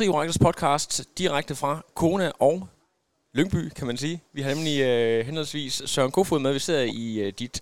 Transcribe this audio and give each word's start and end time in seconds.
Trioraktors 0.00 0.44
podcast, 0.48 0.90
direkte 1.20 1.54
fra 1.62 1.72
Kona 2.00 2.28
og 2.48 2.56
Lyngby, 3.36 3.62
kan 3.78 3.86
man 3.90 3.96
sige. 4.04 4.16
Vi 4.36 4.40
har 4.42 4.50
nemlig 4.54 4.76
øh, 4.90 5.18
henholdsvis 5.28 5.74
Søren 5.92 6.12
Kofod 6.16 6.40
med. 6.44 6.52
Vi 6.58 6.62
sidder 6.66 6.84
i 7.04 7.06
øh, 7.24 7.30
dit 7.42 7.56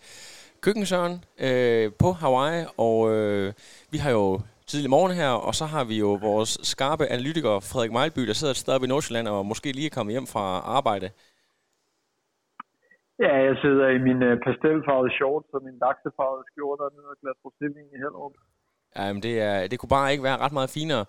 køkken, 0.64 0.84
Søren, 0.92 1.16
øh, 1.46 1.86
på 2.02 2.08
Hawaii, 2.20 2.60
og 2.86 2.96
øh, 3.14 3.46
vi 3.92 3.98
har 4.04 4.10
jo 4.20 4.26
tidlig 4.70 4.90
morgen 4.96 5.12
her, 5.20 5.32
og 5.46 5.52
så 5.60 5.64
har 5.74 5.84
vi 5.90 5.96
jo 6.04 6.10
vores 6.28 6.52
skarpe 6.72 7.04
analytiker 7.14 7.54
Frederik 7.70 7.92
Mejlby, 7.96 8.22
der 8.28 8.36
sidder 8.36 8.52
et 8.54 8.62
sted 8.62 8.74
oppe 8.74 8.86
i 8.86 8.92
Nordsjælland 8.92 9.26
og 9.34 9.38
måske 9.50 9.68
lige 9.78 9.88
er 9.90 9.96
kommet 9.96 10.12
hjem 10.14 10.28
fra 10.34 10.44
arbejde. 10.78 11.06
Ja, 13.24 13.32
jeg 13.48 13.56
sidder 13.64 13.86
i 13.96 14.00
min 14.08 14.20
øh, 14.28 14.34
pastelfarvede 14.46 15.12
shorts 15.18 15.50
og 15.56 15.60
min 15.66 15.76
laksefarvede 15.84 16.44
skjorte 16.50 16.82
og 16.86 16.90
nede 16.96 17.08
og 17.14 17.18
glas 17.20 17.38
i 17.94 17.96
Hellerup. 18.02 18.36
Jamen, 18.96 19.22
det, 19.22 19.40
er, 19.40 19.66
det 19.66 19.78
kunne 19.78 19.88
bare 19.88 20.12
ikke 20.12 20.24
være 20.24 20.36
ret 20.36 20.52
meget 20.52 20.70
finere. 20.70 21.04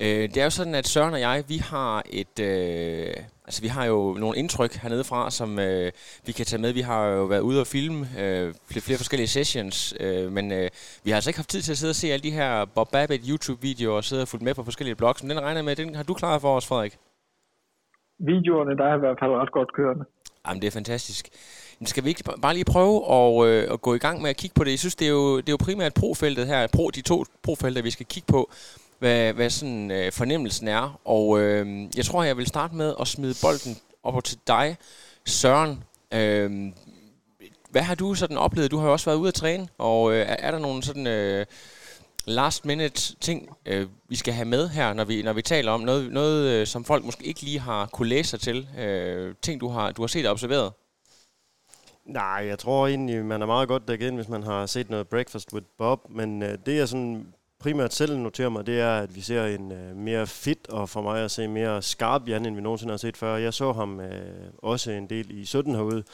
Øh, 0.00 0.06
det 0.06 0.36
er 0.36 0.44
jo 0.44 0.50
sådan, 0.50 0.74
at 0.74 0.86
Søren 0.86 1.14
og 1.14 1.20
jeg, 1.20 1.44
vi 1.48 1.56
har 1.56 2.02
et... 2.10 2.40
Øh, 2.40 3.14
altså, 3.44 3.62
vi 3.62 3.68
har 3.68 3.84
jo 3.84 4.16
nogle 4.18 4.38
indtryk 4.38 4.74
hernede 4.74 5.04
fra, 5.04 5.30
som 5.30 5.58
øh, 5.58 5.92
vi 6.26 6.32
kan 6.32 6.46
tage 6.46 6.62
med. 6.62 6.72
Vi 6.72 6.80
har 6.80 7.06
jo 7.06 7.24
været 7.24 7.40
ude 7.40 7.60
og 7.60 7.66
filme 7.66 8.00
øh, 8.20 8.54
flere, 8.70 8.96
forskellige 8.96 9.28
sessions, 9.28 9.94
øh, 10.00 10.32
men 10.32 10.52
øh, 10.52 10.68
vi 11.04 11.10
har 11.10 11.16
altså 11.16 11.30
ikke 11.30 11.38
haft 11.38 11.48
tid 11.48 11.62
til 11.62 11.72
at 11.72 11.78
sidde 11.78 11.90
og 11.90 12.00
se 12.02 12.12
alle 12.12 12.22
de 12.22 12.30
her 12.30 12.64
Bob 12.64 12.90
Babbitt 12.92 13.22
YouTube-videoer 13.30 13.96
og 13.96 14.04
sidde 14.04 14.22
og 14.22 14.28
fulgt 14.28 14.44
med 14.44 14.54
på 14.54 14.64
forskellige 14.64 14.96
blogs. 14.96 15.22
Men 15.22 15.30
den 15.30 15.40
regner 15.40 15.62
med, 15.62 15.76
den 15.76 15.94
har 15.94 16.02
du 16.02 16.14
klaret 16.14 16.40
for 16.40 16.56
os, 16.56 16.66
Frederik? 16.68 16.98
Videoerne, 18.18 18.76
der 18.76 18.88
har 18.88 18.96
i 18.96 18.98
hvert 18.98 19.18
fald 19.20 19.30
ret 19.30 19.52
godt 19.52 19.72
kørende. 19.72 20.04
Jamen, 20.46 20.60
det 20.62 20.68
er 20.68 20.76
fantastisk. 20.80 21.28
Men 21.80 21.86
skal 21.86 22.04
vi 22.04 22.08
ikke 22.08 22.24
bare 22.42 22.54
lige 22.54 22.64
prøve 22.64 23.12
at, 23.12 23.46
øh, 23.46 23.72
at 23.72 23.80
gå 23.80 23.94
i 23.94 23.98
gang 23.98 24.22
med 24.22 24.30
at 24.30 24.36
kigge 24.36 24.54
på 24.54 24.64
det? 24.64 24.70
Jeg 24.70 24.78
synes, 24.78 24.94
det 24.94 25.06
er 25.06 25.10
jo, 25.10 25.36
det 25.36 25.48
er 25.48 25.52
jo 25.52 25.56
primært 25.56 25.94
profeltet 25.94 26.46
her, 26.46 26.66
pro, 26.66 26.90
de 26.90 27.00
to 27.00 27.24
profelter, 27.42 27.82
vi 27.82 27.90
skal 27.90 28.06
kigge 28.06 28.26
på, 28.26 28.50
hvad, 28.98 29.32
hvad 29.32 29.50
sådan 29.50 29.90
øh, 29.90 30.12
fornemmelsen 30.12 30.68
er. 30.68 31.00
Og 31.04 31.40
øh, 31.40 31.86
jeg 31.96 32.04
tror, 32.04 32.22
jeg 32.22 32.36
vil 32.36 32.46
starte 32.46 32.74
med 32.74 32.94
at 33.00 33.08
smide 33.08 33.34
bolden 33.42 33.76
op 34.02 34.24
til 34.24 34.38
dig, 34.46 34.76
Søren. 35.26 35.84
Øh, 36.12 36.72
hvad 37.70 37.82
har 37.82 37.94
du 37.94 38.14
sådan 38.14 38.36
oplevet? 38.36 38.70
Du 38.70 38.78
har 38.78 38.86
jo 38.86 38.92
også 38.92 39.10
været 39.10 39.18
ude 39.18 39.28
at 39.28 39.34
træne, 39.34 39.68
og 39.78 40.12
øh, 40.12 40.26
er 40.28 40.50
der 40.50 40.58
nogle 40.58 40.82
sådan... 40.82 41.06
Øh, 41.06 41.46
last 42.24 42.64
minute 42.64 43.16
ting, 43.20 43.48
øh, 43.66 43.86
vi 44.08 44.16
skal 44.16 44.34
have 44.34 44.44
med 44.44 44.68
her, 44.68 44.92
når 44.92 45.04
vi, 45.04 45.22
når 45.22 45.32
vi 45.32 45.42
taler 45.42 45.72
om 45.72 45.80
noget, 45.80 46.12
noget 46.12 46.48
øh, 46.50 46.66
som 46.66 46.84
folk 46.84 47.04
måske 47.04 47.24
ikke 47.24 47.42
lige 47.42 47.60
har 47.60 47.86
kunne 47.86 48.08
læse 48.08 48.30
sig 48.30 48.40
til. 48.40 48.68
Øh, 48.78 49.34
ting, 49.42 49.60
du 49.60 49.68
har, 49.68 49.92
du 49.92 50.02
har 50.02 50.06
set 50.06 50.26
og 50.26 50.32
observeret. 50.32 50.72
Nej, 52.04 52.44
jeg 52.46 52.58
tror 52.58 52.86
egentlig, 52.86 53.24
man 53.24 53.42
er 53.42 53.46
meget 53.46 53.68
godt 53.68 53.88
dækket 53.88 54.06
ind, 54.06 54.14
hvis 54.16 54.28
man 54.28 54.42
har 54.42 54.66
set 54.66 54.90
noget 54.90 55.08
Breakfast 55.08 55.52
with 55.52 55.66
Bob. 55.78 56.06
Men 56.08 56.42
øh, 56.42 56.58
det, 56.66 56.76
jeg 56.76 56.88
sådan 56.88 57.34
primært 57.58 57.94
selv 57.94 58.18
noterer 58.18 58.48
mig, 58.48 58.66
det 58.66 58.80
er, 58.80 58.98
at 58.98 59.14
vi 59.14 59.20
ser 59.20 59.46
en 59.46 59.72
øh, 59.72 59.96
mere 59.96 60.26
fit, 60.26 60.68
og 60.68 60.88
for 60.88 61.02
mig 61.02 61.24
at 61.24 61.30
se 61.30 61.48
mere 61.48 61.82
skarp 61.82 62.28
Jan, 62.28 62.46
end 62.46 62.54
vi 62.54 62.60
nogensinde 62.60 62.92
har 62.92 62.98
set 62.98 63.16
før. 63.16 63.36
Jeg 63.36 63.54
så 63.54 63.72
ham 63.72 64.00
øh, 64.00 64.52
også 64.58 64.90
en 64.90 65.10
del 65.10 65.40
i 65.40 65.44
17 65.44 65.74
herude, 65.74 66.04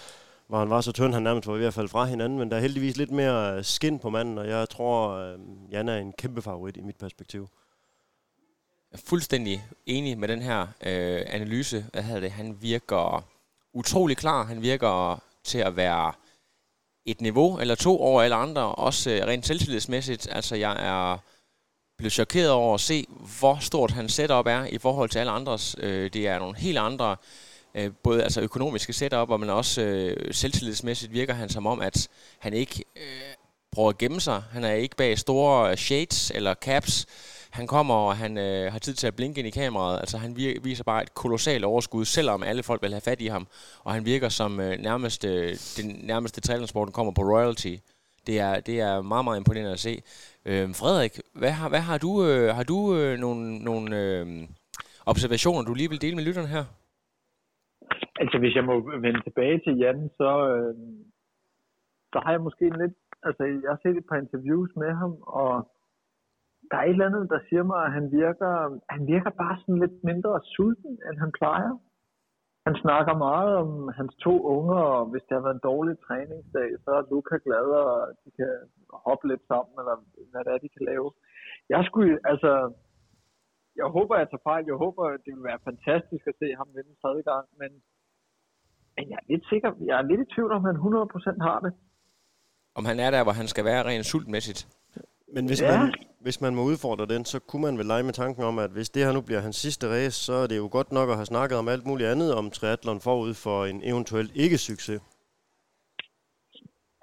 hvor 0.46 0.58
han 0.58 0.70
var 0.70 0.80
så 0.80 0.92
tynd, 0.92 1.14
han 1.14 1.22
nærmest 1.22 1.46
var 1.46 1.54
ved 1.54 1.66
at 1.66 1.74
falde 1.74 1.88
fra 1.88 2.04
hinanden. 2.04 2.38
Men 2.38 2.50
der 2.50 2.56
er 2.56 2.60
heldigvis 2.60 2.96
lidt 2.96 3.10
mere 3.10 3.56
øh, 3.56 3.64
skin 3.64 3.98
på 3.98 4.10
manden, 4.10 4.38
og 4.38 4.48
jeg 4.48 4.68
tror, 4.68 5.10
øh, 5.10 5.38
Jan 5.70 5.88
er 5.88 5.96
en 5.96 6.12
kæmpe 6.12 6.42
favorit 6.42 6.76
i 6.76 6.80
mit 6.80 6.96
perspektiv. 6.96 7.48
Jeg 8.92 8.98
er 8.98 9.02
fuldstændig 9.06 9.64
enig 9.86 10.18
med 10.18 10.28
den 10.28 10.42
her 10.42 10.60
øh, 10.62 11.22
analyse. 11.26 11.86
Hvad 11.92 12.02
hedder 12.02 12.20
det? 12.20 12.30
Han 12.30 12.56
virker 12.60 13.24
utrolig 13.72 14.16
klar. 14.16 14.44
Han 14.44 14.62
virker 14.62 15.22
til 15.46 15.58
at 15.58 15.76
være 15.76 16.12
et 17.06 17.20
niveau 17.20 17.58
eller 17.58 17.74
to 17.74 18.00
over 18.00 18.22
alle 18.22 18.36
andre, 18.36 18.62
også 18.74 19.10
øh, 19.10 19.26
rent 19.26 19.46
selvtillidsmæssigt. 19.46 20.28
Altså, 20.30 20.56
jeg 20.56 20.72
er 20.72 21.18
blevet 21.98 22.12
chokeret 22.12 22.50
over 22.50 22.74
at 22.74 22.80
se, 22.80 23.06
hvor 23.38 23.58
stort 23.60 23.90
hans 23.90 24.12
setup 24.12 24.46
er 24.46 24.64
i 24.64 24.78
forhold 24.78 25.10
til 25.10 25.18
alle 25.18 25.32
andres. 25.32 25.76
Øh, 25.78 26.10
det 26.12 26.28
er 26.28 26.38
nogle 26.38 26.56
helt 26.56 26.78
andre, 26.78 27.16
øh, 27.74 27.90
både 28.02 28.22
altså 28.22 28.40
økonomiske 28.40 28.92
setup, 28.92 29.28
men 29.28 29.50
også 29.50 29.82
øh, 29.82 30.34
selvtillidsmæssigt 30.34 31.12
virker 31.12 31.34
han 31.34 31.48
som 31.48 31.66
om, 31.66 31.80
at 31.80 32.08
han 32.38 32.54
ikke 32.54 32.84
øh, 32.96 33.34
prøver 33.72 33.88
at 33.88 33.98
gemme 33.98 34.20
sig. 34.20 34.42
Han 34.52 34.64
er 34.64 34.72
ikke 34.72 34.96
bag 34.96 35.18
store 35.18 35.70
øh, 35.70 35.76
shades 35.76 36.32
eller 36.34 36.54
caps 36.54 37.06
han 37.60 37.66
kommer, 37.66 37.94
og 37.94 38.16
han 38.16 38.32
øh, 38.38 38.72
har 38.72 38.78
tid 38.78 38.94
til 38.94 39.06
at 39.06 39.16
blinke 39.16 39.38
ind 39.40 39.48
i 39.48 39.58
kameraet. 39.60 39.98
Altså, 40.02 40.16
han 40.18 40.36
viser 40.68 40.84
bare 40.84 41.02
et 41.02 41.14
kolossalt 41.14 41.64
overskud, 41.64 42.04
selvom 42.04 42.42
alle 42.42 42.62
folk 42.62 42.82
vil 42.82 42.96
have 42.96 43.08
fat 43.10 43.20
i 43.20 43.26
ham. 43.26 43.46
Og 43.84 43.90
han 43.96 44.04
virker 44.04 44.28
som 44.28 44.60
øh, 44.60 44.74
nærmest, 44.88 45.24
øh, 45.24 45.50
den 45.78 45.88
nærmeste 46.10 46.40
træningssporten 46.40 46.92
kommer 46.92 47.12
på 47.12 47.22
royalty. 47.22 47.74
Det 48.26 48.36
er, 48.40 48.60
det 48.60 48.80
er 48.80 49.02
meget, 49.12 49.24
meget 49.24 49.38
imponerende 49.38 49.72
at 49.72 49.84
se. 49.88 49.94
Øh, 50.48 50.66
Frederik, 50.80 51.14
hvad 51.40 51.50
har, 51.58 51.68
hvad 51.68 51.84
har 51.90 51.98
du, 51.98 52.10
øh, 52.28 52.54
har 52.58 52.64
du 52.72 52.78
øh, 52.98 53.18
nogle, 53.18 53.64
nogle 53.64 53.88
øh, 54.00 54.26
observationer, 55.06 55.62
du 55.62 55.74
lige 55.74 55.90
vil 55.90 56.02
dele 56.02 56.16
med 56.16 56.24
lytterne 56.24 56.48
her? 56.56 56.64
Altså, 58.20 58.36
hvis 58.38 58.54
jeg 58.58 58.64
må 58.64 58.74
vende 59.04 59.20
tilbage 59.22 59.58
til 59.64 59.74
Jan, 59.82 60.10
så, 60.20 60.30
øh, 60.54 60.74
så 62.12 62.18
har 62.24 62.30
jeg 62.32 62.40
måske 62.40 62.64
en 62.66 62.78
lidt... 62.82 62.96
Altså, 63.28 63.42
jeg 63.62 63.70
har 63.74 63.80
set 63.82 63.96
et 63.96 64.08
par 64.10 64.16
interviews 64.24 64.70
med 64.76 64.92
ham, 65.00 65.12
og 65.40 65.52
der 66.70 66.76
er 66.78 66.86
et 66.86 66.96
eller 66.96 67.08
andet, 67.10 67.30
der 67.34 67.40
siger 67.48 67.64
mig, 67.72 67.80
at 67.86 67.92
han 67.98 68.06
virker, 68.20 68.54
han 68.94 69.02
virker 69.12 69.32
bare 69.42 69.56
sådan 69.60 69.82
lidt 69.84 69.96
mindre 70.10 70.32
sulten, 70.54 70.92
end 71.06 71.16
han 71.24 71.32
plejer. 71.40 71.72
Han 72.66 72.76
snakker 72.84 73.14
meget 73.28 73.52
om 73.62 73.70
hans 73.98 74.14
to 74.26 74.34
unger, 74.54 74.80
og 74.96 75.02
hvis 75.10 75.24
det 75.26 75.34
har 75.36 75.44
været 75.46 75.58
en 75.58 75.68
dårlig 75.70 75.94
træningsdag, 76.06 76.68
så 76.84 76.90
er 76.98 77.08
Luca 77.10 77.36
glad, 77.46 77.66
og 77.84 77.92
de 78.22 78.30
kan 78.38 78.52
hoppe 79.06 79.24
lidt 79.30 79.44
sammen, 79.52 79.74
eller 79.80 79.96
hvad 80.30 80.42
det 80.44 80.52
er, 80.52 80.64
de 80.64 80.74
kan 80.76 80.84
lave. 80.90 81.08
Jeg 81.74 81.80
skulle, 81.88 82.12
altså, 82.32 82.52
jeg 83.80 83.86
håber, 83.96 84.14
jeg 84.16 84.28
tager 84.28 84.48
fejl. 84.50 84.64
Jeg 84.72 84.78
håber, 84.84 85.02
det 85.24 85.32
vil 85.34 85.48
være 85.50 85.66
fantastisk 85.68 86.24
at 86.30 86.38
se 86.40 86.48
ham 86.60 86.68
vinde 86.76 87.00
tredje 87.02 87.22
gang, 87.30 87.46
men, 87.60 87.70
men 88.96 89.04
jeg 89.10 89.18
er 89.22 89.26
lidt 89.32 89.44
sikker, 89.52 89.70
jeg 89.88 89.96
er 89.98 90.08
lidt 90.10 90.22
i 90.24 90.32
tvivl 90.34 90.52
om, 90.56 90.64
han 90.68 90.76
100% 90.76 91.48
har 91.48 91.58
det. 91.66 91.72
Om 92.78 92.84
han 92.90 92.98
er 93.04 93.10
der, 93.10 93.22
hvor 93.24 93.34
han 93.40 93.48
skal 93.52 93.64
være 93.70 93.86
rent 93.88 94.06
sultmæssigt? 94.12 94.60
Men 95.36 95.44
hvis, 95.46 95.62
ja. 95.62 95.78
man, 95.78 95.94
hvis 96.26 96.40
man 96.40 96.54
må 96.54 96.62
udfordre 96.70 97.06
den, 97.14 97.24
så 97.24 97.38
kunne 97.48 97.62
man 97.68 97.78
vel 97.78 97.86
lege 97.86 98.02
med 98.02 98.12
tanken 98.12 98.42
om, 98.50 98.58
at 98.58 98.70
hvis 98.70 98.88
det 98.90 99.04
her 99.04 99.12
nu 99.12 99.20
bliver 99.20 99.40
hans 99.40 99.56
sidste 99.56 99.84
race, 99.94 100.18
så 100.26 100.32
er 100.32 100.46
det 100.46 100.56
jo 100.62 100.68
godt 100.76 100.92
nok 100.92 101.08
at 101.08 101.16
have 101.20 101.30
snakket 101.34 101.58
om 101.58 101.68
alt 101.68 101.86
muligt 101.86 102.08
andet 102.08 102.34
om 102.34 102.50
triathlon 102.50 103.00
forud 103.00 103.34
for 103.34 103.58
en 103.64 103.80
eventuel 103.90 104.28
ikke-succes. 104.34 105.00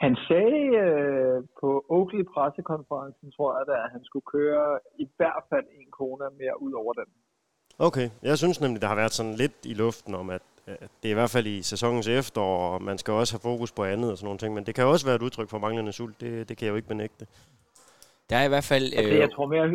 Han 0.05 0.13
sagde 0.27 0.63
øh, 0.85 1.43
på 1.61 1.69
Oakley 1.89 2.23
pressekonferencen, 2.33 3.31
tror 3.35 3.49
jeg, 3.57 3.83
at 3.85 3.91
han 3.91 4.03
skulle 4.03 4.27
køre 4.35 4.79
i 4.99 5.07
hvert 5.17 5.43
fald 5.51 5.65
en 5.79 5.91
krone 5.97 6.25
mere 6.41 6.55
ud 6.65 6.73
over 6.81 6.93
den. 6.93 7.07
Okay, 7.79 8.09
jeg 8.23 8.37
synes 8.37 8.61
nemlig, 8.61 8.81
der 8.81 8.87
har 8.87 8.95
været 8.95 9.11
sådan 9.11 9.35
lidt 9.43 9.57
i 9.63 9.73
luften 9.73 10.15
om, 10.15 10.29
at, 10.29 10.41
at 10.67 10.89
det 10.99 11.07
er 11.09 11.15
i 11.15 11.19
hvert 11.21 11.35
fald 11.35 11.47
i 11.47 11.61
sæsonens 11.61 12.07
efterår, 12.07 12.73
og 12.73 12.81
man 12.81 12.97
skal 12.97 13.13
også 13.13 13.33
have 13.33 13.51
fokus 13.51 13.71
på 13.71 13.83
andet 13.83 14.11
og 14.11 14.17
sådan 14.17 14.25
nogle 14.25 14.39
ting, 14.39 14.53
men 14.53 14.65
det 14.65 14.75
kan 14.75 14.85
også 14.85 15.05
være 15.05 15.15
et 15.15 15.21
udtryk 15.21 15.49
for 15.49 15.59
manglende 15.59 15.91
sult, 15.91 16.21
det, 16.21 16.49
det 16.49 16.57
kan 16.57 16.65
jeg 16.65 16.71
jo 16.71 16.75
ikke 16.75 16.87
benægte. 16.87 17.25
Der 18.29 18.35
er 18.41 18.45
i 18.45 18.51
hvert 18.53 18.67
fald... 18.71 18.85
Altså, 18.97 19.13
øh, 19.13 19.19
jeg 19.25 19.31
tror 19.35 19.47
mere... 19.53 19.65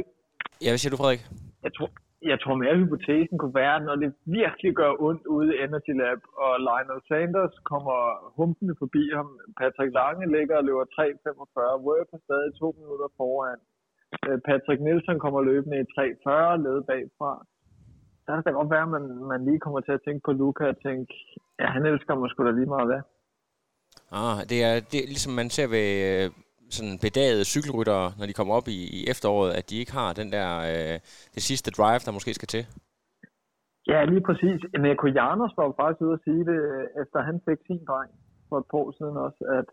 Ja, 0.64 0.68
hvad 0.72 0.80
siger 0.82 0.92
du, 0.94 1.00
Frederik? 1.02 1.22
Jeg 1.66 1.72
tror, 1.76 1.88
jeg 2.32 2.38
tror 2.42 2.54
mere, 2.60 2.72
at 2.74 2.80
hypotesen 2.82 3.36
kunne 3.38 3.58
være, 3.62 3.76
når 3.88 3.96
det 4.02 4.10
virkelig 4.40 4.72
gør 4.80 4.92
ondt 5.06 5.24
ude 5.36 5.48
i 5.54 5.58
Energy 5.64 5.92
Lab, 6.00 6.20
og 6.44 6.52
Lionel 6.66 7.00
Sanders 7.08 7.54
kommer 7.70 7.96
humpende 8.38 8.74
forbi 8.82 9.04
ham. 9.18 9.28
Patrick 9.60 9.92
Lange 10.00 10.24
ligger 10.36 10.56
og 10.60 10.64
løber 10.68 10.86
3.45. 10.96 11.84
Worth 11.86 12.12
er 12.16 12.20
stadig 12.26 12.50
to 12.62 12.68
minutter 12.80 13.08
foran. 13.18 13.60
Øh, 14.26 14.38
Patrick 14.48 14.80
Nielsen 14.86 15.18
kommer 15.24 15.40
løbende 15.50 15.76
i 15.82 15.86
3.40, 15.96 16.64
led 16.64 16.78
bagfra. 16.90 17.32
Der 18.24 18.32
kan 18.34 18.44
det 18.46 18.58
godt 18.60 18.70
være, 18.74 18.86
at 18.88 18.94
man, 18.96 19.04
man 19.32 19.40
lige 19.48 19.60
kommer 19.64 19.80
til 19.80 19.92
at 19.96 20.04
tænke 20.06 20.22
på 20.24 20.32
Luca 20.40 20.64
og 20.74 20.78
tænke, 20.86 21.12
ja, 21.60 21.66
han 21.76 21.86
elsker 21.90 22.14
mig 22.14 22.30
sgu 22.30 22.40
da 22.44 22.50
lige 22.50 22.72
meget 22.74 22.88
hvad. 22.90 23.02
Ah, 24.20 24.38
det 24.50 24.58
er, 24.68 24.74
det 24.90 24.98
er 25.00 25.08
ligesom 25.14 25.32
man 25.40 25.50
ser 25.56 25.68
ved, 25.76 25.88
øh, 26.08 26.26
sådan 26.76 26.98
bedagede 27.06 27.44
cykelryttere, 27.54 28.06
når 28.18 28.26
de 28.26 28.36
kommer 28.38 28.54
op 28.58 28.68
i, 28.68 28.80
i 28.98 29.00
efteråret, 29.12 29.50
at 29.58 29.70
de 29.70 29.76
ikke 29.82 29.92
har 30.00 30.10
den 30.20 30.28
der, 30.36 30.50
øh, 30.72 30.96
det 31.34 31.42
sidste 31.48 31.70
drive, 31.70 32.04
der 32.06 32.16
måske 32.16 32.34
skal 32.34 32.48
til? 32.54 32.64
Ja, 33.92 33.98
lige 34.12 34.24
præcis. 34.28 34.58
Neko 34.86 35.06
Janers 35.18 35.54
var 35.58 35.66
faktisk 35.80 36.02
ude 36.06 36.16
at 36.18 36.24
sige 36.26 36.42
det, 36.50 36.60
efter 37.02 37.18
han 37.28 37.36
fik 37.46 37.60
sin 37.66 37.80
dreng 37.88 38.10
for 38.48 38.56
et 38.58 38.66
par 38.70 38.78
år 38.82 38.90
siden 38.98 39.16
også, 39.26 39.40
at 39.58 39.66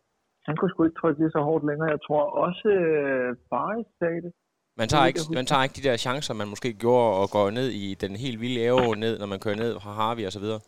han 0.48 0.56
kunne 0.58 0.72
sgu 0.72 0.80
ikke 0.84 1.00
trykke 1.02 1.20
lige 1.22 1.36
så 1.36 1.42
hårdt 1.50 1.66
længere. 1.70 1.90
Jeg 1.96 2.02
tror 2.08 2.24
også, 2.46 2.68
øh, 2.68 3.30
Faris 3.50 3.88
sagde 4.00 4.22
det. 4.26 4.32
Man 4.82 4.88
tager, 4.92 5.06
ikke, 5.06 5.20
man 5.40 5.46
tager 5.46 5.64
ikke 5.64 5.78
de 5.80 5.88
der 5.90 5.98
chancer, 6.06 6.34
man 6.34 6.50
måske 6.54 6.70
gjorde 6.84 7.12
og 7.22 7.28
går 7.36 7.48
ned 7.60 7.70
i 7.86 7.86
den 8.04 8.14
helt 8.24 8.42
vilde 8.44 8.60
æve 8.70 8.96
ned, 9.06 9.14
når 9.20 9.28
man 9.34 9.40
kører 9.40 9.56
ned 9.64 9.72
fra 9.84 9.92
Harvey 10.00 10.26
og 10.30 10.34
så 10.38 10.42
videre. 10.46 10.60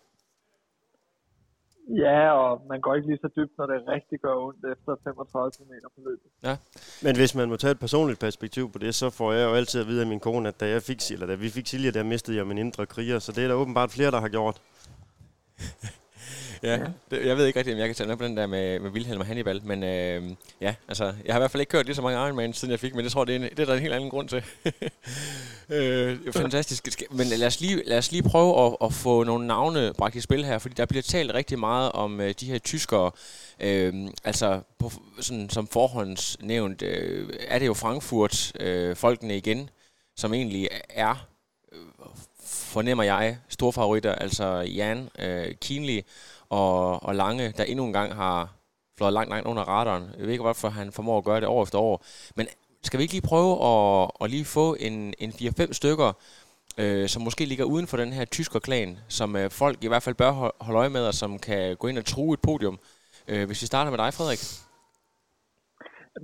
Ja, 1.96 2.32
og 2.32 2.62
man 2.70 2.82
går 2.82 2.96
ikke 2.96 3.08
lige 3.08 3.20
så 3.22 3.30
dybt, 3.36 3.58
når 3.58 3.66
det 3.66 3.88
rigtig 3.88 4.20
gør 4.20 4.36
ondt 4.36 4.66
efter 4.74 4.96
35 5.04 5.52
km 5.52 5.74
på 5.96 6.02
løbet. 6.06 6.30
Ja. 6.44 6.58
Men 7.04 7.16
hvis 7.16 7.36
man 7.36 7.50
må 7.50 7.56
tage 7.58 7.72
et 7.72 7.80
personligt 7.80 8.20
perspektiv 8.20 8.72
på 8.72 8.78
det, 8.78 8.96
så 8.96 9.10
får 9.10 9.34
jeg 9.34 9.46
jo 9.46 9.54
altid 9.54 9.82
at 9.82 9.88
vide 9.88 10.02
af 10.02 10.08
min 10.08 10.20
kone, 10.20 10.48
at 10.48 10.60
da, 10.60 10.70
jeg 10.70 10.82
fik, 10.82 11.12
eller 11.12 11.26
da 11.26 11.36
vi 11.36 11.50
fik 11.50 11.68
Silja, 11.68 11.92
der 11.92 12.04
mistede 12.04 12.38
jeg 12.38 12.48
min 12.48 12.58
indre 12.58 12.86
kriger. 12.86 13.20
Så 13.20 13.32
det 13.32 13.44
er 13.44 13.48
der 13.48 13.56
åbenbart 13.56 13.92
flere, 13.92 14.12
der 14.12 14.20
har 14.20 14.30
gjort. 14.30 14.62
ja, 16.64 16.80
det, 17.12 17.26
jeg 17.26 17.38
ved 17.38 17.46
ikke 17.46 17.60
rigtig, 17.60 17.74
om 17.74 17.80
jeg 17.80 17.88
kan 17.88 17.96
tage 17.96 18.12
op 18.12 18.18
på 18.18 18.24
den 18.24 18.38
der 18.38 18.48
med, 18.48 18.80
med 18.80 18.90
Wilhelm 18.90 19.20
og 19.20 19.26
Hannibal, 19.26 19.62
men 19.64 19.84
øh, 19.84 20.24
ja, 20.62 20.76
altså, 20.88 21.04
jeg 21.26 21.34
har 21.34 21.40
i 21.40 21.42
hvert 21.42 21.52
fald 21.52 21.62
ikke 21.62 21.70
kørt 21.70 21.86
lige 21.86 21.96
så 21.96 22.02
mange 22.02 22.20
Ironman, 22.20 22.54
siden 22.54 22.72
jeg 22.72 22.80
fik, 22.80 22.96
men 22.96 23.04
det 23.04 23.12
tror 23.12 23.22
jeg, 23.22 23.28
det 23.28 23.36
er, 23.36 23.40
en, 23.40 23.50
det 23.50 23.60
er 23.60 23.66
der 23.66 23.74
en 23.74 23.80
helt 23.80 23.94
anden 23.94 24.10
grund 24.10 24.30
til. 24.30 24.44
øh, 25.76 26.34
fantastisk. 26.34 27.04
Men 27.12 27.28
lad 27.28 27.48
os 27.48 27.62
lige, 27.62 27.84
lad 27.86 27.98
os 27.98 28.12
lige 28.12 28.24
prøve 28.24 28.66
at, 28.66 28.78
at 28.82 28.94
få 28.94 29.24
nogle 29.24 29.48
navne 29.48 29.94
bragt 29.98 30.16
i 30.16 30.22
spil 30.22 30.46
her, 30.46 30.60
fordi 30.60 30.76
der 30.78 30.86
bliver 30.86 31.02
talt 31.02 31.34
rigtig 31.34 31.60
meget 31.60 31.92
om 31.92 32.22
øh, 32.22 32.34
de 32.40 32.46
her 32.46 32.58
tyskere, 32.58 33.12
øh, 33.60 33.94
altså 34.24 34.62
på, 34.80 34.92
sådan, 35.20 35.50
som 35.50 35.68
forhåndsnævnt, 35.68 36.82
øh, 36.82 37.30
er 37.48 37.60
det 37.60 37.66
jo 37.66 37.74
Frankfurt, 37.74 38.52
øh, 38.60 38.96
folkene 38.96 39.38
igen, 39.38 39.70
som 40.16 40.34
egentlig 40.34 40.70
er 40.90 41.28
øh, 41.72 41.80
fornemmer 42.48 43.04
jeg, 43.04 43.38
store 43.50 43.74
favoritter, 43.74 44.16
altså 44.16 44.60
Jan 44.60 45.10
øh, 45.20 45.56
Kienli 45.62 46.04
og, 46.50 47.04
og 47.04 47.16
Lange, 47.16 47.52
der 47.58 47.64
endnu 47.64 47.86
en 47.86 47.94
gang 47.94 48.14
har 48.14 48.54
flået 48.98 49.14
langt, 49.14 49.30
langt 49.30 49.48
under 49.48 49.64
radaren. 49.64 50.04
Jeg 50.18 50.24
ved 50.26 50.32
ikke, 50.32 50.44
hvorfor 50.44 50.70
han 50.70 50.92
formår 50.92 51.18
at 51.18 51.24
gøre 51.24 51.40
det 51.42 51.48
år 51.48 51.64
efter 51.64 51.80
år. 51.80 52.06
Men 52.36 52.46
skal 52.84 52.98
vi 52.98 53.04
ikke 53.04 53.14
lige 53.14 53.30
prøve 53.32 53.54
at, 53.72 54.12
at 54.22 54.30
lige 54.30 54.46
få 54.46 54.76
en, 54.88 55.14
en 55.24 55.30
4-5 55.30 55.74
stykker, 55.74 56.10
øh, 56.82 57.08
som 57.14 57.22
måske 57.28 57.46
ligger 57.46 57.66
uden 57.66 57.88
for 57.88 57.98
den 57.98 58.12
her 58.18 58.26
tyskerklan, 58.26 58.90
som 59.08 59.36
øh, 59.36 59.50
folk 59.62 59.78
i 59.84 59.88
hvert 59.88 60.04
fald 60.04 60.16
bør 60.16 60.32
holde 60.68 60.80
øje 60.84 60.94
med, 60.98 61.04
og 61.08 61.14
som 61.14 61.32
kan 61.48 61.76
gå 61.82 61.88
ind 61.88 61.98
og 61.98 62.06
true 62.06 62.34
et 62.34 62.42
podium. 62.48 62.78
Øh, 63.32 63.44
hvis 63.48 63.62
vi 63.64 63.68
starter 63.72 63.92
med 63.92 64.00
dig, 64.04 64.14
Frederik. 64.18 64.44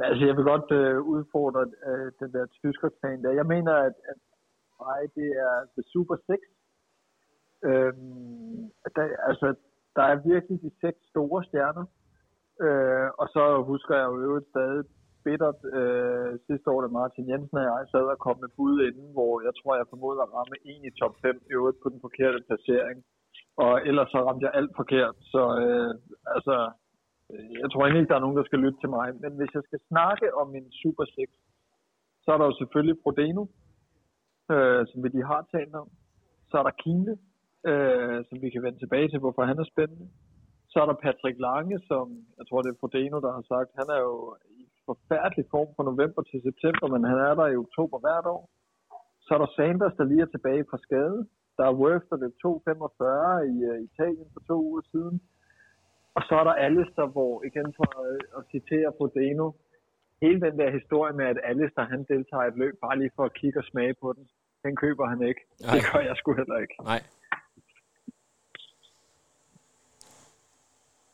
Altså, 0.10 0.24
jeg 0.30 0.36
vil 0.38 0.46
godt 0.54 0.70
øh, 0.82 0.98
udfordre 1.14 1.62
øh, 1.90 2.08
den 2.22 2.30
der 2.36 2.46
tyskerklan 2.62 3.24
der. 3.24 3.32
Jeg 3.42 3.48
mener, 3.56 3.74
at, 3.88 3.96
at 4.12 4.20
nej, 4.86 5.02
det 5.18 5.30
er 5.46 5.56
The 5.76 5.84
Super 5.92 6.18
6. 6.28 6.42
Øhm, 7.70 8.72
der, 8.96 9.04
altså, 9.30 9.48
der 9.96 10.04
er 10.12 10.28
virkelig 10.32 10.58
de 10.66 10.72
seks 10.84 11.00
store 11.14 11.44
stjerner. 11.44 11.86
Øh, 12.66 13.10
og 13.22 13.28
så 13.36 13.44
husker 13.72 13.94
jeg 13.96 14.06
jo 14.10 14.24
øvrigt 14.28 14.50
stadig 14.54 14.84
bittert 15.26 15.60
øh, 15.80 16.32
sidste 16.48 16.68
år, 16.74 16.82
da 16.82 16.88
Martin 16.88 17.30
Jensen 17.30 17.58
og 17.58 17.64
jeg 17.64 17.88
sad 17.92 18.06
og 18.16 18.20
kom 18.26 18.38
med 18.44 18.52
bud 18.58 18.76
inden, 18.88 19.10
hvor 19.16 19.34
jeg 19.48 19.54
tror, 19.60 19.72
jeg 19.76 19.92
formoder 19.94 20.22
at 20.24 20.34
ramme 20.38 20.56
en 20.72 20.84
i 20.90 20.92
top 21.02 21.16
5 21.22 21.42
i 21.50 21.54
øvrigt 21.58 21.82
på 21.84 21.88
den 21.94 22.00
forkerte 22.06 22.40
placering. 22.48 22.98
Og 23.64 23.74
ellers 23.90 24.10
så 24.14 24.20
ramte 24.26 24.46
jeg 24.46 24.54
alt 24.60 24.74
forkert. 24.82 25.16
Så 25.34 25.42
øh, 25.64 25.94
altså, 26.36 26.56
øh, 27.32 27.52
jeg 27.62 27.70
tror 27.70 27.82
egentlig 27.82 28.02
ikke, 28.02 28.12
der 28.14 28.20
er 28.20 28.26
nogen, 28.26 28.40
der 28.40 28.50
skal 28.50 28.60
lytte 28.60 28.80
til 28.82 28.90
mig. 28.98 29.08
Men 29.24 29.32
hvis 29.40 29.54
jeg 29.58 29.64
skal 29.66 29.80
snakke 29.92 30.28
om 30.40 30.48
min 30.56 30.68
Super 30.82 31.06
6, 31.06 31.32
så 32.24 32.28
er 32.34 32.38
der 32.38 32.46
jo 32.46 32.56
selvfølgelig 32.62 32.98
Prodeno, 33.04 33.44
øh, 34.54 34.82
som 34.90 34.98
vi 35.04 35.08
lige 35.08 35.32
har 35.34 35.42
talt 35.56 35.76
om. 35.84 35.90
Så 36.50 36.54
er 36.60 36.64
der 36.64 36.80
Kine, 36.84 37.14
øh, 37.70 38.18
som 38.28 38.38
vi 38.44 38.50
kan 38.50 38.64
vende 38.66 38.80
tilbage 38.80 39.08
til, 39.10 39.20
hvorfor 39.20 39.44
han 39.50 39.60
er 39.60 39.72
spændende. 39.74 40.08
Så 40.72 40.76
er 40.82 40.88
der 40.88 41.04
Patrick 41.06 41.38
Lange, 41.48 41.78
som 41.90 42.06
jeg 42.38 42.46
tror, 42.48 42.62
det 42.62 42.72
er 42.72 42.82
Frodeno, 42.82 43.18
der 43.26 43.32
har 43.38 43.46
sagt, 43.54 43.70
han 43.80 43.88
er 43.96 44.02
jo 44.10 44.16
i 44.60 44.62
forfærdelig 44.90 45.46
form 45.54 45.70
fra 45.76 45.88
november 45.92 46.22
til 46.22 46.40
september, 46.48 46.86
men 46.94 47.02
han 47.12 47.20
er 47.28 47.34
der 47.40 47.48
i 47.48 47.62
oktober 47.66 47.98
hvert 48.06 48.28
år. 48.36 48.44
Så 49.26 49.30
er 49.36 49.40
der 49.42 49.54
Sanders, 49.56 49.96
der 50.00 50.06
lige 50.12 50.26
er 50.28 50.32
tilbage 50.36 50.66
fra 50.70 50.84
skade. 50.86 51.20
Der 51.58 51.66
er 51.68 51.80
Worth, 51.82 52.06
der 52.10 52.18
løb 52.24 52.34
2.45 52.46 53.54
i 53.54 53.56
uh, 53.72 53.78
Italien 53.90 54.30
for 54.34 54.42
to 54.50 54.58
uger 54.70 54.84
siden. 54.92 55.18
Og 56.18 56.22
så 56.28 56.34
er 56.42 56.46
der 56.50 56.62
Alistair, 56.68 57.08
hvor 57.16 57.34
igen 57.50 57.70
for 57.78 57.88
at, 58.04 58.22
at 58.38 58.44
citere 58.52 58.90
Frodeno, 58.98 59.48
hele 60.24 60.40
den 60.48 60.56
der 60.62 60.70
historie 60.80 61.14
med, 61.20 61.26
at 61.34 61.40
Alistair 61.52 61.86
han 61.94 62.02
deltager 62.14 62.46
i 62.46 62.52
et 62.54 62.58
løb 62.64 62.76
bare 62.86 62.98
lige 63.02 63.16
for 63.18 63.26
at 63.30 63.34
kigge 63.40 63.60
og 63.60 63.68
smage 63.72 63.94
på 64.02 64.08
den, 64.18 64.24
den 64.66 64.76
køber 64.84 65.06
han 65.14 65.22
ikke. 65.30 65.42
Nej. 65.62 65.74
Det 65.74 65.82
gør 65.90 66.02
jeg 66.10 66.16
sgu 66.18 66.30
heller 66.42 66.58
ikke. 66.64 66.76
Nej. 66.92 67.02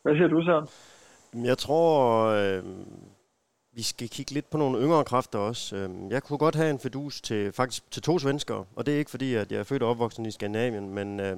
Hvad 0.09 0.17
siger 0.17 0.27
du, 0.27 0.41
så? 0.41 0.71
Jeg 1.43 1.57
tror, 1.57 2.25
øh, 2.25 2.63
vi 3.73 3.83
skal 3.83 4.09
kigge 4.09 4.31
lidt 4.31 4.49
på 4.49 4.57
nogle 4.57 4.79
yngre 4.79 5.03
kræfter 5.03 5.39
også. 5.39 5.75
Øh, 5.75 5.89
jeg 6.09 6.23
kunne 6.23 6.37
godt 6.37 6.55
have 6.55 6.69
en 6.69 6.79
fedus 6.79 7.21
til, 7.21 7.51
faktisk 7.51 7.91
til 7.91 8.01
to 8.01 8.19
svenskere, 8.19 8.65
og 8.75 8.85
det 8.85 8.93
er 8.93 8.97
ikke 8.97 9.11
fordi, 9.11 9.35
at 9.35 9.51
jeg 9.51 9.59
er 9.59 9.63
født 9.63 9.83
og 9.83 9.89
opvokset 9.89 10.27
i 10.27 10.31
Skandinavien, 10.31 10.89
men 10.89 11.19
øh, 11.19 11.37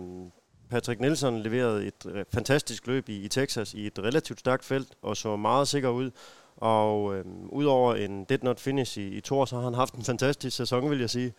Patrick 0.70 1.02
Nielsen 1.02 1.40
leverede 1.40 1.86
et 1.86 2.06
øh, 2.06 2.26
fantastisk 2.34 2.88
løb 2.88 3.10
i, 3.10 3.22
i 3.22 3.28
Texas 3.28 3.74
i 3.74 3.88
et 3.88 4.00
relativt 4.00 4.40
stærkt 4.40 4.66
felt, 4.66 4.90
og 5.02 5.18
så 5.18 5.36
meget 5.36 5.68
sikker 5.68 5.90
ud. 5.90 6.12
Og 6.58 7.16
øh, 7.16 7.26
udover 7.50 7.96
en 7.96 8.24
dead 8.24 8.40
not 8.42 8.60
finish 8.60 8.98
i, 8.98 9.08
i 9.08 9.22
Thor, 9.22 9.46
så 9.46 9.56
har 9.56 9.64
han 9.64 9.74
haft 9.74 9.94
en 9.94 10.04
fantastisk 10.04 10.58
sæson, 10.58 10.90
vil 10.90 11.00
jeg 11.00 11.10
sige. 11.10 11.34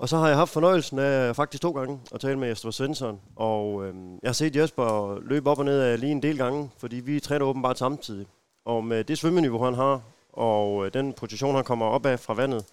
Og 0.00 0.08
så 0.08 0.16
har 0.16 0.28
jeg 0.28 0.36
haft 0.36 0.52
fornøjelsen 0.52 0.98
af 0.98 1.36
faktisk 1.36 1.62
to 1.62 1.70
gange 1.70 2.00
at 2.14 2.20
tale 2.20 2.38
med 2.38 2.48
Jesper 2.48 2.70
Svensson. 2.70 3.20
Og 3.36 3.86
øh, 3.86 3.94
jeg 4.22 4.28
har 4.28 4.32
set 4.32 4.56
Jesper 4.56 5.18
løbe 5.20 5.50
op 5.50 5.58
og 5.58 5.64
ned 5.64 5.80
af 5.80 6.00
lige 6.00 6.12
en 6.12 6.22
del 6.22 6.38
gange, 6.38 6.70
fordi 6.78 6.96
vi 6.96 7.20
træner 7.20 7.46
åbenbart 7.46 7.78
samtidig. 7.78 8.26
Og 8.64 8.84
med 8.84 9.04
det 9.04 9.18
svømmeniveau, 9.18 9.64
han 9.64 9.74
har, 9.74 10.00
og 10.32 10.86
øh, 10.86 10.94
den 10.94 11.12
position, 11.12 11.54
han 11.54 11.64
kommer 11.64 11.86
op 11.86 12.06
af 12.06 12.20
fra 12.20 12.34
vandet, 12.34 12.64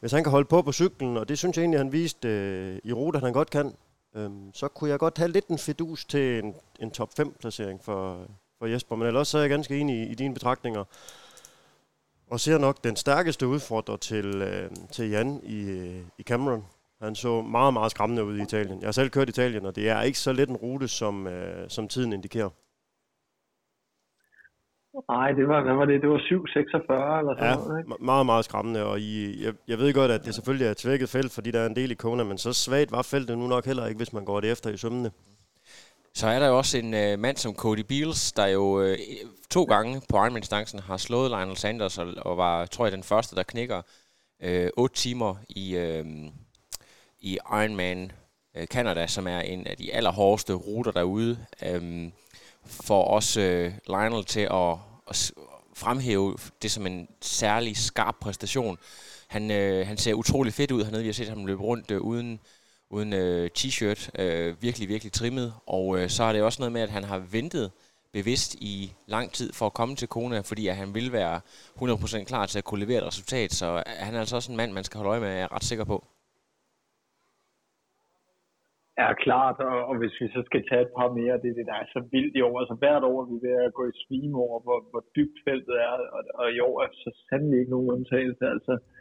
hvis 0.00 0.12
han 0.12 0.22
kan 0.22 0.30
holde 0.30 0.44
på 0.44 0.62
på 0.62 0.72
cyklen, 0.72 1.16
og 1.16 1.28
det 1.28 1.38
synes 1.38 1.56
jeg 1.56 1.62
egentlig, 1.62 1.80
han 1.80 1.92
viste 1.92 2.28
øh, 2.28 2.78
i 2.84 2.92
rute, 2.92 3.16
at 3.16 3.22
han 3.22 3.32
godt 3.32 3.50
kan, 3.50 3.74
øh, 4.16 4.30
så 4.54 4.68
kunne 4.68 4.90
jeg 4.90 4.98
godt 4.98 5.18
have 5.18 5.30
lidt 5.30 5.46
en 5.46 5.58
fedus 5.58 6.04
til 6.04 6.44
en, 6.44 6.54
en 6.80 6.90
top 6.90 7.10
5-placering 7.20 7.84
for, 7.84 8.18
for 8.58 8.66
Jesper. 8.66 8.96
Men 8.96 9.06
ellers 9.06 9.28
så 9.28 9.38
er 9.38 9.42
jeg 9.42 9.50
ganske 9.50 9.78
enig 9.78 9.96
i, 9.96 10.10
i 10.10 10.14
dine 10.14 10.34
betragtninger. 10.34 10.84
Og 12.30 12.40
ser 12.40 12.58
nok 12.58 12.84
den 12.84 12.96
stærkeste 12.96 13.46
udfordrer 13.46 13.96
til, 13.96 14.42
øh, 14.42 14.70
til 14.92 15.10
Jan 15.10 15.40
i, 15.42 15.70
øh, 15.70 16.00
i 16.18 16.22
Cameron. 16.22 16.64
Han 17.02 17.14
så 17.14 17.42
meget, 17.42 17.72
meget 17.72 17.90
skræmmende 17.90 18.24
ud 18.24 18.36
i 18.38 18.42
Italien. 18.42 18.80
Jeg 18.80 18.86
har 18.86 18.92
selv 18.92 19.10
kørt 19.10 19.28
Italien, 19.28 19.66
og 19.66 19.76
det 19.76 19.88
er 19.88 20.02
ikke 20.02 20.18
så 20.18 20.32
let 20.32 20.48
en 20.48 20.56
rute, 20.56 20.88
som, 20.88 21.26
øh, 21.26 21.68
som 21.68 21.88
tiden 21.88 22.12
indikerer. 22.12 22.50
Nej, 25.08 25.32
det 25.32 25.48
var, 25.48 25.62
hvad 25.62 25.74
var 25.74 25.84
det? 25.84 26.02
Det 26.02 26.10
var 26.10 26.18
7,46 26.18 27.18
eller 27.18 27.34
sådan 27.34 27.50
ja, 27.50 27.54
noget, 27.54 27.78
ikke? 27.80 28.04
meget, 28.04 28.26
meget 28.26 28.44
skræmmende. 28.44 28.84
Og 28.84 29.00
I, 29.00 29.44
jeg, 29.44 29.54
jeg 29.68 29.78
ved 29.78 29.94
godt, 29.94 30.10
at 30.10 30.24
det 30.24 30.34
selvfølgelig 30.34 30.66
er 30.66 30.70
et 30.70 30.76
tvækket 30.76 31.08
felt, 31.08 31.32
fordi 31.34 31.50
der 31.50 31.60
er 31.60 31.66
en 31.66 31.76
del 31.76 31.90
i 31.90 31.94
Kona, 31.94 32.24
men 32.24 32.38
så 32.38 32.52
svagt 32.52 32.92
var 32.92 33.02
feltet 33.02 33.38
nu 33.38 33.46
nok 33.46 33.64
heller 33.66 33.86
ikke, 33.86 33.96
hvis 33.96 34.12
man 34.12 34.24
går 34.24 34.40
det 34.40 34.52
efter 34.52 34.70
i 34.70 34.76
sømmene. 34.76 35.10
Så 36.14 36.26
er 36.26 36.38
der 36.38 36.46
jo 36.46 36.58
også 36.58 36.78
en 36.78 36.94
øh, 36.94 37.18
mand 37.18 37.36
som 37.36 37.54
Cody 37.54 37.80
Beals, 37.88 38.32
der 38.32 38.46
jo 38.46 38.82
øh, 38.82 38.98
to 39.50 39.64
gange 39.64 40.02
på 40.08 40.16
Ironman-distancen 40.16 40.78
har 40.78 40.96
slået 40.96 41.30
Lionel 41.30 41.56
Sanders, 41.56 41.98
og, 41.98 42.14
og 42.16 42.36
var, 42.36 42.66
tror 42.66 42.84
jeg, 42.84 42.92
den 42.92 43.02
første, 43.02 43.36
der 43.36 43.42
knækker 43.42 43.82
øh, 44.42 44.70
8 44.76 44.96
timer 44.96 45.34
i, 45.48 45.76
øh, 45.76 46.06
i 47.20 47.38
Ironman 47.52 48.12
øh, 48.56 48.66
Canada, 48.66 49.06
som 49.06 49.26
er 49.26 49.40
en 49.40 49.66
af 49.66 49.76
de 49.76 49.92
allerhårdeste 49.94 50.52
ruter 50.52 50.92
derude, 50.92 51.46
øh, 51.62 52.10
for 52.64 53.04
også 53.04 53.40
øh, 53.40 53.72
Lionel 53.86 54.24
til 54.24 54.48
at, 54.50 54.76
at 55.08 55.32
fremhæve 55.74 56.36
det 56.62 56.70
som 56.70 56.86
en 56.86 57.08
særlig 57.20 57.76
skarp 57.76 58.16
præstation. 58.20 58.78
Han, 59.28 59.50
øh, 59.50 59.86
han 59.86 59.96
ser 59.96 60.14
utrolig 60.14 60.52
fedt 60.52 60.70
ud 60.70 60.84
hernede. 60.84 61.02
Vi 61.02 61.08
har 61.08 61.12
set 61.12 61.28
ham 61.28 61.46
løbe 61.46 61.62
rundt 61.62 61.90
øh, 61.90 62.00
uden 62.00 62.40
uden 62.96 63.12
øh, 63.22 63.44
t-shirt, 63.58 64.00
øh, 64.22 64.48
virkelig, 64.66 64.86
virkelig 64.94 65.12
trimmet. 65.12 65.48
Og 65.76 65.84
øh, 65.98 66.08
så 66.08 66.22
er 66.24 66.32
det 66.32 66.42
også 66.42 66.62
noget 66.62 66.72
med, 66.76 66.82
at 66.86 66.94
han 66.96 67.04
har 67.04 67.18
ventet 67.36 67.66
bevidst 68.16 68.50
i 68.72 68.74
lang 69.14 69.26
tid 69.38 69.48
for 69.58 69.66
at 69.66 69.78
komme 69.80 69.94
til 69.96 70.08
Kona, 70.08 70.38
fordi 70.50 70.64
at 70.68 70.76
han 70.82 70.90
vil 70.98 71.08
være 71.20 71.36
100% 71.78 72.24
klar 72.30 72.44
til 72.46 72.58
at 72.58 72.66
kunne 72.68 72.84
levere 72.84 73.00
et 73.02 73.10
resultat. 73.10 73.50
Så 73.60 73.66
øh, 73.76 73.82
han 74.06 74.14
er 74.14 74.20
altså 74.22 74.36
også 74.36 74.50
en 74.52 74.60
mand, 74.60 74.72
man 74.72 74.84
skal 74.86 74.98
holde 74.98 75.12
øje 75.12 75.20
med, 75.24 75.28
er 75.28 75.40
jeg 75.44 75.52
ret 75.56 75.68
sikker 75.70 75.86
på. 75.92 75.98
Ja, 79.00 79.08
klart, 79.26 79.58
og, 79.70 79.78
og 79.90 79.94
hvis 80.00 80.14
vi 80.20 80.26
så 80.36 80.42
skal 80.48 80.62
tage 80.68 80.82
et 80.86 80.94
par 80.98 81.10
mere, 81.18 81.40
det, 81.42 81.48
er 81.50 81.58
det 81.58 81.70
der 81.70 81.78
er 81.82 81.88
så 81.96 82.00
vildt 82.14 82.34
i 82.36 82.44
år. 82.48 82.56
Altså 82.62 82.76
hvert 82.82 83.04
år 83.12 83.20
vi 83.30 83.34
er 83.36 83.44
ved 83.46 83.54
at 83.68 83.76
gå 83.78 83.84
i 83.92 83.98
svime 84.02 84.38
over, 84.46 84.58
hvor, 84.64 84.78
hvor 84.90 85.02
dybt 85.16 85.38
feltet 85.46 85.74
er, 85.86 85.94
og, 86.16 86.22
og 86.40 86.46
i 86.56 86.58
år 86.68 86.76
er 86.84 86.88
så 87.04 87.10
sandelig 87.28 87.58
ikke 87.60 87.74
nogen 87.76 87.92
undtagelse. 87.94 88.44
Altså, 88.54 88.72
øh, 88.72 88.99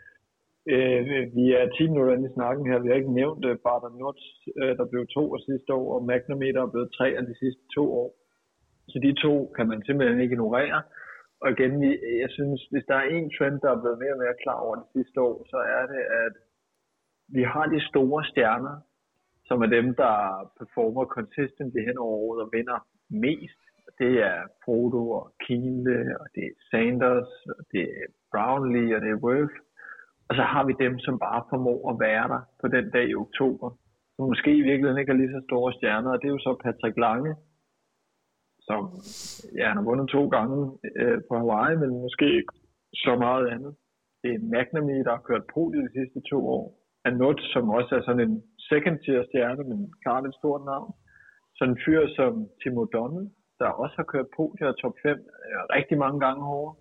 Øh, 0.68 1.02
vi 1.38 1.46
er 1.60 1.66
10 1.70 1.88
minutter 1.88 2.14
inde 2.16 2.30
i 2.30 2.34
snakken 2.38 2.64
her. 2.70 2.80
Vi 2.80 2.88
har 2.88 2.96
ikke 2.96 3.20
nævnt 3.22 3.46
uh, 3.46 3.58
Barton 3.66 3.98
Nuts, 4.00 4.26
uh, 4.48 4.70
øh, 4.70 4.78
der 4.78 4.86
blev 4.92 5.08
to 5.08 5.24
af 5.36 5.40
sidste 5.50 5.74
år, 5.74 5.88
og 5.96 6.06
Magnometer 6.06 6.62
er 6.62 6.74
blevet 6.74 6.92
tre 6.98 7.08
af 7.20 7.24
de 7.26 7.36
sidste 7.42 7.64
to 7.76 7.84
år. 8.02 8.10
Så 8.92 8.98
de 9.06 9.14
to 9.24 9.34
kan 9.56 9.68
man 9.68 9.84
simpelthen 9.86 10.22
ikke 10.22 10.34
ignorere. 10.34 10.82
Og 11.42 11.48
igen, 11.52 11.74
jeg 12.24 12.30
synes, 12.38 12.60
hvis 12.72 12.86
der 12.88 12.96
er 12.96 13.08
en 13.10 13.32
trend, 13.38 13.58
der 13.64 13.70
er 13.72 13.82
blevet 13.82 14.00
mere 14.00 14.16
og 14.16 14.22
mere 14.24 14.42
klar 14.44 14.60
over 14.66 14.76
det 14.76 14.90
sidste 14.96 15.22
år, 15.22 15.36
så 15.52 15.58
er 15.78 15.86
det, 15.94 16.04
at 16.26 16.34
vi 17.36 17.44
har 17.44 17.66
de 17.66 17.82
store 17.90 18.22
stjerner, 18.30 18.76
som 19.48 19.62
er 19.62 19.70
dem, 19.78 19.96
der 19.96 20.16
performer 20.60 21.06
consistently 21.06 21.82
hen 21.88 21.98
over 21.98 22.18
året 22.26 22.42
og 22.44 22.50
vinder 22.54 22.80
mest. 23.10 23.62
Det 24.00 24.14
er 24.32 24.40
Frodo 24.64 25.04
og 25.20 25.26
Kiele, 25.44 26.00
og 26.20 26.26
det 26.36 26.44
er 26.44 26.56
Sanders, 26.70 27.32
og 27.58 27.64
det 27.72 27.84
er 28.02 28.08
Brownlee, 28.32 28.96
og 28.96 29.02
det 29.02 29.10
er 29.12 29.24
Worth. 29.26 29.58
Og 30.30 30.34
så 30.36 30.44
har 30.54 30.64
vi 30.70 30.74
dem, 30.84 31.00
som 31.00 31.20
bare 31.20 31.42
formår 31.50 31.80
at 31.92 32.00
være 32.08 32.28
der 32.34 32.42
på 32.62 32.68
den 32.76 32.86
dag 32.96 33.06
i 33.10 33.16
oktober, 33.26 33.70
som 34.16 34.28
måske 34.32 34.52
i 34.58 34.68
virkeligheden 34.70 35.02
ikke 35.02 35.12
er 35.12 35.22
lige 35.22 35.36
så 35.36 35.42
store 35.50 35.74
stjerner, 35.74 36.12
og 36.12 36.18
det 36.20 36.28
er 36.28 36.36
jo 36.38 36.46
så 36.48 36.52
Patrick 36.64 36.98
Lange, 36.98 37.34
som 38.68 38.82
ja, 39.58 39.66
han 39.70 39.78
har 39.78 39.88
vundet 39.90 40.08
to 40.10 40.24
gange 40.36 40.58
øh, 41.02 41.20
på 41.28 41.34
Hawaii, 41.42 41.76
men 41.82 41.90
måske 42.06 42.26
ikke 42.40 42.54
så 43.06 43.14
meget 43.26 43.46
andet. 43.54 43.74
Det 44.24 44.32
er 44.34 44.46
McNamee, 44.54 45.06
der 45.08 45.14
har 45.16 45.28
kørt 45.30 45.52
podiet 45.54 45.84
de 45.88 45.96
sidste 45.98 46.20
to 46.32 46.40
år. 46.58 46.66
Anut, 47.06 47.40
som 47.54 47.70
også 47.70 47.92
er 47.96 48.02
sådan 48.02 48.26
en 48.30 48.44
second 48.70 48.98
tier 49.00 49.24
stjerne, 49.30 49.64
men 49.70 49.80
klart 50.04 50.26
et 50.26 50.40
stort 50.40 50.64
navn. 50.72 50.92
Sådan 51.58 51.74
en 51.74 51.82
fyr 51.86 52.02
som 52.18 52.32
Timo 52.62 52.84
Donald, 52.96 53.28
der 53.60 53.80
også 53.84 53.96
har 54.02 54.08
kørt 54.14 54.30
podiet 54.38 54.76
top 54.82 54.96
5 55.02 55.12
øh, 55.12 55.62
rigtig 55.76 55.98
mange 56.04 56.20
gange 56.26 56.42
hårdere. 56.50 56.76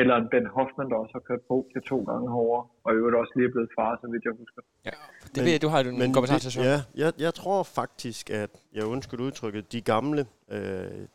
Eller 0.00 0.14
en 0.16 0.28
Ben 0.32 0.46
Hoffman, 0.56 0.88
der 0.90 0.96
også 1.02 1.14
har 1.18 1.24
kørt 1.28 1.42
på 1.48 1.56
til 1.72 1.82
to 1.82 1.98
gange 2.10 2.26
hårdere, 2.36 2.64
og 2.84 2.92
i 2.92 2.96
øvrigt 2.96 3.16
også 3.16 3.32
lige 3.36 3.46
er 3.48 3.52
blevet 3.52 3.70
far, 3.78 3.98
så 4.00 4.06
vidt 4.12 4.24
jeg 4.24 4.32
husker. 4.42 4.62
Ja, 4.84 4.90
det 5.34 5.44
ved 5.44 5.50
jeg, 5.50 5.62
du 5.62 5.68
har 5.68 5.80
en 5.80 5.98
men 5.98 6.12
kommentar 6.12 6.38
til, 6.38 6.62
Ja, 6.62 6.78
jeg, 7.02 7.12
jeg 7.18 7.34
tror 7.34 7.62
faktisk, 7.62 8.30
at, 8.30 8.50
jeg 8.74 8.84
undskyld 8.84 9.20
udtrykket, 9.20 9.72
de 9.72 9.80
gamle, 9.80 10.26
øh, 10.50 10.58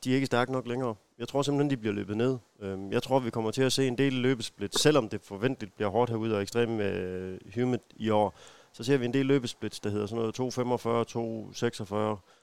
de 0.03 0.11
er 0.11 0.15
ikke 0.15 0.25
stærke 0.25 0.51
nok 0.51 0.67
længere. 0.67 0.95
Jeg 1.19 1.27
tror 1.27 1.41
simpelthen, 1.41 1.69
de 1.69 1.77
bliver 1.77 1.95
løbet 1.95 2.17
ned. 2.17 2.37
Øh, 2.61 2.77
jeg 2.91 3.03
tror, 3.03 3.19
vi 3.19 3.29
kommer 3.29 3.51
til 3.51 3.63
at 3.63 3.71
se 3.71 3.87
en 3.87 3.97
del 3.97 4.13
løbesplit, 4.13 4.79
selvom 4.79 5.09
det 5.09 5.21
forventeligt 5.21 5.75
bliver 5.75 5.89
hårdt 5.89 6.09
herude 6.09 6.35
og 6.35 6.41
ekstremt 6.41 6.81
øh, 6.81 7.39
humid 7.55 7.79
i 7.95 8.09
år. 8.09 8.35
Så 8.73 8.83
ser 8.83 8.97
vi 8.97 9.05
en 9.05 9.13
del 9.13 9.25
løbesplits, 9.25 9.79
der 9.79 9.89
hedder 9.89 10.05
sådan 10.05 10.21
noget 10.21 10.39
2.45, 10.39 11.93
2.46, 12.17 12.42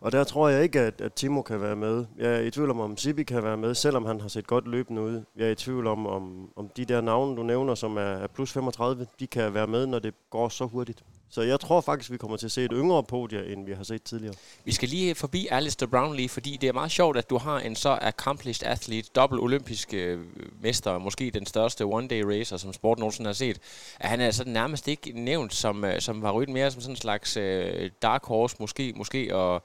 og 0.00 0.12
der 0.12 0.24
tror 0.24 0.48
jeg 0.48 0.62
ikke, 0.62 0.80
at, 0.80 1.00
at 1.00 1.12
Timo 1.12 1.42
kan 1.42 1.60
være 1.60 1.76
med. 1.76 2.06
Jeg 2.18 2.34
er 2.34 2.40
i 2.40 2.50
tvivl 2.50 2.70
om, 2.70 2.80
om 2.80 2.96
Sibi 2.96 3.24
kan 3.24 3.42
være 3.42 3.56
med, 3.56 3.74
selvom 3.74 4.04
han 4.04 4.20
har 4.20 4.28
set 4.28 4.46
godt 4.46 4.68
løbende 4.68 5.02
ud. 5.02 5.22
Jeg 5.36 5.46
er 5.46 5.50
i 5.50 5.54
tvivl 5.54 5.86
om, 5.86 6.06
om, 6.06 6.52
om 6.56 6.68
de 6.76 6.84
der 6.84 7.00
navne, 7.00 7.36
du 7.36 7.42
nævner, 7.42 7.74
som 7.74 7.96
er, 7.96 8.00
er 8.00 8.26
plus 8.26 8.52
35, 8.52 9.06
de 9.20 9.26
kan 9.26 9.54
være 9.54 9.66
med, 9.66 9.86
når 9.86 9.98
det 9.98 10.14
går 10.30 10.48
så 10.48 10.64
hurtigt. 10.66 11.04
Så 11.32 11.42
jeg 11.42 11.60
tror 11.60 11.80
faktisk, 11.80 12.10
vi 12.10 12.16
kommer 12.16 12.36
til 12.36 12.46
at 12.46 12.52
se 12.52 12.64
et 12.64 12.70
yngre 12.74 13.04
podie, 13.04 13.52
end 13.52 13.66
vi 13.66 13.72
har 13.72 13.82
set 13.84 14.02
tidligere. 14.02 14.34
Vi 14.64 14.72
skal 14.72 14.88
lige 14.88 15.14
forbi 15.14 15.48
Alistair 15.50 15.88
Brownlee, 15.88 16.28
fordi 16.28 16.56
det 16.60 16.68
er 16.68 16.72
meget 16.72 16.90
sjovt, 16.90 17.16
at 17.16 17.30
du 17.30 17.38
har 17.38 17.58
en 17.58 17.76
så 17.76 17.98
accomplished 18.02 18.68
athlete, 18.68 19.10
dobbelt 19.14 19.42
olympisk 19.42 19.94
øh, 19.94 20.18
mester, 20.60 20.98
måske 20.98 21.30
den 21.30 21.46
største 21.46 21.84
one-day 21.84 22.26
racer, 22.26 22.56
som 22.56 22.72
sport 22.72 22.98
nogensinde 22.98 23.28
har 23.28 23.34
set. 23.34 23.58
At 24.00 24.08
han 24.08 24.20
er 24.20 24.30
sådan 24.30 24.52
nærmest 24.52 24.88
ikke 24.88 25.12
nævnt 25.14 25.54
som, 25.54 25.84
øh, 25.84 26.00
som 26.00 26.22
var 26.22 26.44
mere 26.48 26.70
som 26.70 26.80
sådan 26.80 26.92
en 26.92 26.96
slags 26.96 27.36
øh, 27.36 27.90
dark 28.02 28.24
horse, 28.24 28.56
måske, 28.60 28.92
måske, 28.96 29.36
og 29.36 29.62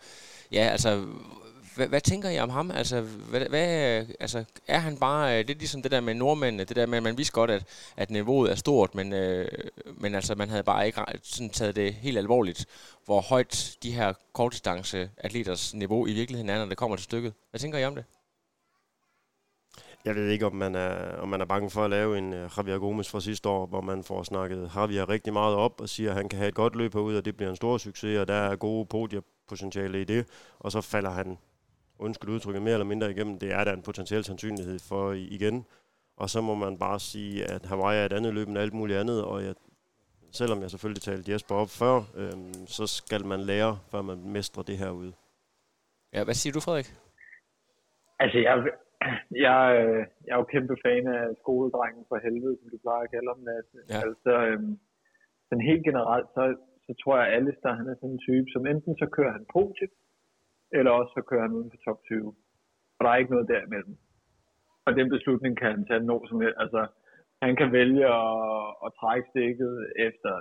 ja, 0.51 0.67
altså 0.67 1.05
hvad, 1.75 1.88
hvad 1.88 2.01
tænker 2.01 2.29
I 2.29 2.39
om 2.39 2.50
ham? 2.50 2.72
Altså, 2.72 3.01
hvad, 3.01 3.41
hvad, 3.50 4.05
altså, 4.20 4.44
er 4.67 4.79
han 4.79 4.98
bare, 4.98 5.39
øh, 5.39 5.48
det 5.48 5.55
er 5.55 5.60
ligesom 5.60 5.82
det 5.82 5.91
der 5.91 6.01
med 6.01 6.13
nordmændene, 6.13 6.63
det 6.63 6.75
der 6.75 6.86
med, 6.86 6.98
at 6.98 7.03
man 7.03 7.17
vidste 7.17 7.34
godt, 7.34 7.51
at, 7.51 7.63
at 7.98 8.12
niveauet 8.12 8.51
er 8.51 8.55
stort, 8.55 8.96
men, 8.96 9.13
øh, 9.13 9.48
men 9.98 10.15
altså, 10.15 10.36
man 10.36 10.50
havde 10.50 10.63
bare 10.63 10.86
ikke 10.86 11.01
sådan 11.24 11.50
taget 11.50 11.75
det 11.75 11.94
helt 11.94 12.17
alvorligt, 12.17 12.65
hvor 13.05 13.22
højt 13.22 13.77
de 13.84 13.91
her 13.91 14.13
kortdistance 14.34 15.10
atleters 15.17 15.74
niveau 15.74 16.08
i 16.08 16.13
virkeligheden 16.13 16.50
er, 16.50 16.60
når 16.60 16.65
det 16.65 16.77
kommer 16.77 16.98
til 16.98 17.03
stykket. 17.03 17.34
Hvad 17.50 17.60
tænker 17.60 17.79
I 17.79 17.86
om 17.86 17.96
det? 17.96 18.05
Jeg 20.05 20.15
ved 20.15 20.29
ikke, 20.29 20.46
om 20.46 20.55
man 20.55 20.75
er, 20.75 21.17
om 21.17 21.29
man 21.29 21.41
er 21.41 21.46
bange 21.46 21.70
for 21.70 21.84
at 21.84 21.89
lave 21.89 22.17
en 22.17 22.34
uh, 22.34 22.50
Javier 22.58 22.77
Gomes 22.77 23.10
fra 23.10 23.20
sidste 23.20 23.50
år, 23.50 23.65
hvor 23.65 23.82
man 23.82 24.03
får 24.03 24.24
snakket 24.24 24.72
Javier 24.75 25.10
rigtig 25.10 25.34
meget 25.34 25.55
op 25.55 25.82
og 25.82 25.89
siger, 25.89 26.10
at 26.10 26.15
han 26.15 26.29
kan 26.29 26.39
have 26.39 26.50
et 26.50 26.55
godt 26.55 26.75
løb 26.75 26.96
ud, 26.96 27.15
og 27.15 27.25
det 27.25 27.38
bliver 27.38 27.50
en 27.50 27.55
stor 27.55 27.77
succes, 27.77 28.20
og 28.20 28.27
der 28.27 28.34
er 28.34 28.55
gode 28.55 28.86
podiepotentiale 28.86 30.01
i 30.01 30.03
det. 30.03 30.25
Og 30.60 30.72
så 30.72 30.82
falder 30.82 31.10
han 31.10 31.38
undskyld 31.99 32.29
udtrykket, 32.29 32.61
mere 32.61 32.73
eller 32.73 32.85
mindre 32.85 33.11
igennem, 33.11 33.39
det 33.39 33.51
er 33.53 33.63
der 33.63 33.73
en 33.73 33.81
potentiel 33.81 34.23
sandsynlighed 34.23 34.79
for 34.89 35.11
igen. 35.11 35.65
Og 36.17 36.29
så 36.29 36.41
må 36.41 36.55
man 36.55 36.77
bare 36.79 36.99
sige, 36.99 37.45
at 37.55 37.65
Hawaii 37.65 37.99
er 37.99 38.05
et 38.05 38.13
andet 38.13 38.33
løb 38.33 38.47
end 38.47 38.57
alt 38.57 38.73
muligt 38.73 38.99
andet, 38.99 39.23
og 39.23 39.43
jeg, 39.43 39.55
selvom 40.31 40.61
jeg 40.61 40.69
selvfølgelig 40.69 41.01
talte 41.01 41.31
Jesper 41.31 41.55
op 41.55 41.71
før, 41.81 41.95
øhm, 42.21 42.67
så 42.77 42.87
skal 42.87 43.25
man 43.25 43.39
lære, 43.39 43.73
før 43.91 44.01
man 44.01 44.19
mestrer 44.35 44.63
det 44.63 44.77
her 44.77 44.89
ude. 44.89 45.13
Ja, 46.13 46.23
hvad 46.23 46.33
siger 46.33 46.53
du, 46.53 46.59
Frederik? 46.65 46.89
Altså, 48.19 48.37
jeg, 48.47 48.53
jeg, 49.45 49.57
jeg 50.27 50.33
er 50.35 50.39
jo 50.41 50.43
kæmpe 50.53 50.75
fan 50.85 51.07
af 51.07 51.23
skoledrengen 51.41 52.05
for 52.09 52.17
helvede, 52.25 52.57
som 52.59 52.69
du 52.73 52.77
plejer 52.85 53.03
at 53.03 53.11
kalde 53.13 53.29
ham, 53.33 53.41
Lasse. 53.49 53.77
Ja. 53.89 53.99
Altså, 54.05 54.31
øhm, 54.47 54.79
sådan 55.47 55.67
helt 55.71 55.83
generelt, 55.89 56.27
så, 56.35 56.43
så 56.85 56.91
tror 57.01 57.13
jeg, 57.17 57.27
at 57.27 57.33
Alistair, 57.37 57.73
han 57.79 57.87
er 57.91 57.95
sådan 57.95 58.15
en 58.15 58.25
type, 58.27 58.47
som 58.53 58.67
enten 58.71 58.93
så 59.01 59.07
kører 59.15 59.33
han 59.37 59.45
podium, 59.55 59.91
eller 60.72 60.91
også 60.91 61.12
så 61.17 61.22
kører 61.22 61.41
han 61.41 61.57
uden 61.57 61.72
for 61.72 61.77
top 61.86 62.00
20. 62.03 62.36
Og 62.98 63.01
der 63.03 63.10
er 63.12 63.15
ikke 63.15 63.31
noget 63.31 63.48
derimellem. 63.48 63.98
Og 64.86 64.95
den 64.95 65.10
beslutning 65.10 65.57
kan 65.57 65.72
han 65.72 65.86
tage 65.86 66.00
nå 66.00 66.25
som 66.29 66.41
helst. 66.41 66.57
Altså, 66.60 66.88
han 67.41 67.55
kan 67.55 67.72
vælge 67.72 68.05
at, 68.05 68.67
at 68.86 68.91
trække 69.00 69.27
stikket 69.29 69.91
efter 69.95 70.34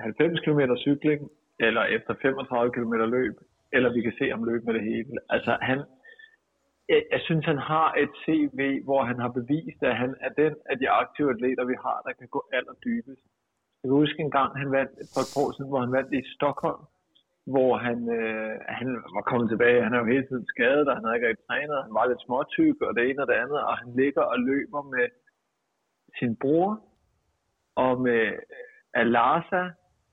90 0.00 0.40
km 0.44 0.60
cykling, 0.76 1.30
eller 1.60 1.82
efter 1.96 2.14
35 2.22 2.72
km 2.72 2.94
løb, 3.16 3.36
eller 3.72 3.92
vi 3.92 4.00
kan 4.02 4.14
se 4.18 4.30
ham 4.30 4.44
løbe 4.44 4.64
med 4.64 4.74
det 4.74 4.84
hele. 4.84 5.18
Altså, 5.28 5.58
han, 5.62 5.78
jeg, 6.88 7.02
jeg 7.14 7.20
synes, 7.20 7.44
han 7.44 7.58
har 7.58 7.94
et 8.02 8.12
CV, 8.24 8.82
hvor 8.84 9.02
han 9.04 9.18
har 9.18 9.28
bevist, 9.28 9.82
at 9.82 9.96
han 9.96 10.14
er 10.20 10.28
den 10.28 10.54
af 10.70 10.78
de 10.78 10.90
aktive 10.90 11.30
atleter, 11.30 11.64
vi 11.64 11.76
har, 11.84 11.98
der 12.06 12.12
kan 12.12 12.28
gå 12.28 12.40
allerdybest. 12.52 13.24
Jeg 13.80 13.88
kan 13.88 14.00
huske 14.02 14.20
en 14.22 14.30
gang, 14.30 14.58
han 14.58 14.70
vandt 14.72 14.92
for 15.14 15.20
et 15.24 15.36
år 15.42 15.50
siden, 15.52 15.70
hvor 15.70 15.80
han 15.80 15.92
vandt 15.92 16.12
i 16.12 16.22
Stockholm, 16.36 16.82
hvor 17.52 17.76
han, 17.86 17.98
øh, 18.18 18.54
han 18.68 18.88
var 19.16 19.24
kommet 19.30 19.48
tilbage. 19.50 19.84
Han 19.84 19.94
er 19.94 19.98
jo 19.98 20.12
hele 20.14 20.26
tiden 20.26 20.46
skadet, 20.46 20.88
og 20.88 20.94
han 20.96 21.04
havde 21.04 21.16
ikke 21.16 21.28
rigtig 21.28 21.46
trænet. 21.46 21.84
Han 21.86 21.94
var 21.94 22.06
lidt 22.06 22.24
småtyk, 22.26 22.76
og 22.82 22.94
det 22.96 23.02
ene 23.10 23.22
og 23.22 23.28
det 23.28 23.42
andet, 23.42 23.60
og 23.68 23.74
han 23.78 23.90
ligger 24.00 24.22
og 24.22 24.38
løber 24.40 24.82
med 24.82 25.06
sin 26.18 26.36
bror, 26.36 26.70
og 27.76 28.00
med 28.00 28.32
Alarsa, 28.94 29.62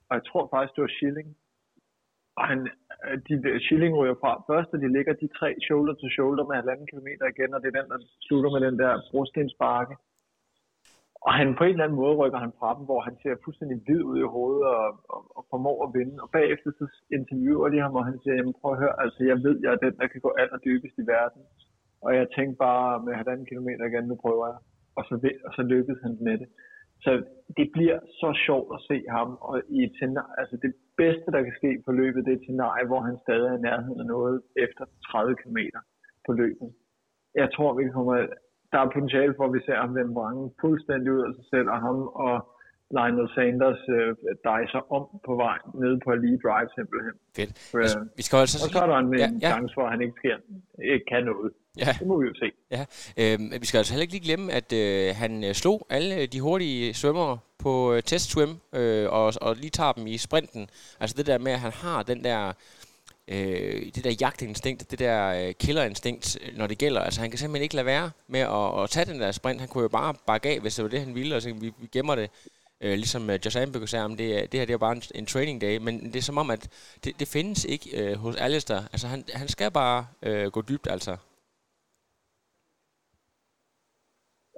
og 0.07 0.13
jeg 0.17 0.23
tror 0.29 0.49
faktisk, 0.53 0.75
det 0.75 0.81
var 0.81 0.95
Schilling. 0.97 1.29
Og 2.37 2.47
han, 2.47 2.59
øh, 3.05 3.17
de, 3.27 3.59
Schilling 3.65 3.93
ryger 3.97 4.17
fra 4.21 4.31
først, 4.49 4.73
og 4.73 4.79
de 4.83 4.93
ligger 4.97 5.13
de 5.13 5.27
tre 5.39 5.49
shoulder 5.65 5.93
to 5.93 6.09
shoulder 6.09 6.43
med 6.45 6.55
halvanden 6.55 6.87
kilometer 6.91 7.25
igen, 7.25 7.53
og 7.53 7.61
det 7.61 7.67
er 7.67 7.81
den, 7.81 7.89
der 7.91 7.99
slutter 8.27 8.51
med 8.51 8.61
den 8.67 8.79
der 8.79 9.01
brostensbakke. 9.11 9.95
Og 11.25 11.31
han 11.39 11.47
på 11.57 11.63
en 11.63 11.73
eller 11.73 11.85
anden 11.85 12.01
måde 12.03 12.15
rykker 12.21 12.39
han 12.45 12.53
fra 12.59 12.69
dem, 12.77 12.83
hvor 12.89 13.01
han 13.07 13.15
ser 13.21 13.43
fuldstændig 13.45 13.77
hvid 13.85 14.01
ud 14.11 14.17
i 14.19 14.31
hovedet 14.35 14.65
og, 14.75 14.87
og, 15.13 15.21
og 15.37 15.41
formår 15.49 15.77
at 15.85 15.93
vinde. 15.97 16.15
Og 16.23 16.29
bagefter 16.37 16.69
så 16.79 16.85
interviewer 17.17 17.69
de 17.69 17.83
ham, 17.85 17.95
og 17.99 18.05
han 18.09 18.17
siger, 18.21 18.35
jamen 18.35 18.57
prøv 18.59 18.71
at 18.73 18.81
høre, 18.83 18.95
altså 19.03 19.19
jeg 19.31 19.37
ved, 19.45 19.55
jeg 19.63 19.71
er 19.73 19.83
den, 19.85 19.95
der 19.99 20.07
kan 20.07 20.21
gå 20.25 20.31
allerdybest 20.41 20.95
i 21.03 21.09
verden. 21.15 21.41
Og 22.05 22.09
jeg 22.17 22.25
tænkte 22.35 22.57
bare 22.67 23.03
med 23.05 23.13
halvanden 23.19 23.45
kilometer 23.51 23.83
igen, 23.85 24.05
nu 24.07 24.15
prøver 24.25 24.45
jeg. 24.51 24.59
Og 24.97 25.03
så, 25.07 25.13
og 25.47 25.51
så 25.57 25.61
lykkedes 25.73 26.01
han 26.05 26.17
med 26.27 26.37
det. 26.41 26.49
Så 27.05 27.11
det 27.57 27.67
bliver 27.75 27.99
så 28.21 28.29
sjovt 28.45 28.69
at 28.75 28.81
se 28.89 28.97
ham 29.15 29.29
og 29.47 29.61
i 29.75 29.79
et 29.87 29.93
scenarie, 29.95 30.35
altså 30.41 30.55
det 30.65 30.73
bedste, 31.01 31.27
der 31.35 31.41
kan 31.43 31.55
ske 31.59 31.71
på 31.85 31.91
løbet, 31.91 32.25
det 32.25 32.31
er 32.31 32.39
et 32.39 32.47
scenarie, 32.47 32.87
hvor 32.87 33.01
han 33.07 33.17
stadig 33.25 33.47
er 33.49 33.57
i 33.57 33.65
nærheden 33.67 33.99
af 34.03 34.07
noget 34.15 34.41
efter 34.65 34.83
30 35.11 35.35
km 35.41 35.59
på 36.25 36.31
løbet. 36.41 36.69
Jeg 37.41 37.47
tror, 37.55 37.69
vi 37.73 37.89
kommer 37.89 38.15
der 38.71 38.79
er 38.79 38.93
potentiale 38.95 39.33
for, 39.37 39.45
at 39.47 39.53
vi 39.53 39.61
ser 39.65 39.77
ham 39.83 39.95
vende 39.95 40.13
brangen 40.13 40.47
fuldstændig 40.61 41.09
ud 41.15 41.21
af 41.27 41.31
sig 41.37 41.45
selv, 41.53 41.67
og 41.73 41.79
ham 41.87 41.97
og 42.25 42.35
Lionel 42.95 43.29
Sanders 43.35 43.83
øh, 43.97 44.11
dejser 44.51 44.81
om 44.97 45.03
på 45.27 45.33
vej 45.43 45.57
ned 45.83 45.93
på 46.03 46.09
lige 46.23 46.39
drive 46.45 46.69
simpelthen. 46.77 47.15
Fedt. 47.37 47.51
For, 47.71 47.77
øh, 47.77 48.17
vi 48.17 48.23
skal 48.27 48.37
altså 48.45 48.57
og 48.63 48.69
så 48.73 48.79
er 48.85 48.87
der 48.91 48.97
en, 48.97 49.09
ja, 49.23 49.29
ja. 49.41 49.49
chance 49.51 49.73
for, 49.77 49.83
at 49.85 49.91
han 49.93 50.01
ikke, 50.05 50.15
skal, 50.19 50.37
ikke 50.93 51.05
kan 51.11 51.23
noget. 51.31 51.51
Ja. 51.77 51.91
Det 51.99 52.07
må 52.07 52.15
vi 52.21 52.25
jo 52.31 52.35
se. 52.43 52.47
Ja. 52.75 52.83
Øhm, 53.21 53.61
vi 53.61 53.65
skal 53.65 53.77
altså 53.77 53.93
heller 53.93 54.05
ikke 54.07 54.15
lige 54.17 54.27
glemme, 54.29 54.47
at 54.59 54.69
øh, 54.83 55.15
han 55.21 55.43
øh, 55.43 55.53
slog 55.53 55.87
alle 55.89 56.25
de 56.25 56.41
hurtige 56.41 56.93
svømmere 56.93 57.37
på 57.63 57.93
øh, 57.93 58.03
testswim, 58.03 58.51
øh, 58.79 59.05
og, 59.17 59.33
og 59.41 59.55
lige 59.55 59.69
tager 59.69 59.91
dem 59.91 60.07
i 60.07 60.17
sprinten. 60.17 60.63
Altså 61.01 61.15
det 61.17 61.25
der 61.27 61.37
med, 61.37 61.51
at 61.51 61.59
han 61.59 61.71
har 61.83 62.03
den 62.03 62.23
der 62.23 62.39
øh, 63.33 63.81
det 63.95 64.03
der 64.03 64.19
jagtinstinkt, 64.21 64.91
det 64.91 64.99
der 64.99 65.17
øh, 65.39 65.53
killerinstinkt, 65.63 66.25
øh, 66.41 66.57
når 66.59 66.67
det 66.67 66.77
gælder. 66.83 67.01
Altså 67.01 67.21
han 67.21 67.29
kan 67.29 67.39
simpelthen 67.39 67.63
ikke 67.63 67.75
lade 67.75 67.91
være 67.95 68.11
med 68.27 68.43
at, 68.59 68.69
at 68.81 68.89
tage 68.89 69.09
den 69.11 69.21
der 69.21 69.31
sprint. 69.31 69.59
Han 69.63 69.69
kunne 69.69 69.87
jo 69.87 69.97
bare 69.99 70.13
bakke 70.27 70.49
af, 70.49 70.57
hvis 70.61 70.75
det 70.75 70.83
var 70.83 70.89
det, 70.89 71.05
han 71.05 71.15
ville, 71.15 71.35
og 71.35 71.41
så 71.41 71.53
vi, 71.65 71.69
vi 71.81 71.87
gemmer 71.95 72.15
det. 72.15 72.29
Øh, 72.83 72.95
ligesom 73.03 73.23
øh, 73.29 73.37
Josh 73.43 73.61
Amberg 73.61 73.89
sagde, 73.89 74.05
om 74.09 74.15
det, 74.21 74.27
det 74.51 74.59
her 74.59 74.67
det 74.67 74.73
er 74.73 74.87
bare 74.87 74.97
en, 74.99 75.03
en 75.19 75.25
training 75.33 75.57
day, 75.65 75.75
men 75.85 75.93
det 76.11 76.19
er 76.19 76.29
som 76.29 76.41
om, 76.43 76.49
at 76.55 76.63
det, 77.03 77.11
det 77.19 77.27
findes 77.35 77.59
ikke 77.73 77.87
øh, 77.99 78.13
hos 78.23 78.35
Alistair. 78.45 78.81
Altså 78.93 79.07
han, 79.13 79.19
han 79.41 79.47
skal 79.55 79.71
bare 79.81 79.99
øh, 80.27 80.47
gå 80.55 80.61
dybt, 80.69 80.87
altså. 80.95 81.13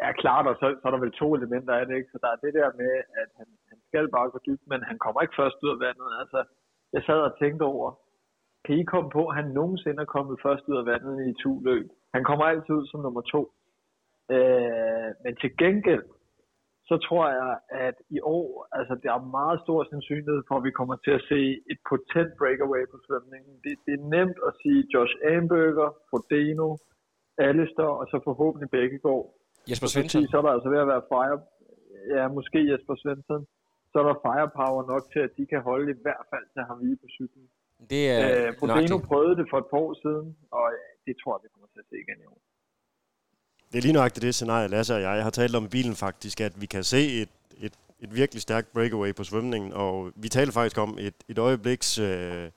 Ja, 0.02 0.08
klart, 0.24 0.46
og 0.52 0.56
så, 0.62 0.66
så 0.80 0.84
er 0.88 0.92
der 0.94 1.06
vel 1.06 1.20
to 1.22 1.28
elementer 1.38 1.74
af 1.80 1.86
det, 1.88 1.96
ikke? 2.00 2.12
Så 2.14 2.18
der 2.24 2.30
er 2.32 2.40
det 2.46 2.54
der 2.60 2.70
med, 2.82 2.92
at 3.22 3.30
han, 3.40 3.48
han 3.70 3.80
skal 3.88 4.06
bare 4.16 4.32
gå 4.34 4.40
dybt, 4.48 4.66
men 4.72 4.80
han 4.90 4.98
kommer 5.04 5.20
ikke 5.22 5.40
først 5.42 5.58
ud 5.66 5.72
af 5.76 5.80
vandet. 5.86 6.10
Altså, 6.22 6.40
jeg 6.94 7.02
sad 7.08 7.20
og 7.28 7.34
tænkte 7.42 7.64
over, 7.74 7.88
kan 8.66 8.76
I 8.82 8.84
komme 8.84 9.10
på, 9.18 9.22
at 9.28 9.36
han 9.36 9.48
nogensinde 9.60 10.02
er 10.02 10.14
kommet 10.16 10.44
først 10.46 10.64
ud 10.68 10.78
af 10.78 10.86
vandet 10.86 11.16
i 11.26 11.30
et 11.30 11.64
løb? 11.68 11.88
Han 12.14 12.24
kommer 12.24 12.46
altid 12.46 12.74
ud 12.80 12.88
som 12.88 13.00
nummer 13.02 13.22
to. 13.22 13.42
Øh, 14.36 15.10
men 15.24 15.34
til 15.42 15.52
gengæld, 15.64 16.06
så 16.90 16.96
tror 17.08 17.26
jeg, 17.40 17.52
at 17.88 17.96
i 18.18 18.20
år, 18.38 18.68
altså 18.78 18.94
der 19.04 19.12
er 19.14 19.32
meget 19.40 19.60
stor 19.66 19.80
sandsynlighed 19.92 20.42
for, 20.48 20.56
at 20.58 20.64
vi 20.68 20.72
kommer 20.80 20.96
til 21.06 21.14
at 21.20 21.26
se 21.32 21.42
et 21.72 21.80
potent 21.90 22.32
breakaway 22.42 22.84
på 22.92 22.98
svømningen. 23.06 23.54
Det, 23.64 23.74
det 23.86 23.94
er 24.00 24.04
nemt 24.16 24.40
at 24.48 24.54
sige 24.62 24.80
Josh 24.94 25.16
Amberger, 25.36 25.90
Frodeno, 26.10 26.70
Alistair, 27.48 27.92
og 28.02 28.06
så 28.12 28.18
forhåbentlig 28.30 28.70
Bækkegaard. 28.76 29.26
Jesper 29.70 29.90
Svensson. 29.94 30.24
Så 30.32 30.38
er 30.38 30.44
der 30.46 30.54
altså 30.58 30.70
ved 30.74 30.80
at 30.86 30.92
være 30.94 31.04
fire, 31.14 31.36
ja, 32.16 32.24
måske 32.38 32.60
Jesper 32.72 32.96
Svensson, 33.02 33.44
så 33.92 33.96
er 34.02 34.06
der 34.10 34.22
firepower 34.26 34.84
nok 34.94 35.04
til, 35.14 35.22
at 35.28 35.34
de 35.38 35.46
kan 35.52 35.62
holde 35.70 35.88
i 35.96 36.00
hvert 36.04 36.26
fald 36.32 36.46
til 36.54 36.64
ham 36.70 36.78
lige 36.86 36.98
på 37.04 37.08
cyklen. 37.18 37.46
Det 37.90 38.10
er 38.10 38.48
Øh, 38.48 38.68
nøjagtigt. 38.68 39.04
prøvede 39.04 39.36
det 39.36 39.46
for 39.50 39.58
et 39.58 39.66
par 39.72 39.78
år 39.78 39.94
siden, 40.04 40.36
og 40.52 40.66
øh, 40.74 40.80
det 41.08 41.16
tror 41.24 41.32
jeg, 41.36 41.42
vi 41.44 41.50
kommer 41.54 41.68
til 41.74 41.80
at 41.80 41.86
se 41.90 41.96
igen 42.06 42.18
i 42.24 42.26
år. 42.26 42.40
Det 43.72 43.78
er 43.78 43.82
lige 43.82 43.94
nøjagtigt 43.94 44.22
det 44.24 44.36
scenarie, 44.36 44.68
Lasse 44.68 44.96
og 44.96 45.02
jeg 45.02 45.24
har 45.24 45.30
talt 45.30 45.56
om 45.56 45.66
i 45.66 45.68
bilen 45.68 45.96
faktisk, 45.96 46.42
at 46.42 46.62
vi 46.62 46.66
kan 46.66 46.84
se 46.84 47.22
et, 47.22 47.30
et, 47.58 47.74
et 48.00 48.16
virkelig 48.16 48.42
stærkt 48.42 48.74
breakaway 48.74 49.16
på 49.16 49.24
svømningen, 49.24 49.74
og 49.74 50.12
vi 50.16 50.30
taler 50.30 50.52
faktisk 50.52 50.78
om 50.78 50.98
et, 51.00 51.14
et 51.30 51.38
øjebliks 51.38 52.00
øh, 52.00 52.50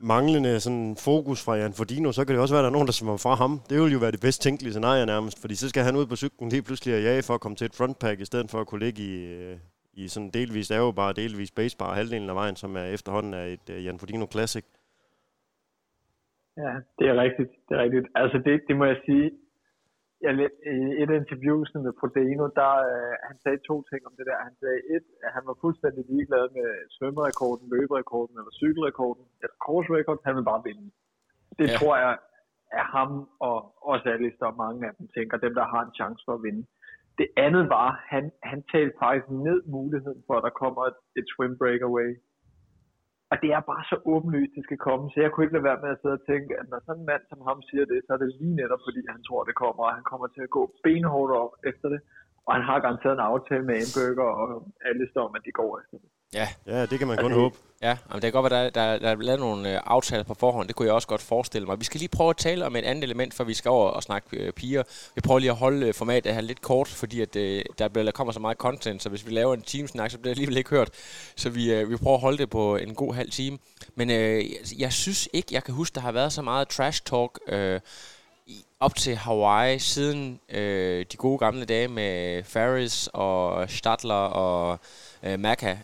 manglende 0.00 0.60
sådan, 0.60 0.96
fokus 0.96 1.42
fra 1.44 1.54
Jan 1.54 1.72
Fordino, 1.72 2.12
så 2.12 2.24
kan 2.24 2.34
det 2.34 2.42
også 2.42 2.54
være, 2.54 2.60
at 2.60 2.62
der 2.64 2.68
er 2.68 2.72
nogen, 2.72 2.86
der 2.86 2.92
svømmer 2.92 3.16
fra 3.16 3.34
ham. 3.34 3.60
Det 3.70 3.80
vil 3.82 3.92
jo 3.92 3.98
være 3.98 4.10
det 4.12 4.20
bedst 4.20 4.42
tænkelige 4.42 4.72
scenarie 4.72 5.06
nærmest, 5.06 5.40
fordi 5.40 5.54
så 5.54 5.68
skal 5.68 5.82
han 5.84 5.96
ud 5.96 6.06
på 6.06 6.16
cyklen 6.16 6.48
lige 6.48 6.62
pludselig 6.62 6.94
og 6.94 7.02
jage 7.02 7.22
for 7.22 7.34
at 7.34 7.40
komme 7.40 7.56
til 7.56 7.64
et 7.64 7.74
frontpack, 7.74 8.20
i 8.20 8.24
stedet 8.24 8.50
for 8.50 8.60
at 8.60 8.66
kunne 8.66 8.84
ligge 8.84 9.02
i, 9.02 9.24
øh, 9.24 9.56
i 9.92 10.08
sådan 10.08 10.30
delvis 10.30 10.70
aerobar, 10.70 11.12
delvis 11.12 11.50
basebar 11.50 11.94
halvdelen 11.94 12.30
af 12.30 12.34
vejen, 12.34 12.56
som 12.56 12.76
er 12.76 12.84
efterhånden 12.96 13.34
er 13.34 13.44
et 13.56 13.66
uh, 13.70 13.84
Jan 13.84 13.98
Fordino 13.98 14.26
Classic. 14.32 14.64
Ja, 16.56 16.72
det 16.98 17.06
er 17.12 17.16
rigtigt. 17.24 17.50
Det 17.68 17.72
er 17.76 17.82
rigtigt. 17.86 18.06
Altså, 18.14 18.38
det, 18.46 18.54
det 18.68 18.74
må 18.76 18.84
jeg 18.84 18.98
sige. 19.06 19.26
Jeg, 20.26 20.32
i 20.80 21.02
et 21.02 21.10
af 21.12 21.16
interviewsene 21.22 21.82
med 21.86 21.92
Prodeno, 22.00 22.44
der 22.60 22.72
øh, 22.90 23.14
han 23.28 23.36
sagde 23.42 23.58
to 23.68 23.76
ting 23.90 24.00
om 24.08 24.14
det 24.18 24.26
der. 24.30 24.38
Han 24.48 24.56
sagde 24.62 24.80
et, 24.96 25.06
at 25.24 25.30
han 25.36 25.44
var 25.50 25.56
fuldstændig 25.64 26.02
ligeglad 26.12 26.44
med 26.58 26.68
svømmerekorden, 26.96 27.64
løberekorden 27.74 28.34
eller 28.40 28.54
cykelrekorden, 28.62 29.24
eller 29.42 29.56
course 29.66 29.88
record. 29.96 30.18
Han 30.28 30.36
vil 30.36 30.46
bare 30.52 30.62
vinde. 30.68 30.86
Det 31.58 31.66
Ja. 31.68 31.76
tror 31.80 31.94
jeg 32.04 32.14
er 32.80 32.86
ham 32.96 33.10
og 33.48 33.56
også 33.92 34.06
Alistair 34.16 34.48
og 34.52 34.56
mange 34.64 34.80
af 34.88 34.92
dem 34.98 35.06
tænker, 35.16 35.36
dem 35.46 35.54
der 35.60 35.66
har 35.74 35.82
en 35.84 35.94
chance 36.00 36.22
for 36.26 36.34
at 36.38 36.42
vinde. 36.46 36.62
Det 37.18 37.28
andet 37.36 37.64
var, 37.68 37.88
han, 38.12 38.24
han 38.42 38.60
talte 38.72 38.96
faktisk 39.02 39.28
ned 39.46 39.58
muligheden 39.76 40.22
for, 40.26 40.34
at 40.36 40.44
der 40.46 40.58
kommer 40.62 40.82
et, 40.90 40.98
et 41.18 41.26
swim 41.32 41.58
breakaway. 41.58 42.10
Og 43.30 43.36
det 43.42 43.50
er 43.56 43.68
bare 43.72 43.84
så 43.90 43.96
åbenlyst, 44.12 44.56
det 44.56 44.64
skal 44.64 44.80
komme, 44.88 45.04
så 45.10 45.16
jeg 45.20 45.30
kunne 45.30 45.44
ikke 45.44 45.56
lade 45.56 45.68
være 45.70 45.82
med 45.84 45.90
at 45.94 46.00
sidde 46.00 46.18
og 46.20 46.26
tænke, 46.30 46.50
at 46.60 46.66
når 46.70 46.80
sådan 46.86 47.00
en 47.02 47.10
mand 47.10 47.22
som 47.28 47.40
ham 47.48 47.58
siger 47.68 47.84
det, 47.92 47.98
så 48.06 48.10
er 48.12 48.20
det 48.22 48.36
lige 48.40 48.58
netop, 48.60 48.82
fordi 48.86 49.00
han 49.14 49.22
tror, 49.28 49.42
det 49.48 49.54
kommer, 49.62 49.82
og 49.88 49.94
han 49.98 50.06
kommer 50.10 50.26
til 50.26 50.42
at 50.46 50.54
gå 50.58 50.62
benhårdt 50.84 51.32
op 51.42 51.52
efter 51.70 51.88
det. 51.94 52.00
Og 52.46 52.50
han 52.56 52.64
har 52.70 52.78
garanteret 52.84 53.14
en 53.16 53.28
aftale 53.32 53.64
med 53.68 53.76
Amberger 53.82 54.30
og 54.42 54.48
alle 54.88 55.04
står 55.10 55.24
om, 55.28 55.34
at 55.38 55.44
de 55.46 55.52
går 55.60 55.72
efter 55.82 55.98
det. 56.02 56.10
Ja, 56.34 56.48
Ja, 56.66 56.86
det 56.86 56.98
kan 56.98 57.08
man 57.08 57.16
kun 57.16 57.26
Altså, 57.26 57.40
håbe. 57.40 57.56
Ja, 57.82 57.96
men 58.08 58.14
det 58.14 58.22
kan 58.22 58.32
godt 58.32 58.52
være, 58.52 58.64
der, 58.64 58.70
der, 58.70 58.98
der 58.98 59.08
er 59.08 59.14
lavet 59.14 59.40
nogle 59.40 59.74
øh, 59.74 59.80
aftaler 59.86 60.22
på 60.22 60.34
forhånd. 60.34 60.68
Det 60.68 60.76
kunne 60.76 60.86
jeg 60.86 60.94
også 60.94 61.08
godt 61.08 61.22
forestille 61.22 61.66
mig. 61.66 61.80
Vi 61.80 61.84
skal 61.84 61.98
lige 61.98 62.08
prøve 62.08 62.30
at 62.30 62.36
tale 62.36 62.66
om 62.66 62.76
et 62.76 62.84
andet 62.84 63.04
element, 63.04 63.34
for 63.34 63.44
vi 63.44 63.54
skal 63.54 63.68
over 63.70 63.88
og 63.88 64.02
snakke 64.02 64.36
øh, 64.36 64.52
piger. 64.52 64.82
Vi 65.14 65.20
prøver 65.20 65.38
lige 65.38 65.50
at 65.50 65.56
holde 65.56 65.86
øh, 65.86 65.94
formatet 65.94 66.34
her 66.34 66.40
lidt 66.40 66.62
kort, 66.62 66.88
fordi 66.88 67.20
at, 67.20 67.36
øh, 67.36 67.64
der, 67.78 67.88
bliver, 67.88 68.04
der 68.04 68.12
kommer 68.12 68.32
så 68.32 68.40
meget 68.40 68.56
content, 68.56 69.02
så 69.02 69.08
hvis 69.08 69.26
vi 69.26 69.30
laver 69.30 69.54
en 69.54 69.62
teamsnak, 69.62 70.10
så 70.10 70.18
bliver 70.18 70.34
det 70.34 70.38
alligevel 70.38 70.56
ikke 70.56 70.70
hørt. 70.70 70.90
Så 71.36 71.50
vi, 71.50 71.72
øh, 71.72 71.90
vi 71.90 71.96
prøver 71.96 72.16
at 72.16 72.20
holde 72.20 72.38
det 72.38 72.50
på 72.50 72.76
en 72.76 72.94
god 72.94 73.14
halv 73.14 73.30
time. 73.30 73.58
Men 73.94 74.10
øh, 74.10 74.44
jeg 74.78 74.92
synes 74.92 75.28
ikke, 75.32 75.48
jeg 75.54 75.64
kan 75.64 75.74
huske, 75.74 75.94
der 75.94 76.00
har 76.00 76.12
været 76.12 76.32
så 76.32 76.42
meget 76.42 76.68
trash 76.68 77.02
talk 77.04 77.38
øh, 77.48 77.80
op 78.80 78.94
til 78.94 79.16
Hawaii 79.16 79.78
siden 79.78 80.40
øh, 80.48 81.06
de 81.12 81.16
gode 81.16 81.38
gamle 81.38 81.64
dage 81.64 81.88
med 81.88 82.44
Ferris 82.44 83.08
og 83.12 83.70
Stadler 83.70 84.14
og 84.14 84.78
øh, 85.22 85.40
Maka. 85.40 85.76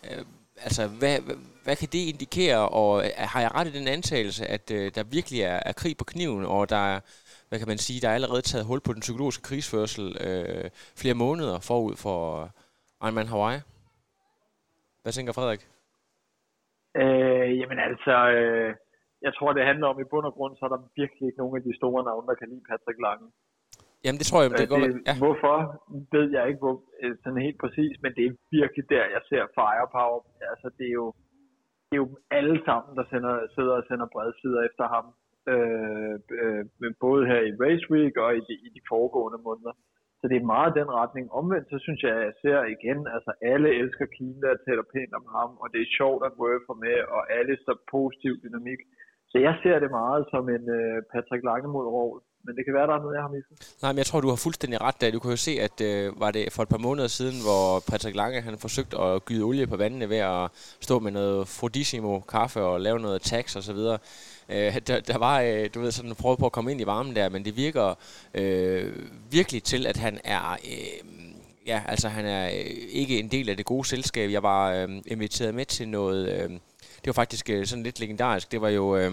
Altså, 0.65 0.83
hvad, 1.01 1.17
hvad, 1.27 1.37
hvad 1.65 1.77
kan 1.77 1.89
det 1.95 2.03
indikere, 2.13 2.69
og 2.69 2.91
øh, 3.05 3.11
har 3.33 3.41
jeg 3.41 3.55
ret 3.55 3.67
i 3.69 3.79
den 3.79 3.89
antagelse, 3.89 4.43
at 4.57 4.67
øh, 4.79 4.85
der 4.97 5.13
virkelig 5.17 5.41
er, 5.53 5.59
er 5.71 5.73
krig 5.81 5.95
på 5.99 6.05
kniven, 6.13 6.45
og 6.45 6.71
der 6.75 6.83
er, 6.93 7.01
hvad 7.49 7.59
kan 7.59 7.69
man 7.69 7.79
sige, 7.87 8.01
der 8.03 8.09
er 8.09 8.19
allerede 8.19 8.43
taget 8.43 8.67
hul 8.67 8.81
på 8.87 8.93
den 8.93 9.01
psykologiske 9.07 9.43
krigsførsel 9.49 10.07
øh, 10.27 10.67
flere 11.01 11.21
måneder 11.25 11.57
forud 11.69 11.95
for 12.05 12.19
Ironman 13.05 13.33
Hawaii? 13.33 13.61
Hvad 15.03 15.13
tænker 15.13 15.33
Frederik? 15.33 15.63
Øh, 17.03 17.59
jamen 17.61 17.79
altså, 17.89 18.15
øh, 18.37 18.71
jeg 19.27 19.33
tror, 19.35 19.53
det 19.53 19.71
handler 19.71 19.87
om, 19.89 20.01
i 20.01 20.11
bund 20.11 20.27
og 20.31 20.35
grund, 20.39 20.57
så 20.57 20.65
er 20.65 20.73
der 20.75 20.91
virkelig 21.01 21.25
ikke 21.27 21.43
nogen 21.43 21.57
af 21.59 21.63
de 21.69 21.77
store 21.81 22.05
navne, 22.05 22.27
der 22.31 22.35
kan 22.41 22.49
lide 22.49 22.69
Patrick 22.71 23.01
Lange. 23.07 23.29
Jamen, 24.05 24.19
det 24.21 24.27
tror 24.29 24.41
jeg, 24.43 24.51
det, 24.51 24.59
det 24.63 24.69
går, 24.73 24.81
ja. 25.09 25.15
Hvorfor, 25.25 25.57
ved 26.15 26.27
jeg 26.37 26.45
ikke 26.49 26.63
hvor, 26.65 26.77
øh, 27.03 27.15
sådan 27.23 27.47
helt 27.47 27.61
præcis, 27.65 27.93
men 28.03 28.11
det 28.17 28.25
er 28.27 28.33
virkelig 28.59 28.85
der, 28.95 29.05
jeg 29.17 29.23
ser 29.31 29.43
firepower. 29.59 30.21
Altså, 30.53 30.69
det 30.79 30.87
er 30.93 30.97
jo, 31.03 31.09
det 31.89 31.95
er 31.97 32.03
jo 32.05 32.11
alle 32.39 32.57
sammen, 32.69 32.93
der 32.99 33.05
sender, 33.13 33.35
sidder 33.55 33.75
og 33.81 33.85
sender 33.89 34.07
bredsider 34.15 34.61
efter 34.69 34.87
ham. 34.95 35.07
Øh, 35.53 36.15
øh, 36.41 36.63
men 36.83 36.93
både 37.07 37.23
her 37.31 37.41
i 37.51 37.57
Race 37.65 37.87
Week 37.93 38.15
og 38.25 38.31
i 38.39 38.43
de, 38.49 38.55
i 38.67 38.69
de 38.77 38.83
foregående 38.91 39.41
måneder. 39.49 39.75
Så 40.21 40.25
det 40.31 40.37
er 40.39 40.53
meget 40.57 40.79
den 40.81 40.91
retning. 41.01 41.25
Omvendt, 41.41 41.67
så 41.73 41.79
synes 41.85 42.01
jeg, 42.03 42.15
at 42.17 42.25
jeg 42.29 42.35
ser 42.45 42.59
igen, 42.77 43.01
altså 43.17 43.31
alle 43.53 43.69
elsker 43.81 44.07
Kina 44.17 44.47
og 44.55 44.61
taler 44.67 44.85
pænt 44.95 45.15
om 45.21 45.27
ham, 45.37 45.51
og 45.63 45.67
det 45.73 45.81
er 45.83 45.97
sjovt 45.99 46.23
at 46.27 46.37
Worth 46.41 46.65
for 46.67 46.77
med, 46.85 46.99
og 47.17 47.23
alle 47.39 47.55
så 47.67 47.73
positiv 47.95 48.33
dynamik. 48.45 48.81
Så 49.31 49.37
jeg 49.47 49.55
ser 49.63 49.77
det 49.85 49.91
meget 50.01 50.23
som 50.33 50.45
en 50.57 50.65
øh, 50.79 50.97
Patrick 51.13 51.43
Lange 51.51 51.69
mod 51.77 51.87
Rovl. 51.97 52.19
Men 52.47 52.57
det 52.57 52.65
kan 52.65 52.75
være, 52.75 52.87
der 52.87 52.95
er 52.95 53.03
noget, 53.03 53.15
jeg 53.15 53.23
har 53.23 53.29
misset. 53.29 53.83
Nej, 53.83 53.93
men 53.93 53.99
jeg 53.99 54.07
tror, 54.07 54.21
du 54.21 54.29
har 54.29 54.37
fuldstændig 54.37 54.81
ret 54.81 55.01
der. 55.01 55.11
Du 55.11 55.19
kan 55.19 55.31
jo 55.31 55.37
se, 55.37 55.51
at 55.61 55.81
øh, 55.81 56.21
var 56.21 56.31
det 56.31 56.53
for 56.53 56.63
et 56.63 56.69
par 56.69 56.79
måneder 56.79 57.09
siden, 57.09 57.43
hvor 57.43 57.81
Patrick 57.81 58.17
Lange 58.17 58.41
han 58.41 58.59
forsøgte 58.59 58.99
at 58.99 59.25
gyde 59.25 59.43
olie 59.43 59.67
på 59.67 59.77
vandene 59.77 60.09
ved 60.09 60.17
at 60.17 60.51
stå 60.81 60.99
med 60.99 61.13
noget 61.13 61.49
Frodissimo 61.49 62.21
kaffe 62.21 62.61
og 62.61 62.81
lave 62.81 63.01
noget 63.01 63.23
tax 63.23 63.57
og 63.57 63.63
så 63.63 63.73
videre. 63.73 63.99
Øh, 64.49 64.79
der, 64.87 65.01
der 65.01 65.19
var, 65.19 65.41
øh, 65.41 65.69
du 65.75 65.81
ved, 65.81 65.93
sådan 65.93 66.15
prøvet 66.15 66.39
på 66.39 66.47
at 66.47 66.53
komme 66.53 66.71
ind 66.71 66.81
i 66.81 66.87
varmen 66.87 67.17
der, 67.17 67.29
men 67.29 67.45
det 67.45 67.57
virker 67.57 67.95
øh, 68.35 68.93
virkelig 69.31 69.63
til, 69.63 69.87
at 69.87 69.97
han 69.97 70.21
er... 70.25 70.53
Øh, 70.53 71.11
ja, 71.67 71.83
altså 71.89 72.09
han 72.09 72.27
er 72.27 72.47
øh, 72.47 72.77
ikke 72.89 73.19
en 73.19 73.29
del 73.29 73.49
af 73.49 73.57
det 73.57 73.67
gode 73.67 73.89
selskab. 73.89 74.31
Jeg 74.31 74.43
var 74.43 74.73
øh, 74.73 74.89
inviteret 75.07 75.55
med 75.55 75.65
til 75.65 75.89
noget... 75.89 76.29
Øh, 76.29 76.51
det 76.97 77.07
var 77.07 77.13
faktisk 77.13 77.51
øh, 77.51 77.67
sådan 77.67 77.83
lidt 77.83 78.01
legendarisk. 78.01 78.53
Det 78.53 78.61
var 78.61 78.69
jo... 78.69 78.97
Øh, 78.97 79.13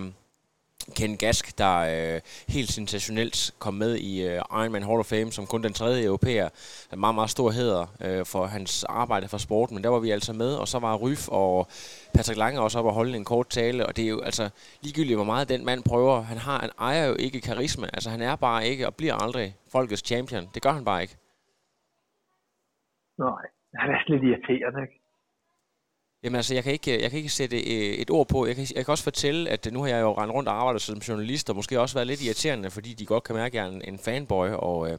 Ken 0.98 1.18
Gask, 1.18 1.58
der 1.58 1.76
øh, 1.94 2.22
helt 2.48 2.70
sensationelt 2.70 3.56
kom 3.60 3.74
med 3.74 3.96
i 3.96 4.28
øh, 4.28 4.42
Ironman 4.52 4.84
Hall 4.84 5.00
of 5.00 5.06
Fame 5.06 5.32
som 5.32 5.46
kun 5.46 5.64
den 5.64 5.74
tredje 5.74 6.06
europæer. 6.06 6.50
En 6.94 7.00
meget, 7.00 7.16
meget 7.16 7.30
stor 7.30 7.52
hæder 7.52 7.86
øh, 8.06 8.26
for 8.26 8.46
hans 8.46 8.84
arbejde 8.84 9.28
for 9.28 9.38
sporten, 9.38 9.76
men 9.76 9.84
der 9.84 9.90
var 9.90 10.00
vi 10.00 10.10
altså 10.10 10.34
med, 10.34 10.56
og 10.56 10.68
så 10.68 10.80
var 10.80 10.96
Ryf 10.96 11.28
og 11.28 11.68
Patrick 12.16 12.38
Lange 12.38 12.62
også 12.62 12.80
op 12.80 12.86
og 12.86 12.94
holde 12.94 13.18
en 13.18 13.26
kort 13.26 13.50
tale, 13.50 13.86
og 13.86 13.98
det 13.98 14.06
er 14.06 14.10
jo 14.10 14.20
altså 14.20 14.50
ligegyldigt, 14.82 15.18
hvor 15.18 15.26
meget 15.34 15.50
den 15.50 15.66
mand 15.66 15.84
prøver. 15.84 16.22
Han, 16.22 16.38
har, 16.38 16.60
han 16.60 16.70
ejer 16.80 17.06
jo 17.08 17.16
ikke 17.20 17.42
karisma, 17.42 17.88
altså 17.94 18.10
han 18.10 18.22
er 18.22 18.36
bare 18.36 18.66
ikke 18.68 18.88
og 18.88 18.96
bliver 18.96 19.16
aldrig 19.24 19.56
folkets 19.72 20.06
champion. 20.08 20.44
Det 20.54 20.62
gør 20.62 20.72
han 20.72 20.86
bare 20.86 21.02
ikke. 21.02 21.16
Nej, 23.18 23.44
han 23.76 23.90
er 23.90 24.12
lidt 24.12 24.24
irriterende, 24.24 24.82
ikke? 24.82 25.03
Jamen 26.24 26.36
altså, 26.36 26.54
jeg 26.54 26.64
kan 26.64 26.74
ikke, 26.74 27.02
jeg 27.02 27.10
kan 27.10 27.18
ikke 27.18 27.30
sætte 27.30 27.58
øh, 27.58 27.94
et 27.94 28.10
ord 28.10 28.28
på. 28.28 28.46
Jeg 28.46 28.56
kan, 28.56 28.68
jeg 28.76 28.86
kan 28.86 28.92
også 28.92 29.04
fortælle, 29.04 29.50
at 29.50 29.68
øh, 29.68 29.74
nu 29.74 29.82
har 29.82 29.88
jeg 29.88 30.02
jo 30.02 30.14
rendt 30.14 30.34
rundt 30.34 30.50
og 30.50 30.56
arbejdet 30.56 30.82
som 30.82 30.98
journalist, 30.98 31.50
og 31.50 31.56
måske 31.56 31.80
også 31.80 31.96
været 31.96 32.08
lidt 32.08 32.22
irriterende, 32.22 32.72
fordi 32.72 32.94
de 32.94 33.06
godt 33.06 33.24
kan 33.24 33.36
mærke, 33.36 33.60
at 33.60 33.66
jeg 33.66 33.74
er 33.74 33.76
en, 33.76 33.82
en 33.94 34.00
fanboy, 34.00 34.50
og 34.50 34.90
øh, 34.90 34.98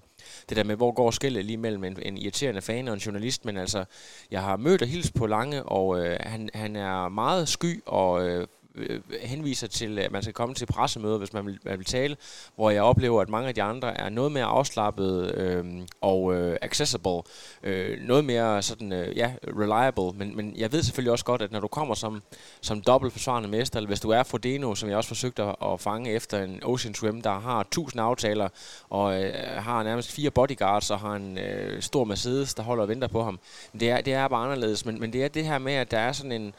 det 0.48 0.56
der 0.56 0.64
med, 0.64 0.76
hvor 0.76 0.92
går 0.92 1.10
skældet 1.10 1.44
lige 1.44 1.56
mellem 1.56 1.84
en, 1.84 1.98
en 2.02 2.18
irriterende 2.18 2.62
fan 2.62 2.88
og 2.88 2.94
en 2.94 3.00
journalist, 3.00 3.44
men 3.44 3.56
altså, 3.56 3.84
jeg 4.30 4.42
har 4.42 4.56
mødt 4.56 4.82
og 4.82 4.88
hilst 4.88 5.14
på 5.14 5.26
Lange, 5.26 5.62
og 5.62 6.06
øh, 6.06 6.16
han, 6.20 6.50
han 6.54 6.76
er 6.76 7.08
meget 7.08 7.48
sky 7.48 7.82
og 7.86 8.28
øh, 8.28 8.46
Øh, 8.74 9.00
henviser 9.20 9.66
til, 9.66 9.98
at 9.98 10.12
man 10.12 10.22
skal 10.22 10.34
komme 10.34 10.54
til 10.54 10.66
pressemøder, 10.66 11.18
hvis 11.18 11.32
man 11.32 11.46
vil, 11.46 11.58
man 11.64 11.78
vil 11.78 11.86
tale, 11.86 12.16
hvor 12.56 12.70
jeg 12.70 12.82
oplever, 12.82 13.22
at 13.22 13.28
mange 13.28 13.48
af 13.48 13.54
de 13.54 13.62
andre 13.62 13.98
er 13.98 14.08
noget 14.08 14.32
mere 14.32 14.44
afslappet 14.44 15.34
øh, 15.34 15.64
og 16.00 16.34
øh, 16.34 16.56
accessible, 16.62 17.22
øh, 17.62 18.00
noget 18.00 18.24
mere 18.24 18.62
sådan, 18.62 18.92
øh, 18.92 19.16
ja, 19.16 19.32
reliable, 19.46 20.18
men, 20.18 20.36
men 20.36 20.56
jeg 20.56 20.72
ved 20.72 20.82
selvfølgelig 20.82 21.12
også 21.12 21.24
godt, 21.24 21.42
at 21.42 21.52
når 21.52 21.60
du 21.60 21.68
kommer 21.68 21.94
som, 21.94 22.22
som 22.60 22.80
dobbelt 22.80 23.12
forsvarende 23.12 23.48
mester, 23.48 23.76
eller 23.76 23.88
hvis 23.88 24.00
du 24.00 24.10
er 24.10 24.22
Frodeno, 24.22 24.74
som 24.74 24.88
jeg 24.88 24.96
også 24.96 25.08
forsøgte 25.08 25.42
at, 25.42 25.56
at 25.62 25.80
fange 25.80 26.10
efter 26.10 26.42
en 26.42 26.60
Ocean 26.64 26.94
Swim, 26.94 27.22
der 27.22 27.38
har 27.38 27.66
tusind 27.70 28.00
aftaler, 28.02 28.48
og 28.90 29.22
øh, 29.22 29.34
har 29.56 29.82
nærmest 29.82 30.12
fire 30.12 30.30
bodyguards, 30.30 30.90
og 30.90 31.00
har 31.00 31.14
en 31.14 31.38
øh, 31.38 31.82
stor 31.82 32.04
Mercedes, 32.04 32.54
der 32.54 32.62
holder 32.62 32.82
og 32.82 32.88
venter 32.88 33.08
på 33.08 33.22
ham. 33.22 33.38
Det 33.80 33.90
er, 33.90 34.00
det 34.00 34.12
er 34.12 34.28
bare 34.28 34.44
anderledes, 34.44 34.86
men, 34.86 35.00
men 35.00 35.12
det 35.12 35.24
er 35.24 35.28
det 35.28 35.44
her 35.44 35.58
med, 35.58 35.72
at 35.72 35.90
der 35.90 35.98
er 35.98 36.12
sådan 36.12 36.32
en, 36.32 36.54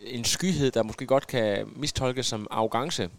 en 0.00 0.24
skyhed, 0.24 0.70
der 0.70 0.82
måske 0.82 1.06
godt 1.06 1.26
kan 1.26 1.72
mistolkes 1.76 2.26
som 2.26 2.46
arrogance, 2.50 3.10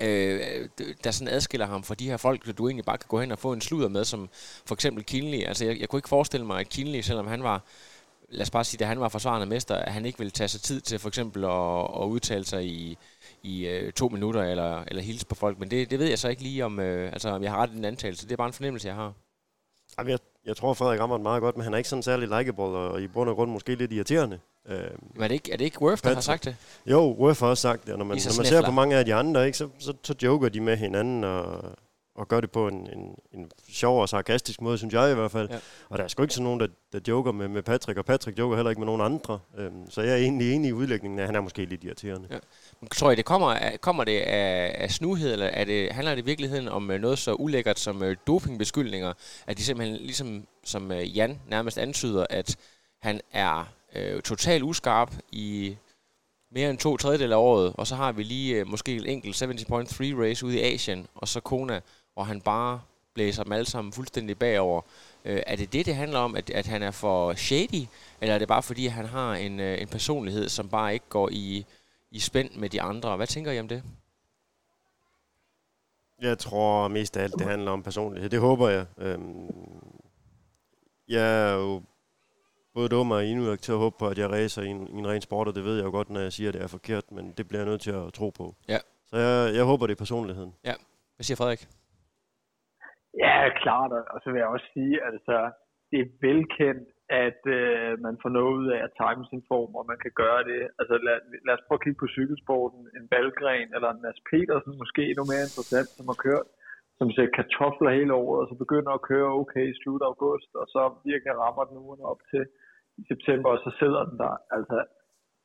øh, 0.00 0.68
der 1.04 1.10
sådan 1.10 1.34
adskiller 1.34 1.66
ham 1.66 1.82
fra 1.82 1.94
de 1.94 2.08
her 2.08 2.16
folk, 2.16 2.46
der 2.46 2.52
du 2.52 2.68
egentlig 2.68 2.84
bare 2.84 2.98
kan 2.98 3.08
gå 3.08 3.20
hen 3.20 3.32
og 3.32 3.38
få 3.38 3.52
en 3.52 3.60
sludder 3.60 3.88
med, 3.88 4.04
som 4.04 4.28
for 4.66 4.74
eksempel 4.74 5.04
Kinley. 5.04 5.44
Altså, 5.44 5.64
jeg, 5.64 5.80
jeg 5.80 5.88
kunne 5.88 5.98
ikke 5.98 6.08
forestille 6.08 6.46
mig, 6.46 6.60
at 6.60 6.68
Kinley, 6.68 7.00
selvom 7.00 7.26
han 7.26 7.42
var, 7.42 7.62
lad 8.28 8.42
os 8.42 8.50
bare 8.50 8.64
sige, 8.64 8.78
da 8.78 8.84
han 8.84 9.00
var 9.00 9.08
forsvarende 9.08 9.46
mester, 9.46 9.76
at 9.76 9.92
han 9.92 10.06
ikke 10.06 10.18
ville 10.18 10.30
tage 10.30 10.48
sig 10.48 10.60
tid 10.60 10.80
til 10.80 10.98
for 10.98 11.08
eksempel 11.08 11.44
at, 11.44 12.02
at 12.02 12.06
udtale 12.06 12.44
sig 12.44 12.64
i, 12.64 12.98
i 13.42 13.66
øh, 13.66 13.92
to 13.92 14.08
minutter, 14.08 14.42
eller, 14.42 14.84
eller 14.86 15.02
hilse 15.02 15.26
på 15.26 15.34
folk. 15.34 15.58
Men 15.58 15.70
det, 15.70 15.90
det 15.90 15.98
ved 15.98 16.06
jeg 16.06 16.18
så 16.18 16.28
ikke 16.28 16.42
lige, 16.42 16.64
om, 16.64 16.80
øh, 16.80 17.12
altså, 17.12 17.28
om 17.28 17.42
jeg 17.42 17.50
har 17.50 17.58
ret 17.58 17.70
i 17.70 17.76
den 17.76 17.84
antagelse. 17.84 18.26
Det 18.26 18.32
er 18.32 18.36
bare 18.36 18.46
en 18.46 18.52
fornemmelse, 18.52 18.88
jeg 18.88 18.96
har. 18.96 19.12
Jamen, 19.98 20.10
jeg, 20.10 20.18
jeg 20.44 20.56
tror, 20.56 20.74
Frederik 20.74 21.00
rammer 21.00 21.16
den 21.16 21.22
meget 21.22 21.40
godt, 21.40 21.56
men 21.56 21.64
han 21.64 21.74
er 21.74 21.78
ikke 21.78 21.88
sådan 21.88 22.02
særlig 22.02 22.28
likeable, 22.28 22.64
og 22.64 23.02
i 23.02 23.06
bund 23.06 23.30
og 23.30 23.36
grund 23.36 23.50
måske 23.50 23.74
lidt 23.74 23.92
irriterende. 23.92 24.40
Øh, 24.68 24.78
Men 25.14 25.22
er 25.22 25.28
det 25.28 25.34
ikke, 25.34 25.52
er 25.52 25.56
det 25.56 25.64
ikke 25.64 25.82
Worth, 25.82 26.02
der 26.02 26.14
har 26.14 26.20
sagt 26.20 26.44
det? 26.44 26.56
jo, 26.86 27.16
Worth 27.18 27.40
har 27.40 27.46
også 27.46 27.60
sagt 27.60 27.84
det, 27.84 27.92
og 27.92 27.98
når 27.98 28.04
man, 28.04 28.16
når 28.16 28.36
man 28.36 28.46
ser 28.46 28.62
på 28.62 28.70
mange 28.70 28.96
af 28.96 29.04
de 29.04 29.14
andre, 29.14 29.46
ikke, 29.46 29.58
så, 29.58 29.68
så, 29.78 29.92
så 30.02 30.14
joker 30.22 30.48
de 30.48 30.60
med 30.60 30.76
hinanden, 30.76 31.24
og 31.24 31.76
og 32.16 32.28
gør 32.28 32.40
det 32.40 32.50
på 32.50 32.68
en, 32.68 32.88
en, 32.92 33.14
en 33.32 33.50
sjov 33.68 34.00
og 34.00 34.08
sarkastisk 34.08 34.60
måde, 34.60 34.78
synes 34.78 34.94
jeg 34.94 35.10
i 35.10 35.14
hvert 35.14 35.30
fald. 35.30 35.48
Ja. 35.50 35.58
Og 35.88 35.98
der 35.98 36.04
er 36.04 36.08
sgu 36.08 36.22
ikke 36.22 36.34
sådan 36.34 36.44
nogen, 36.44 36.60
der, 36.60 36.66
der 36.92 37.00
joker 37.08 37.32
med, 37.32 37.48
med 37.48 37.62
Patrick, 37.62 37.98
og 37.98 38.04
Patrick 38.04 38.38
joker 38.38 38.56
heller 38.56 38.70
ikke 38.70 38.80
med 38.80 38.86
nogen 38.86 39.00
andre. 39.00 39.40
Øhm, 39.58 39.90
så 39.90 40.02
jeg 40.02 40.12
er 40.12 40.16
egentlig 40.16 40.52
enig 40.52 40.68
i 40.68 40.72
udlægningen, 40.72 41.18
at 41.18 41.26
han 41.26 41.34
er 41.36 41.40
måske 41.40 41.64
lidt 41.64 41.84
irriterende. 41.84 42.28
Ja. 42.30 42.38
Men 42.80 42.88
tror 42.88 43.10
I, 43.10 43.14
det 43.14 43.24
kommer, 43.24 43.46
af, 43.46 43.80
kommer 43.80 44.04
det 44.04 44.20
af, 44.20 44.76
af 44.78 44.90
snuhed, 44.90 45.32
eller 45.32 45.46
er 45.46 45.64
det, 45.64 45.92
handler 45.92 46.14
det 46.14 46.22
i 46.22 46.24
virkeligheden 46.24 46.68
om 46.68 46.90
øh, 46.90 47.00
noget 47.00 47.18
så 47.18 47.34
ulækkert 47.34 47.78
som 47.78 48.02
uh, 48.02 48.12
dopingbeskyldninger, 48.26 49.12
at 49.46 49.58
de 49.58 49.62
simpelthen, 49.62 49.96
ligesom 49.96 50.46
som 50.64 50.90
uh, 50.90 51.16
Jan 51.16 51.40
nærmest 51.48 51.78
antyder, 51.78 52.26
at 52.30 52.56
han 53.02 53.20
er 53.32 53.72
øh, 53.94 54.22
totalt 54.22 54.62
uskarp 54.62 55.14
i 55.32 55.76
mere 56.50 56.70
end 56.70 56.78
to 56.78 56.96
tredjedel 56.96 57.32
af 57.32 57.36
året, 57.36 57.72
og 57.78 57.86
så 57.86 57.94
har 57.94 58.12
vi 58.12 58.22
lige 58.22 58.56
øh, 58.56 58.66
måske 58.66 58.96
en 58.96 59.06
enkelt 59.06 59.42
70.3 59.42 59.48
race 60.22 60.46
ude 60.46 60.56
i 60.56 60.74
Asien, 60.74 61.06
og 61.14 61.28
så 61.28 61.40
Kona, 61.40 61.80
hvor 62.14 62.22
han 62.22 62.40
bare 62.40 62.80
blæser 63.14 63.42
dem 63.42 63.52
alle 63.52 63.66
sammen 63.66 63.92
fuldstændig 63.92 64.38
bagover. 64.38 64.82
Øh, 65.24 65.42
er 65.46 65.56
det 65.56 65.72
det, 65.72 65.86
det 65.86 65.94
handler 65.94 66.18
om, 66.18 66.36
at, 66.36 66.50
at 66.50 66.66
han 66.66 66.82
er 66.82 66.90
for 66.90 67.34
shady, 67.34 67.86
eller 68.20 68.34
er 68.34 68.38
det 68.38 68.48
bare 68.48 68.62
fordi, 68.62 68.86
han 68.86 69.06
har 69.06 69.34
en, 69.34 69.60
øh, 69.60 69.80
en 69.80 69.88
personlighed, 69.88 70.48
som 70.48 70.68
bare 70.68 70.94
ikke 70.94 71.08
går 71.08 71.28
i, 71.32 71.66
i 72.10 72.18
spænd 72.20 72.50
med 72.54 72.70
de 72.70 72.82
andre? 72.82 73.16
Hvad 73.16 73.26
tænker 73.26 73.52
I 73.52 73.60
om 73.60 73.68
det? 73.68 73.82
Jeg 76.20 76.38
tror 76.38 76.88
mest 76.88 77.16
af 77.16 77.22
alt, 77.22 77.34
det 77.38 77.46
handler 77.46 77.70
om 77.70 77.82
personlighed. 77.82 78.30
Det 78.30 78.40
håber 78.40 78.68
jeg. 78.68 78.86
Øhm, 78.98 79.50
jeg 81.08 81.50
er 81.50 81.54
jo 81.54 81.82
både 82.76 82.88
dum 82.94 83.10
og 83.16 83.20
endnu 83.30 83.56
til 83.56 83.72
at 83.76 83.82
håbe 83.84 83.96
på, 84.00 84.06
at 84.12 84.18
jeg 84.18 84.28
racer 84.36 84.62
i 84.62 84.70
en, 84.76 84.82
i 84.94 84.98
en 85.02 85.08
ren 85.12 85.24
sport, 85.28 85.48
og 85.48 85.54
det 85.54 85.64
ved 85.68 85.76
jeg 85.76 85.86
jo 85.88 85.92
godt, 85.98 86.10
når 86.10 86.20
jeg 86.20 86.32
siger, 86.36 86.48
at 86.50 86.54
det 86.54 86.62
er 86.62 86.76
forkert, 86.78 87.06
men 87.16 87.24
det 87.36 87.44
bliver 87.48 87.60
jeg 87.62 87.70
nødt 87.70 87.84
til 87.86 87.94
at 88.00 88.12
tro 88.18 88.28
på. 88.40 88.46
Ja. 88.74 88.80
Så 89.08 89.14
jeg, 89.24 89.54
jeg 89.58 89.64
håber, 89.70 89.86
det 89.86 89.94
er 89.94 90.04
personligheden. 90.04 90.52
Ja. 90.70 90.74
Hvad 91.16 91.24
siger 91.24 91.38
Frederik? 91.40 91.62
Ja, 93.24 93.36
klart. 93.62 93.92
Og 94.14 94.18
så 94.22 94.26
vil 94.30 94.38
jeg 94.42 94.50
også 94.54 94.68
sige, 94.76 94.94
at 95.06 95.12
altså, 95.12 95.38
det 95.90 95.98
er 96.04 96.08
velkendt, 96.26 96.88
at 97.26 97.42
øh, 97.58 97.90
man 98.06 98.14
får 98.22 98.30
noget 98.38 98.52
ud 98.60 98.68
af 98.76 98.80
at 98.86 98.94
time 99.02 99.22
sin 99.30 99.42
form, 99.50 99.72
og 99.78 99.84
man 99.90 99.98
kan 100.04 100.12
gøre 100.22 100.42
det. 100.50 100.60
Altså 100.80 100.94
lad, 101.06 101.18
lad 101.46 101.54
os 101.56 101.64
prøve 101.66 101.78
at 101.80 101.84
kigge 101.84 102.02
på 102.02 102.08
cykelsporten. 102.16 102.80
En 102.96 103.06
Valgren 103.12 103.68
eller 103.76 103.90
en 103.90 104.02
Mads 104.04 104.20
Petersen, 104.30 104.72
måske 104.82 105.02
endnu 105.10 105.24
mere 105.32 105.46
interessant, 105.48 105.90
som 105.96 106.06
har 106.10 106.18
kørt, 106.26 106.48
som 106.98 107.08
ser 107.16 107.36
kartofler 107.38 107.96
hele 107.98 108.14
året, 108.22 108.40
og 108.42 108.46
så 108.50 108.54
begynder 108.64 108.92
at 108.94 109.06
køre 109.10 109.36
okay 109.40 109.66
i 109.72 109.78
slut 109.80 110.02
august, 110.10 110.50
og 110.60 110.66
så 110.74 110.82
virkelig 111.10 111.32
rammer 111.42 111.64
den 111.70 111.76
ugen 111.86 112.02
op 112.12 112.20
til 112.32 112.42
i 113.00 113.02
september, 113.10 113.48
og 113.54 113.58
så 113.64 113.70
sidder 113.80 114.02
den 114.10 114.18
der. 114.18 114.34
Altså, 114.56 114.78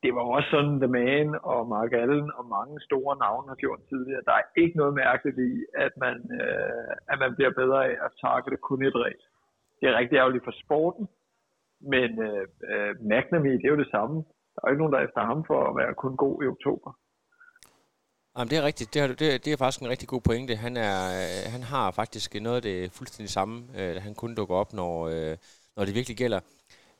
det 0.02 0.10
var 0.16 0.24
også 0.36 0.48
sådan, 0.54 0.80
The 0.82 0.90
Man 0.98 1.28
og 1.52 1.60
Mark 1.74 1.92
Allen 2.02 2.28
og 2.38 2.44
mange 2.56 2.76
store 2.88 3.14
navne 3.24 3.48
har 3.52 3.58
gjort 3.64 3.80
tidligere. 3.88 4.26
Der 4.28 4.34
er 4.40 4.46
ikke 4.62 4.76
noget 4.80 4.94
mærkeligt 4.94 5.38
i, 5.50 5.52
at 5.84 5.92
man, 6.04 6.16
øh, 6.40 6.92
at 7.12 7.18
man 7.22 7.34
bliver 7.36 7.52
bedre 7.60 7.80
af 7.90 7.94
at 8.06 8.10
targete 8.20 8.56
kun 8.56 8.82
et 8.88 8.96
race. 9.04 9.26
Det 9.78 9.84
er 9.88 9.98
rigtig 9.98 10.16
ærgerligt 10.16 10.44
for 10.44 10.54
sporten, 10.64 11.04
men 11.92 12.10
øh, 12.28 12.46
øh, 12.70 12.92
McNamee, 13.10 13.58
det 13.58 13.66
er 13.66 13.74
jo 13.76 13.84
det 13.84 13.94
samme. 13.96 14.16
Der 14.54 14.60
er 14.62 14.70
ikke 14.70 14.82
nogen, 14.82 14.92
der 14.92 15.00
er 15.00 15.08
efter 15.08 15.22
ham 15.30 15.44
for 15.50 15.58
at 15.68 15.76
være 15.80 15.94
kun 15.94 16.16
god 16.16 16.42
i 16.42 16.46
oktober. 16.46 16.90
Jamen, 18.34 18.50
det 18.50 18.58
er 18.58 18.66
rigtigt. 18.70 18.94
Det 18.94 19.00
har, 19.02 19.08
det, 19.08 19.44
det 19.44 19.52
er 19.52 19.56
faktisk 19.56 19.82
en 19.82 19.92
rigtig 19.94 20.08
god 20.08 20.20
pointe. 20.20 20.56
Han, 20.56 20.76
er, 20.76 20.96
øh, 21.20 21.52
han 21.54 21.62
har 21.62 21.90
faktisk 21.90 22.34
noget 22.40 22.56
af 22.56 22.62
det 22.62 22.92
fuldstændig 22.98 23.30
samme, 23.30 23.56
øh, 23.78 23.96
han 24.02 24.14
kun 24.14 24.34
dukker 24.34 24.54
op, 24.54 24.72
når, 24.72 24.94
øh, 25.12 25.36
når 25.76 25.84
det 25.84 25.94
virkelig 25.94 26.16
gælder. 26.16 26.40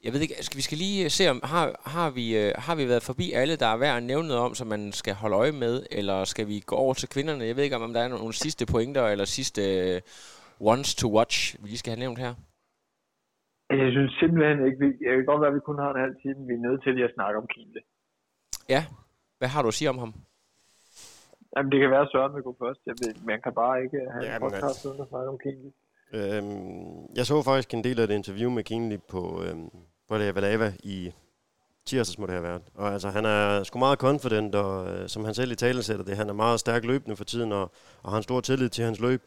Jeg 0.04 0.12
ved 0.12 0.20
ikke, 0.20 0.34
skal, 0.46 0.56
vi 0.56 0.66
skal 0.68 0.78
lige 0.78 1.04
øh, 1.04 1.10
se, 1.18 1.22
om 1.32 1.40
har, 1.52 1.64
har, 1.94 2.08
vi, 2.18 2.26
uh, 2.40 2.48
har 2.66 2.74
vi 2.80 2.84
været 2.92 3.08
forbi 3.10 3.26
alle, 3.40 3.56
der 3.62 3.68
er 3.70 3.78
værd 3.84 3.96
at 3.96 4.08
nævne 4.12 4.28
noget 4.28 4.42
om, 4.46 4.54
som 4.54 4.66
man 4.74 4.82
skal 5.00 5.14
holde 5.22 5.36
øje 5.42 5.54
med, 5.64 5.74
eller 5.98 6.18
skal 6.32 6.46
vi 6.50 6.56
gå 6.70 6.74
over 6.84 6.94
til 6.94 7.08
kvinderne? 7.14 7.44
Jeg 7.44 7.56
ved 7.56 7.64
ikke, 7.64 7.76
om 7.76 7.92
der 7.92 8.02
er 8.02 8.08
nogle, 8.08 8.32
sidste 8.44 8.64
pointer, 8.74 9.04
eller 9.12 9.26
sidste 9.38 9.62
uh, 10.60 10.70
ones 10.72 10.94
to 11.00 11.08
watch, 11.16 11.36
vi 11.62 11.66
lige 11.68 11.82
skal 11.82 11.92
have 11.94 12.04
nævnt 12.04 12.18
her. 12.24 12.32
Jeg 13.70 13.90
synes 13.96 14.12
simpelthen 14.20 14.58
ikke, 14.66 14.78
vi, 14.84 14.88
jeg 15.06 15.12
kan 15.16 15.26
godt 15.30 15.40
være, 15.42 15.52
at 15.52 15.58
vi 15.58 15.68
kun 15.68 15.78
har 15.84 15.90
en 15.94 16.04
halv 16.04 16.16
time, 16.22 16.40
vi 16.48 16.54
er 16.58 16.64
nødt 16.66 16.80
til 16.82 16.94
lige 16.94 17.08
at 17.10 17.16
snakke 17.18 17.36
om 17.40 17.46
Kienle. 17.52 17.82
Ja, 18.74 18.82
hvad 19.38 19.48
har 19.54 19.62
du 19.62 19.68
at 19.68 19.78
sige 19.78 19.90
om 19.94 19.98
ham? 20.04 20.12
Jamen, 21.52 21.72
det 21.72 21.78
kan 21.80 21.90
være, 21.90 22.06
at 22.06 22.12
Søren 22.12 22.34
vil 22.34 22.42
gå 22.42 22.56
først. 22.64 22.80
Jeg 22.86 22.96
ved, 23.02 23.12
man 23.30 23.40
kan 23.44 23.54
bare 23.62 23.76
ikke 23.84 23.98
have 24.12 24.24
ja, 24.24 24.34
en 24.34 24.40
podcast 24.44 24.86
uden 24.86 25.00
at 25.04 25.08
snakke 25.12 25.28
om 25.34 25.38
Kienle. 25.44 25.70
Øhm, 26.18 27.14
jeg 27.18 27.24
så 27.26 27.42
faktisk 27.42 27.74
en 27.74 27.84
del 27.84 28.00
af 28.00 28.06
det 28.08 28.14
interview 28.14 28.50
med 28.50 28.62
Kienle 28.68 28.98
på, 29.12 29.20
øhm, 29.44 29.70
på 30.11 30.18
Valava 30.18 30.73
i 30.83 31.12
tirsdags 31.87 32.18
må 32.18 32.27
det 32.27 32.33
have 32.33 32.42
været. 32.42 32.62
Og 32.75 32.92
altså, 32.92 33.11
han 33.11 33.25
er 33.25 33.62
sgu 33.62 33.79
meget 33.79 33.99
confident, 33.99 34.55
og 34.55 34.88
øh, 34.88 35.09
som 35.09 35.25
han 35.25 35.35
selv 35.35 35.53
i 35.53 35.55
tale 35.55 35.83
sætter 35.83 36.05
det, 36.05 36.16
han 36.16 36.29
er 36.29 36.33
meget 36.33 36.61
stærk 36.61 36.85
løbende 36.85 37.16
for 37.16 37.25
tiden, 37.25 37.53
og, 37.53 37.73
og 38.03 38.11
har 38.11 38.16
en 38.16 38.23
stor 38.23 38.40
tillid 38.40 38.68
til 38.68 38.85
hans 38.85 39.01
løb. 39.01 39.23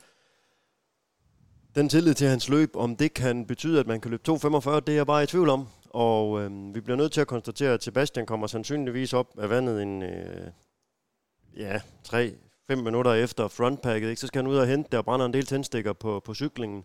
Den 1.76 1.90
tillid 1.90 2.14
til 2.14 2.28
hans 2.28 2.50
løb, 2.50 2.76
om 2.76 2.96
det 2.96 3.14
kan 3.14 3.46
betyde, 3.46 3.80
at 3.80 3.88
man 3.88 4.02
kan 4.02 4.12
løbe 4.12 4.24
2.45, 4.30 4.80
det 4.80 4.90
er 4.90 4.94
jeg 4.94 5.08
bare 5.08 5.24
i 5.24 5.26
tvivl 5.26 5.50
om. 5.50 5.68
Og 5.90 6.42
øh, 6.42 6.76
vi 6.76 6.82
bliver 6.82 6.98
nødt 6.98 7.12
til 7.12 7.22
at 7.22 7.28
konstatere, 7.28 7.74
at 7.74 7.84
Sebastian 7.84 8.26
kommer 8.26 8.48
sandsynligvis 8.48 9.14
op 9.14 9.28
af 9.38 9.50
vandet 9.50 9.82
en, 9.82 10.04
øh, 10.04 10.48
ja, 11.58 11.80
3-5 12.08 12.76
minutter 12.76 13.14
efter 13.14 13.48
frontpacket, 13.48 14.10
ikke? 14.10 14.22
så 14.22 14.28
skal 14.28 14.44
han 14.44 14.52
ud 14.52 14.58
og 14.58 14.68
hente 14.68 14.90
det 14.92 14.98
og 15.00 15.06
brænder 15.06 15.26
en 15.26 15.34
del 15.34 15.46
tændstikker 15.46 15.94
på, 15.94 16.20
på 16.26 16.34
cyklingen. 16.34 16.84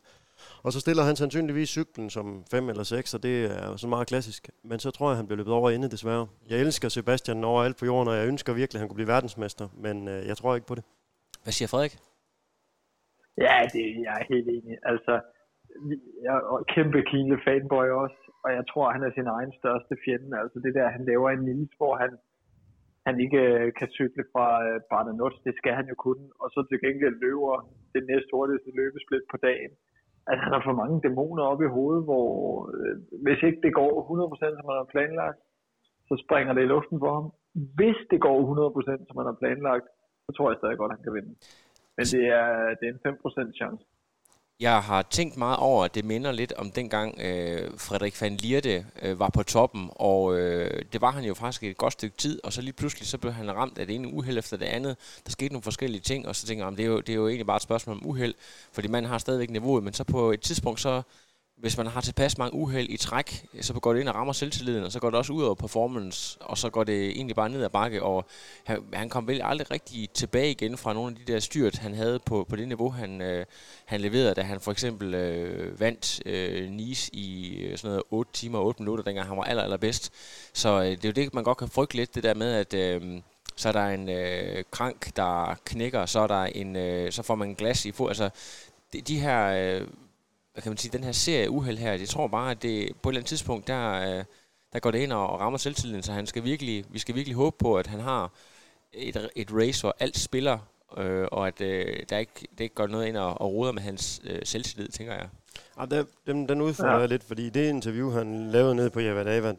Og 0.64 0.72
så 0.72 0.81
stiller 0.81 1.03
han 1.03 1.16
sandsynligvis 1.16 1.68
cyklen 1.68 2.11
som 2.11 2.27
5 2.51 2.68
eller 2.68 2.83
6, 2.83 3.14
og 3.14 3.22
det 3.22 3.35
er 3.44 3.77
så 3.77 3.88
meget 3.88 4.07
klassisk. 4.07 4.48
Men 4.70 4.79
så 4.79 4.90
tror 4.90 5.11
jeg, 5.11 5.16
han 5.16 5.27
bliver 5.27 5.37
løbet 5.37 5.53
over 5.53 5.70
ende, 5.70 5.90
desværre. 5.90 6.27
Jeg 6.51 6.59
elsker 6.61 6.88
Sebastian 6.88 7.44
overalt 7.44 7.77
på 7.79 7.85
jorden, 7.85 8.09
og 8.09 8.16
jeg 8.16 8.29
ønsker 8.29 8.53
virkelig, 8.53 8.79
at 8.79 8.81
han 8.81 8.88
kunne 8.88 9.01
blive 9.03 9.14
verdensmester, 9.16 9.66
men 9.85 10.09
øh, 10.09 10.20
jeg 10.31 10.37
tror 10.37 10.55
ikke 10.55 10.66
på 10.66 10.74
det. 10.79 10.85
Hvad 11.42 11.53
siger 11.53 11.68
Frederik? 11.72 11.94
Ja, 13.44 13.57
det, 13.74 13.85
jeg 14.07 14.14
er 14.20 14.24
helt 14.33 14.48
enig. 14.57 14.74
Altså, 14.92 15.14
jeg 16.27 16.35
er 16.37 16.64
kæmpe 16.74 17.01
Kienle 17.09 17.38
fanboy 17.46 17.88
også, 18.05 18.20
og 18.44 18.51
jeg 18.59 18.64
tror, 18.70 18.94
han 18.96 19.03
er 19.07 19.12
sin 19.14 19.29
egen 19.37 19.53
største 19.61 19.94
fjende. 20.05 20.38
Altså 20.42 20.59
det 20.64 20.72
der, 20.79 20.94
han 20.96 21.05
laver 21.11 21.29
en 21.31 21.44
niche, 21.48 21.77
hvor 21.81 21.94
han, 22.03 22.11
han 23.07 23.16
ikke 23.24 23.42
øh, 23.61 23.72
kan 23.79 23.88
cykle 23.98 24.24
fra 24.33 24.46
øh, 24.66 24.81
Barnanot, 24.90 25.37
det 25.46 25.55
skal 25.61 25.74
han 25.79 25.87
jo 25.92 25.96
kunne, 26.05 26.27
og 26.42 26.48
så 26.55 26.61
til 26.68 26.79
gengæld 26.85 27.16
løber 27.27 27.57
det 27.94 28.03
næste 28.11 28.31
hurtigste 28.37 28.70
løbesplit 28.81 29.27
på 29.33 29.37
dagen 29.48 29.72
at 30.33 30.38
han 30.43 30.53
har 30.55 30.62
for 30.64 30.77
mange 30.83 31.01
dæmoner 31.05 31.45
op 31.53 31.62
i 31.62 31.75
hovedet, 31.77 32.05
hvor 32.09 32.27
øh, 32.75 32.95
hvis 33.25 33.41
ikke 33.49 33.61
det 33.67 33.73
går 33.81 33.93
100% 34.05 34.57
som 34.57 34.67
man 34.71 34.81
har 34.83 34.88
planlagt, 34.95 35.41
så 36.09 36.14
springer 36.25 36.53
det 36.53 36.62
i 36.62 36.73
luften 36.75 36.99
for 37.03 37.12
ham. 37.19 37.27
Hvis 37.79 37.99
det 38.11 38.21
går 38.27 38.38
100% 38.99 39.07
som 39.07 39.17
man 39.21 39.31
har 39.31 39.37
planlagt, 39.43 39.88
så 40.25 40.31
tror 40.33 40.51
jeg 40.51 40.59
stadig 40.59 40.79
godt, 40.79 40.93
at 40.93 40.97
han 40.97 41.05
kan 41.05 41.17
vinde. 41.19 41.33
Men 41.97 42.05
det 42.14 42.25
er, 42.43 42.51
det 42.79 42.85
er 42.87 42.93
en 42.93 43.07
5% 43.07 43.59
chance. 43.61 43.85
Jeg 44.61 44.83
har 44.83 45.03
tænkt 45.03 45.37
meget 45.37 45.57
over, 45.57 45.85
at 45.85 45.94
det 45.94 46.05
minder 46.05 46.33
lidt 46.33 46.53
om 46.53 46.71
dengang 46.71 47.21
øh, 47.21 47.71
Frederik 47.79 48.21
van 48.21 48.37
Lierde 48.37 48.87
øh, 49.03 49.18
var 49.18 49.29
på 49.29 49.42
toppen, 49.42 49.90
og 49.90 50.38
øh, 50.38 50.83
det 50.92 51.01
var 51.01 51.11
han 51.11 51.25
jo 51.25 51.35
faktisk 51.35 51.62
et 51.62 51.77
godt 51.77 51.92
stykke 51.92 52.16
tid, 52.16 52.40
og 52.44 52.53
så 52.53 52.62
lige 52.62 52.73
pludselig 52.73 53.09
så 53.09 53.18
blev 53.18 53.33
han 53.33 53.55
ramt 53.55 53.79
af 53.79 53.87
det 53.87 53.94
ene 53.94 54.09
uheld 54.09 54.38
efter 54.38 54.57
det 54.57 54.64
andet. 54.66 54.97
Der 55.25 55.31
skete 55.31 55.53
nogle 55.53 55.62
forskellige 55.62 56.01
ting, 56.01 56.29
og 56.29 56.37
så 56.37 56.47
tænker 56.47 56.64
jeg, 56.64 56.77
det 56.77 56.85
er, 56.85 56.88
jo, 56.88 57.01
det 57.01 57.09
er 57.09 57.14
jo 57.14 57.29
egentlig 57.29 57.47
bare 57.47 57.57
et 57.57 57.62
spørgsmål 57.62 57.97
om 57.97 58.07
uheld, 58.07 58.35
fordi 58.73 58.88
man 58.88 59.05
har 59.05 59.18
stadigvæk 59.18 59.51
niveauet, 59.51 59.85
men 59.85 59.92
så 59.92 60.05
på 60.05 60.33
et 60.33 60.40
tidspunkt 60.40 60.81
så 60.81 61.03
hvis 61.61 61.77
man 61.77 61.87
har 61.87 62.01
tilpas 62.01 62.38
mange 62.38 62.55
uheld 62.55 62.90
i 62.90 62.97
træk, 62.97 63.47
så 63.61 63.73
går 63.75 63.92
det 63.92 64.01
ind 64.01 64.09
og 64.09 64.14
rammer 64.14 64.33
selvtilliden, 64.33 64.85
og 64.85 64.92
så 64.92 65.01
går 65.01 65.11
det 65.11 65.18
også 65.18 65.33
ud 65.33 65.42
over 65.42 65.55
performance, 65.55 66.38
og 66.40 66.59
så 66.59 66.71
går 66.71 66.85
det 66.85 67.11
egentlig 67.11 67.37
bare 67.37 67.49
ned 67.49 67.64
ad 67.64 67.68
bakke, 67.68 68.03
og 68.03 68.25
han, 68.64 68.83
han 68.92 69.09
kom 69.09 69.29
vel 69.29 69.40
aldrig 69.44 69.71
rigtig 69.71 70.11
tilbage 70.11 70.51
igen 70.51 70.77
fra 70.77 70.92
nogle 70.92 71.11
af 71.11 71.27
de 71.27 71.33
der 71.33 71.40
styrt, 71.40 71.77
han 71.77 71.94
havde 71.94 72.18
på, 72.18 72.47
på 72.49 72.57
det 72.57 72.68
niveau, 72.68 72.90
han, 72.90 73.21
øh, 73.21 73.47
han 73.85 74.01
leverede, 74.01 74.35
da 74.35 74.42
han 74.42 74.61
for 74.61 74.73
eksempel 74.73 75.14
øh, 75.14 75.81
vandt 75.81 76.27
øh, 76.27 76.71
Nice 76.71 77.14
i 77.14 77.57
øh, 77.57 77.79
sådan 77.79 77.90
noget 77.90 78.03
8 78.11 78.33
timer 78.33 78.59
og 78.59 78.66
8 78.66 78.83
minutter, 78.83 79.05
dengang 79.05 79.29
han 79.29 79.37
var 79.37 79.44
aller, 79.44 79.62
allerbedst. 79.62 80.12
Så 80.53 80.81
øh, 80.83 80.90
det 80.90 81.05
er 81.05 81.09
jo 81.09 81.12
det, 81.12 81.35
man 81.35 81.44
godt 81.44 81.59
kan 81.59 81.68
frygte 81.68 81.97
lidt, 81.97 82.14
det 82.14 82.23
der 82.23 82.35
med, 82.35 82.53
at 82.53 82.75
øh, 82.75 83.21
så 83.57 83.68
er 83.68 83.73
der 83.73 83.87
en 83.87 84.09
øh, 84.09 84.64
krank, 84.71 85.16
der 85.16 85.55
knækker, 85.64 86.07
så 86.07 86.21
er 86.21 86.27
der 86.27 86.44
en, 86.44 86.77
øh, 86.77 87.12
så 87.12 87.23
får 87.23 87.35
man 87.35 87.49
en 87.49 87.55
glas 87.55 87.85
i 87.85 87.92
fod. 87.92 88.09
Altså, 88.09 88.31
de, 88.92 89.01
de 89.01 89.21
her... 89.21 89.47
Øh, 89.47 89.87
hvad 90.59 90.62
kan 90.62 90.71
man 90.71 90.77
sige, 90.77 90.92
den 90.92 91.05
her 91.05 91.12
serie 91.12 91.51
uheld 91.51 91.79
her, 91.79 91.92
jeg 91.92 92.09
tror 92.09 92.27
bare, 92.27 92.51
at 92.51 92.62
det 92.62 92.92
på 93.03 93.09
et 93.09 93.12
eller 93.12 93.21
andet 93.21 93.29
tidspunkt, 93.29 93.66
der, 93.66 93.92
øh, 93.92 94.25
der 94.73 94.79
går 94.79 94.90
det 94.90 94.99
ind 94.99 95.12
og 95.12 95.40
rammer 95.40 95.59
selvtilliden, 95.59 96.03
så 96.03 96.12
han 96.12 96.27
skal 96.27 96.44
virkelig, 96.44 96.85
vi 96.90 96.99
skal 96.99 97.14
virkelig 97.14 97.37
håbe 97.37 97.57
på, 97.59 97.77
at 97.77 97.87
han 97.87 98.01
har 98.01 98.33
et, 98.92 99.31
et 99.37 99.49
race, 99.53 99.83
hvor 99.83 99.97
alt 100.01 100.18
spiller, 100.18 100.59
øh, 100.97 101.27
og 101.33 101.49
at 101.49 101.61
øh, 101.61 101.97
der 102.11 102.18
ikke, 102.18 102.33
det 102.59 102.61
ikke 102.61 102.75
går 102.75 102.87
noget 102.87 103.07
ind 103.07 103.16
og, 103.16 103.40
og 103.40 103.53
roder 103.55 103.73
med 103.73 103.83
hans 103.83 104.21
øh, 104.25 104.38
selvtillid, 104.44 104.88
tænker 104.88 105.14
jeg. 105.14 105.29
Ja, 105.81 105.87
der, 105.87 106.05
den, 106.27 106.49
den 106.49 106.61
udfordrer 106.61 106.92
ja. 106.92 106.99
jeg 106.99 107.09
lidt, 107.09 107.25
fordi 107.25 107.51
det 107.51 107.68
interview, 107.68 108.11
han 108.11 108.51
lavede 108.51 108.75
nede 108.75 108.90
på 108.90 109.01
Javadava, 109.01 109.55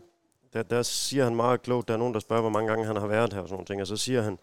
der, 0.53 0.63
der 0.63 0.83
siger 0.83 1.23
han 1.23 1.35
meget 1.35 1.61
klogt, 1.61 1.87
der 1.87 1.93
er 1.93 1.97
nogen, 1.97 2.13
der 2.13 2.19
spørger, 2.19 2.41
hvor 2.41 2.49
mange 2.49 2.69
gange 2.69 2.85
han 2.85 2.95
har 2.95 3.07
været 3.07 3.33
her 3.33 3.41
og 3.41 3.47
sådan 3.47 3.53
nogle 3.53 3.65
ting, 3.65 3.81
og 3.81 3.87
så 3.87 3.97
siger 3.97 4.21
han, 4.21 4.37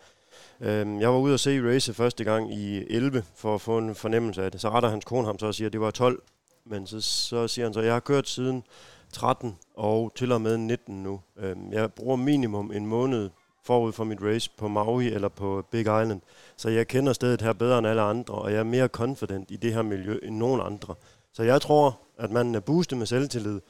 Øhm, 0.60 1.00
jeg 1.00 1.12
var 1.12 1.18
ude 1.18 1.34
og 1.34 1.40
se 1.40 1.74
race 1.74 1.94
første 1.94 2.24
gang 2.24 2.54
i 2.54 2.76
11 2.90 3.24
for 3.34 3.54
at 3.54 3.60
få 3.60 3.78
en 3.78 3.94
fornemmelse 3.94 4.44
af 4.44 4.52
det. 4.52 4.60
Så 4.60 4.70
retter 4.70 4.88
hans 4.88 5.04
kone 5.04 5.26
ham 5.26 5.38
så 5.38 5.46
og 5.46 5.54
siger, 5.54 5.68
at 5.68 5.72
det 5.72 5.80
var 5.80 5.90
12 5.90 6.22
men 6.66 6.86
så, 6.86 7.00
så 7.00 7.48
siger 7.48 7.66
han 7.66 7.74
så, 7.74 7.80
jeg 7.80 7.92
har 7.92 8.00
kørt 8.00 8.28
siden 8.28 8.64
13 9.12 9.58
og 9.74 10.12
til 10.16 10.32
og 10.32 10.40
med 10.40 10.56
19 10.56 11.02
nu. 11.02 11.20
Øhm, 11.36 11.72
jeg 11.72 11.92
bruger 11.92 12.16
minimum 12.16 12.72
en 12.72 12.86
måned 12.86 13.30
forud 13.64 13.92
for 13.92 14.04
mit 14.04 14.22
race 14.22 14.50
på 14.58 14.68
Maui 14.68 15.06
eller 15.06 15.28
på 15.28 15.64
Big 15.70 15.80
Island. 15.80 16.20
Så 16.56 16.68
jeg 16.68 16.88
kender 16.88 17.12
stedet 17.12 17.42
her 17.42 17.52
bedre 17.52 17.78
end 17.78 17.86
alle 17.86 18.02
andre, 18.02 18.34
og 18.34 18.52
jeg 18.52 18.58
er 18.58 18.64
mere 18.64 18.88
confident 18.88 19.50
i 19.50 19.56
det 19.56 19.74
her 19.74 19.82
miljø 19.82 20.18
end 20.22 20.36
nogen 20.36 20.60
andre. 20.60 20.94
Så 21.32 21.42
jeg 21.42 21.60
tror, 21.60 21.98
at 22.18 22.30
man 22.30 22.54
er 22.54 22.60
boostet 22.60 22.98
med 22.98 23.06
selvtillid. 23.06 23.60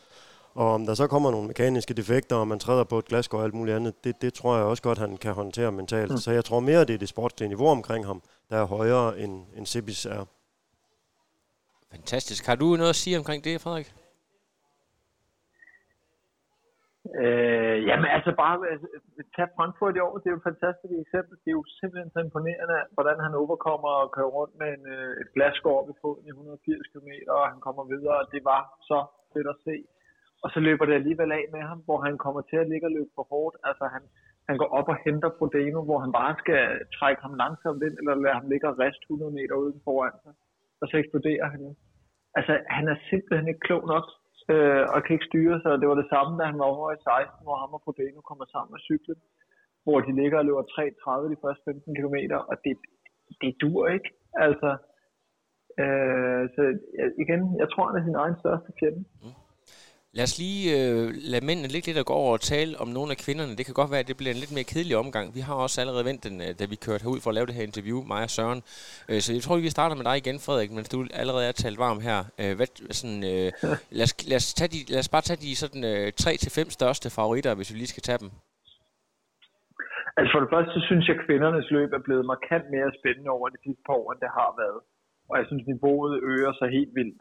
Og 0.55 0.75
om 0.75 0.87
der 0.87 0.95
så 0.95 1.07
kommer 1.07 1.31
nogle 1.31 1.47
mekaniske 1.47 1.95
defekter, 1.95 2.37
og 2.37 2.49
man 2.49 2.59
træder 2.59 2.85
på 2.85 2.99
et 2.99 3.05
glasgård 3.05 3.41
og 3.41 3.45
alt 3.45 3.55
muligt 3.55 3.77
andet, 3.77 4.05
det, 4.05 4.23
det 4.23 4.35
tror 4.35 4.57
jeg 4.57 4.65
også 4.65 4.83
godt, 4.83 4.99
han 4.99 5.17
kan 5.17 5.33
håndtere 5.33 5.73
mentalt. 5.73 6.11
Mm. 6.11 6.17
Så 6.17 6.31
jeg 6.31 6.45
tror 6.45 6.61
mere, 6.61 6.85
det 6.85 6.95
er 6.95 6.99
det 6.99 7.09
sportslige 7.09 7.49
niveau 7.49 7.69
omkring 7.69 8.07
ham, 8.07 8.23
der 8.51 8.57
er 8.57 8.65
højere 8.65 9.19
end, 9.19 9.43
end 9.57 9.67
Sibis 9.67 10.07
er. 10.07 10.25
Fantastisk. 11.97 12.43
Har 12.51 12.57
du 12.63 12.69
noget 12.81 12.95
at 12.97 13.03
sige 13.05 13.19
omkring 13.21 13.41
det, 13.47 13.55
Frederik? 13.65 13.89
Øh, 17.23 17.79
jamen 17.89 18.09
altså 18.17 18.31
bare 18.43 18.57
altså, 18.73 18.87
tage 19.37 19.55
Frankfurt 19.57 19.97
i 19.97 20.05
år, 20.07 20.15
det 20.21 20.27
er 20.29 20.35
jo 20.35 20.43
et 20.43 20.49
fantastisk 20.51 20.95
eksempel. 21.05 21.35
Det 21.43 21.51
er 21.51 21.59
jo 21.61 21.65
simpelthen 21.81 22.11
så 22.15 22.21
imponerende, 22.27 22.79
hvordan 22.97 23.19
han 23.27 23.33
overkommer 23.43 23.91
og 24.03 24.13
kører 24.17 24.35
rundt 24.39 24.55
med 24.61 24.69
en, 24.77 24.85
øh, 24.97 25.11
et 25.23 25.29
glasskår 25.35 25.81
ved 25.87 25.95
foden 26.03 26.25
i 26.29 26.33
180 26.33 26.91
km, 26.93 27.11
og 27.35 27.43
han 27.53 27.61
kommer 27.67 27.85
videre, 27.95 28.17
og 28.23 28.27
det 28.35 28.43
var 28.53 28.61
så 28.91 28.99
fedt 29.33 29.49
at 29.55 29.61
se. 29.67 29.77
Og 30.45 30.49
så 30.55 30.59
løber 30.67 30.85
det 30.87 30.95
alligevel 31.01 31.31
af 31.39 31.45
med 31.55 31.63
ham, 31.71 31.81
hvor 31.87 31.99
han 32.07 32.15
kommer 32.25 32.43
til 32.51 32.59
at 32.63 32.69
ligge 32.73 32.87
og 32.89 32.95
løbe 32.99 33.13
for 33.17 33.27
hårdt. 33.33 33.57
Altså 33.69 33.85
han, 33.95 34.03
han 34.49 34.57
går 34.61 34.69
op 34.79 34.89
og 34.93 34.97
henter 35.05 35.31
Prodeno, 35.39 35.81
hvor 35.89 35.99
han 36.05 36.13
bare 36.21 36.35
skal 36.43 36.63
trække 36.99 37.21
ham 37.27 37.35
langsomt 37.43 37.83
ind, 37.87 37.95
eller 38.01 38.15
lade 38.15 38.39
ham 38.39 38.49
ligge 38.53 38.67
og 38.71 38.79
rest 38.83 39.01
100 39.03 39.33
meter 39.39 39.55
uden 39.63 39.81
foran 39.87 40.17
sig. 40.25 40.35
Og 40.81 40.85
så 40.89 40.95
eksploderer 41.03 41.49
han 41.53 41.61
jo. 41.67 41.73
Altså 42.39 42.53
han 42.77 42.85
er 42.93 42.97
simpelthen 43.11 43.49
ikke 43.49 43.67
klog 43.69 43.83
nok 43.95 44.07
øh, 44.53 44.85
og 44.93 44.99
kan 45.03 45.15
ikke 45.15 45.31
styre 45.31 45.59
sig. 45.61 45.81
Det 45.81 45.89
var 45.89 45.99
det 46.03 46.13
samme, 46.15 46.33
da 46.39 46.45
han 46.51 46.59
var 46.63 46.69
over 46.75 46.89
i 46.93 47.05
16, 47.05 47.45
hvor 47.47 47.57
ham 47.63 47.77
og 47.77 47.83
Frodeno 47.85 48.21
kommer 48.29 48.45
sammen 48.45 48.73
med 48.75 48.81
cyklen, 48.89 49.21
hvor 49.85 49.99
de 50.07 50.13
ligger 50.21 50.39
og 50.39 50.47
løber 50.47 50.63
3.30 50.63 51.33
de 51.33 51.43
første 51.45 51.63
15 51.65 51.95
km, 51.99 52.19
og 52.51 52.57
det, 52.65 52.75
det 53.41 53.51
dur 53.63 53.83
ikke. 53.97 54.11
Altså, 54.47 54.71
øh, 55.83 56.43
så 56.55 56.63
igen, 57.23 57.43
jeg 57.63 57.69
tror, 57.71 57.85
han 57.89 57.99
er 58.01 58.05
sin 58.05 58.21
egen 58.23 58.37
største 58.43 58.71
fjende. 58.79 59.03
Mm. 59.23 59.46
Lad 60.17 60.25
os 60.29 60.39
lige 60.45 60.63
øh, 60.77 61.07
lade 61.33 61.47
mændene 61.49 61.69
ligge 61.75 61.87
lidt 61.89 62.03
at 62.03 62.11
gå 62.11 62.15
over 62.23 62.33
og 62.39 62.43
tale 62.55 62.73
om 62.83 62.89
nogle 62.97 63.11
af 63.15 63.19
kvinderne. 63.25 63.57
Det 63.59 63.65
kan 63.67 63.79
godt 63.81 63.91
være, 63.93 64.03
at 64.05 64.11
det 64.11 64.17
bliver 64.21 64.33
en 64.35 64.43
lidt 64.43 64.57
mere 64.57 64.71
kedelig 64.73 64.97
omgang. 65.05 65.27
Vi 65.39 65.43
har 65.49 65.55
også 65.65 65.77
allerede 65.83 66.05
ventet 66.11 66.31
den, 66.33 66.41
øh, 66.47 66.51
da 66.61 66.65
vi 66.73 66.77
kørte 66.87 67.05
herud 67.05 67.21
for 67.23 67.31
at 67.31 67.37
lave 67.39 67.49
det 67.49 67.59
her 67.59 67.69
interview, 67.71 67.99
mig 68.13 68.23
og 68.29 68.33
Søren. 68.37 68.61
Øh, 69.11 69.21
så 69.25 69.31
jeg 69.37 69.43
tror, 69.43 69.55
vi 69.69 69.77
starter 69.79 69.97
med 69.99 70.07
dig 70.09 70.17
igen, 70.23 70.39
Frederik, 70.45 70.71
mens 70.77 70.89
du 70.95 70.99
allerede 71.23 71.45
er 71.51 71.55
talt 71.63 71.79
varm 71.87 72.01
her. 72.09 72.19
Øh, 72.41 72.53
hvad, 72.59 72.69
sådan, 72.99 73.21
øh, 73.33 73.49
lad, 73.99 74.07
os, 74.09 74.15
lad, 74.31 74.39
os 74.43 74.49
tage 74.59 74.71
de, 74.75 74.81
lad 74.93 75.01
os 75.05 75.13
bare 75.15 75.25
tage 75.29 75.43
de 75.45 75.51
sådan, 75.63 75.83
øh, 75.93 76.07
3-5 76.25 76.79
største 76.79 77.07
favoritter, 77.17 77.53
hvis 77.59 77.71
vi 77.73 77.77
lige 77.79 77.95
skal 77.95 78.07
tage 78.09 78.21
dem. 78.23 78.31
Altså 80.19 80.31
for 80.35 80.41
det 80.45 80.51
første, 80.55 80.71
så 80.77 80.81
synes 80.89 81.05
jeg, 81.09 81.17
at 81.17 81.25
kvindernes 81.27 81.69
løb 81.77 81.91
er 81.99 82.03
blevet 82.07 82.25
markant 82.33 82.67
mere 82.77 82.91
spændende 82.99 83.31
over 83.37 83.47
de 83.55 83.61
sidste 83.65 83.83
par 83.87 83.97
år, 84.01 84.07
end 84.13 84.21
det 84.25 84.31
har 84.41 84.51
været. 84.63 84.81
Og 85.31 85.35
jeg 85.39 85.47
synes, 85.47 85.65
niveauet 85.73 86.15
øger 86.33 86.53
sig 86.59 86.69
helt 86.79 86.93
vildt 86.99 87.19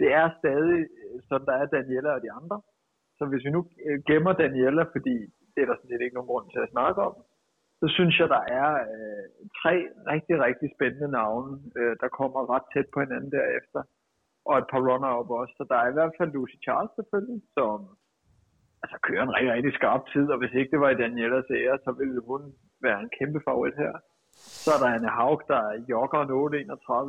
det 0.00 0.08
er 0.20 0.26
stadig, 0.40 0.80
øh, 1.00 1.16
sådan 1.28 1.46
der 1.48 1.56
er 1.62 1.66
Daniela 1.66 2.10
og 2.16 2.22
de 2.26 2.32
andre. 2.40 2.58
Så 3.18 3.22
hvis 3.30 3.44
vi 3.46 3.50
nu 3.56 3.60
øh, 3.86 3.98
gemmer 4.08 4.32
Daniela, 4.42 4.82
fordi 4.94 5.16
det 5.52 5.60
er 5.62 5.68
der 5.68 5.76
sådan 5.76 5.90
set 5.90 6.04
ikke 6.04 6.18
nogen 6.18 6.32
grund 6.32 6.46
til 6.50 6.60
at 6.64 6.72
snakke 6.74 7.00
om, 7.08 7.14
så 7.80 7.86
synes 7.96 8.14
jeg, 8.20 8.28
der 8.36 8.42
er 8.60 8.68
øh, 8.94 9.24
tre 9.60 9.74
rigtig, 10.12 10.36
rigtig 10.46 10.68
spændende 10.76 11.10
navne, 11.18 11.52
øh, 11.78 11.94
der 12.02 12.16
kommer 12.18 12.50
ret 12.54 12.66
tæt 12.72 12.88
på 12.94 12.98
hinanden 13.04 13.32
derefter. 13.38 13.80
Og 14.48 14.54
et 14.58 14.68
par 14.72 14.82
runner-up 14.88 15.30
også. 15.40 15.54
Så 15.58 15.64
der 15.70 15.76
er 15.82 15.88
i 15.88 15.96
hvert 15.96 16.14
fald 16.18 16.30
Lucy 16.32 16.58
Charles 16.64 16.92
selvfølgelig, 16.96 17.40
som 17.56 17.76
altså, 18.82 18.96
kører 19.06 19.24
en 19.24 19.34
rigtig, 19.36 19.52
rigtig 19.56 19.74
skarp 19.78 20.02
tid, 20.12 20.26
og 20.32 20.38
hvis 20.40 20.54
ikke 20.58 20.72
det 20.74 20.80
var 20.84 20.90
i 20.90 21.00
Danielas 21.02 21.50
ære, 21.60 21.78
så 21.86 21.90
ville 22.00 22.20
hun 22.30 22.42
være 22.86 23.00
en 23.04 23.10
kæmpe 23.18 23.40
favorit 23.48 23.76
her. 23.84 23.94
Så 24.64 24.68
er 24.74 24.80
der 24.82 24.94
Anne 24.96 25.12
Haug, 25.18 25.40
der 25.52 25.62
jogger 25.92 26.20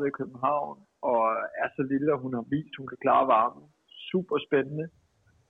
8.31 0.02 0.08
i 0.10 0.18
København, 0.20 0.78
og 1.12 1.22
er 1.64 1.70
så 1.78 1.84
lille, 1.92 2.10
at 2.14 2.24
hun 2.24 2.34
har 2.38 2.46
vist, 2.56 2.78
hun 2.80 2.88
kan 2.92 3.04
klare 3.06 3.26
varmen. 3.36 3.66
Super 4.12 4.38
spændende. 4.48 4.86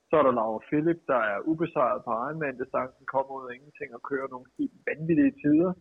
Så 0.10 0.14
er 0.20 0.24
der 0.24 0.38
Laura 0.40 0.62
Philip, 0.68 1.00
der 1.12 1.22
er 1.32 1.40
ubesejret 1.52 2.02
på 2.06 2.12
Ironman-distancen, 2.26 3.06
kommer 3.14 3.32
ud 3.38 3.50
af 3.50 3.56
ingenting 3.56 3.90
og 3.98 4.02
kører 4.10 4.28
nogle 4.34 4.48
helt 4.58 4.78
vanvittige 4.88 5.34
tider. 5.44 5.72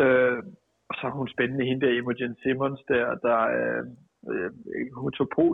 Øh, 0.00 0.38
og 0.88 0.94
så 0.98 1.02
er 1.06 1.14
hun 1.20 1.34
spændende 1.34 1.64
hende 1.68 1.82
der, 1.86 1.92
Imogen 2.00 2.36
Simmons 2.42 2.82
der, 2.92 3.06
der 3.26 3.38
øh, 3.58 3.84
øh, 4.32 4.50
hun 5.02 5.12
tog 5.12 5.28
på 5.36 5.44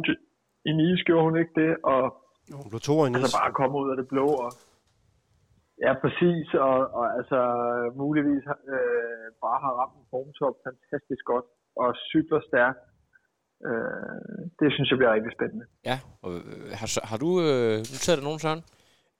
i 0.68 0.72
Nice, 0.80 1.04
gjorde 1.06 1.26
hun 1.28 1.36
ikke 1.42 1.54
det, 1.62 1.72
og 1.92 2.02
hun 2.60 2.70
blev 2.72 2.80
to 2.88 2.94
i 3.04 3.08
Altså 3.18 3.38
bare 3.40 3.58
komme 3.60 3.74
ud 3.82 3.90
af 3.92 3.96
det 4.00 4.08
blå, 4.12 4.26
og 4.44 4.50
Ja, 5.84 5.92
præcis, 6.04 6.46
og, 6.54 6.78
og 6.98 7.06
altså 7.18 7.40
muligvis 8.02 8.44
øh, 8.74 9.26
bare 9.44 9.58
har 9.64 9.72
ramt 9.80 9.96
en 10.00 10.06
formtop 10.12 10.56
fantastisk 10.66 11.24
godt, 11.32 11.46
og 11.82 11.88
cykler 12.10 12.40
stærkt. 12.50 12.80
Øh, 13.66 14.18
det 14.60 14.68
synes 14.72 14.90
jeg 14.90 14.98
bliver 14.98 15.14
rigtig 15.14 15.32
spændende. 15.38 15.64
Ja, 15.84 15.98
og 16.22 16.34
øh, 16.34 16.70
har, 16.72 17.06
har 17.06 17.16
du 17.16 17.40
øh, 17.40 17.76
noteret 17.78 18.16
dig 18.18 18.24
nogen, 18.24 18.38
Søren? 18.38 18.62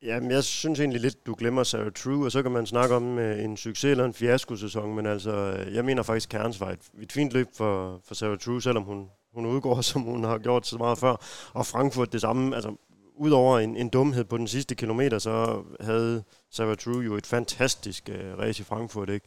Jamen, 0.03 0.31
jeg 0.31 0.45
synes 0.45 0.81
egentlig 0.81 1.01
lidt, 1.01 1.27
du 1.27 1.35
glemmer 1.39 1.63
Sarah 1.63 1.93
True, 1.93 2.25
og 2.27 2.33
så 2.33 2.43
kan 2.43 2.53
man 2.53 2.67
snakke 2.67 2.95
om 2.95 3.19
øh, 3.19 3.45
en 3.45 3.57
succes 3.57 3.91
eller 3.91 4.05
en 4.05 4.15
fiasko-sæson, 4.15 4.95
men 4.95 5.07
altså, 5.07 5.31
øh, 5.31 5.75
jeg 5.75 5.85
mener 5.85 6.03
faktisk, 6.03 6.29
Kerns 6.29 6.61
var 6.61 6.71
et, 6.71 6.91
et 7.03 7.13
fint 7.13 7.33
løb 7.33 7.47
for, 7.57 8.01
for 8.07 8.15
Sarah 8.15 8.39
True, 8.39 8.63
selvom 8.63 8.83
hun, 8.83 9.09
hun 9.35 9.47
udgår, 9.47 9.81
som 9.91 10.03
hun 10.03 10.25
har 10.25 10.39
gjort 10.39 10.67
så 10.67 10.79
meget 10.79 10.99
før. 10.99 11.17
Og 11.55 11.67
Frankfurt 11.67 12.13
det 12.13 12.21
samme, 12.21 12.55
altså 12.55 12.77
udover 13.17 13.59
en, 13.59 13.77
en 13.77 13.89
dumhed 13.89 14.25
på 14.25 14.37
den 14.37 14.47
sidste 14.47 14.75
kilometer, 14.75 15.19
så 15.19 15.63
havde 15.81 16.23
Sarah 16.51 16.77
True 16.77 17.05
jo 17.05 17.17
et 17.17 17.27
fantastisk 17.27 18.09
øh, 18.09 18.39
race 18.39 18.61
i 18.61 18.65
Frankfurt, 18.65 19.09
ikke? 19.09 19.27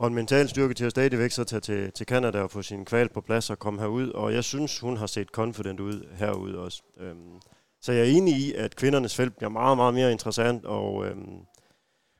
Og 0.00 0.06
en 0.06 0.14
mental 0.14 0.48
styrke 0.48 0.74
til 0.74 0.84
at 0.84 0.90
stadigvæk 0.90 1.30
så 1.30 1.44
tage 1.44 1.60
til, 1.60 1.92
til 1.92 2.06
Canada 2.06 2.40
og 2.40 2.50
få 2.50 2.62
sin 2.62 2.84
kval 2.84 3.08
på 3.08 3.20
plads 3.20 3.50
og 3.50 3.58
komme 3.58 3.80
herud. 3.80 4.08
Og 4.08 4.34
jeg 4.34 4.44
synes, 4.44 4.78
hun 4.78 4.96
har 4.96 5.06
set 5.06 5.28
confident 5.28 5.80
ud 5.80 6.06
herude 6.16 6.58
også. 6.58 6.82
Øhm, 7.00 7.40
så 7.80 7.92
jeg 7.92 8.00
er 8.00 8.10
enig 8.10 8.34
i, 8.34 8.52
at 8.52 8.76
kvindernes 8.76 9.16
felt 9.16 9.36
bliver 9.36 9.50
meget, 9.50 9.76
meget 9.76 9.94
mere 9.94 10.12
interessant, 10.12 10.64
og 10.64 11.06
øhm, 11.06 11.38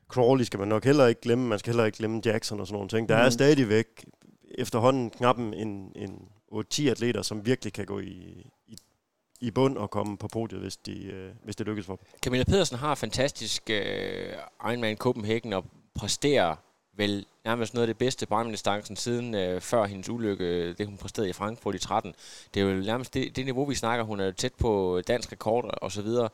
Crawley 0.09 0.43
skal 0.43 0.59
man 0.59 0.67
nok 0.67 0.83
heller 0.83 1.07
ikke 1.07 1.21
glemme. 1.21 1.47
Man 1.47 1.59
skal 1.59 1.71
heller 1.71 1.85
ikke 1.85 1.97
glemme 1.97 2.21
Jackson 2.25 2.59
og 2.59 2.67
sådan 2.67 2.75
nogle 2.75 2.89
ting. 2.89 3.09
Der 3.09 3.17
mm. 3.17 3.25
er 3.25 3.29
stadigvæk 3.29 4.05
efterhånden 4.57 5.09
knap 5.09 5.37
en, 5.37 5.91
en 5.95 6.27
8-10 6.53 6.89
atleter, 6.89 7.21
som 7.21 7.45
virkelig 7.45 7.73
kan 7.73 7.85
gå 7.85 7.99
i, 7.99 8.45
i 8.67 8.75
i 9.43 9.51
bund 9.51 9.77
og 9.77 9.89
komme 9.89 10.17
på 10.17 10.27
podiet, 10.27 10.61
hvis, 10.61 10.77
de, 10.77 11.05
øh, 11.05 11.31
hvis 11.43 11.55
det 11.55 11.67
lykkes 11.67 11.85
for 11.85 11.95
dem. 11.95 12.05
Camilla 12.23 12.43
Pedersen 12.43 12.77
har 12.77 12.95
fantastisk 12.95 13.69
øh, 13.69 14.33
Ironman 14.65 14.97
Copenhagen 14.97 15.53
og 15.53 15.65
præsterer 15.95 16.55
vel 17.01 17.25
nærmest 17.45 17.73
noget 17.73 17.87
af 17.87 17.87
det 17.87 17.97
bedste 17.97 18.25
på 18.25 18.35
Ironman-distancen 18.35 18.95
siden 18.95 19.35
øh, 19.35 19.61
før 19.61 19.85
hendes 19.85 20.09
ulykke, 20.09 20.73
det 20.73 20.85
hun 20.85 20.97
præsterede 20.97 21.29
i 21.29 21.33
Frankfurt 21.33 21.75
i 21.75 21.79
13. 21.79 22.15
Det 22.53 22.61
er 22.61 22.65
jo 22.65 22.81
nærmest 22.81 23.13
det, 23.13 23.35
det 23.35 23.45
niveau, 23.45 23.65
vi 23.65 23.75
snakker. 23.75 24.05
Hun 24.05 24.19
er 24.19 24.31
tæt 24.31 24.53
på 24.59 25.01
dansk 25.07 25.31
rekord 25.31 25.77
og 25.81 25.91
så 25.91 26.01
videre. 26.01 26.29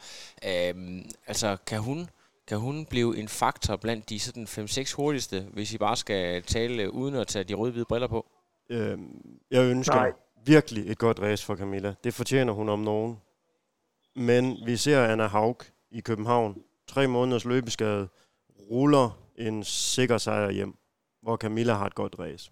Øhm, 0.46 1.10
altså, 1.28 1.58
kan 1.66 1.80
hun, 1.80 2.10
kan 2.48 2.58
hun 2.58 2.86
blive 2.86 3.18
en 3.18 3.28
faktor 3.28 3.76
blandt 3.76 4.10
de 4.10 4.20
sådan 4.20 4.44
5-6 4.44 4.96
hurtigste, 4.96 5.48
hvis 5.54 5.74
I 5.74 5.78
bare 5.78 5.96
skal 5.96 6.44
tale 6.44 6.94
uden 6.94 7.16
at 7.16 7.28
tage 7.28 7.44
de 7.44 7.54
røde-hvide 7.54 7.86
briller 7.86 8.08
på? 8.08 8.26
Øhm, 8.70 9.40
jeg 9.52 9.64
ønsker, 9.64 9.96
Nej 9.96 10.12
virkelig 10.48 10.92
et 10.92 10.98
godt 10.98 11.20
race 11.20 11.46
for 11.46 11.56
Camilla. 11.56 11.96
Det 12.04 12.14
fortjener 12.14 12.54
hun 12.54 12.70
om 12.70 12.80
nogen. 12.80 13.18
Men 14.16 14.58
vi 14.66 14.78
ser 14.78 15.06
Anna 15.06 15.28
Haug 15.28 15.58
i 15.92 16.00
København. 16.00 16.62
Tre 16.88 17.08
måneders 17.08 17.46
løbeskade. 17.46 18.08
Ruller 18.72 19.20
en 19.38 19.64
sikker 19.64 20.18
sejr 20.18 20.52
hjem, 20.52 20.78
hvor 21.22 21.38
Camilla 21.38 21.74
har 21.74 21.86
et 21.86 21.96
godt 21.96 22.16
race. 22.20 22.52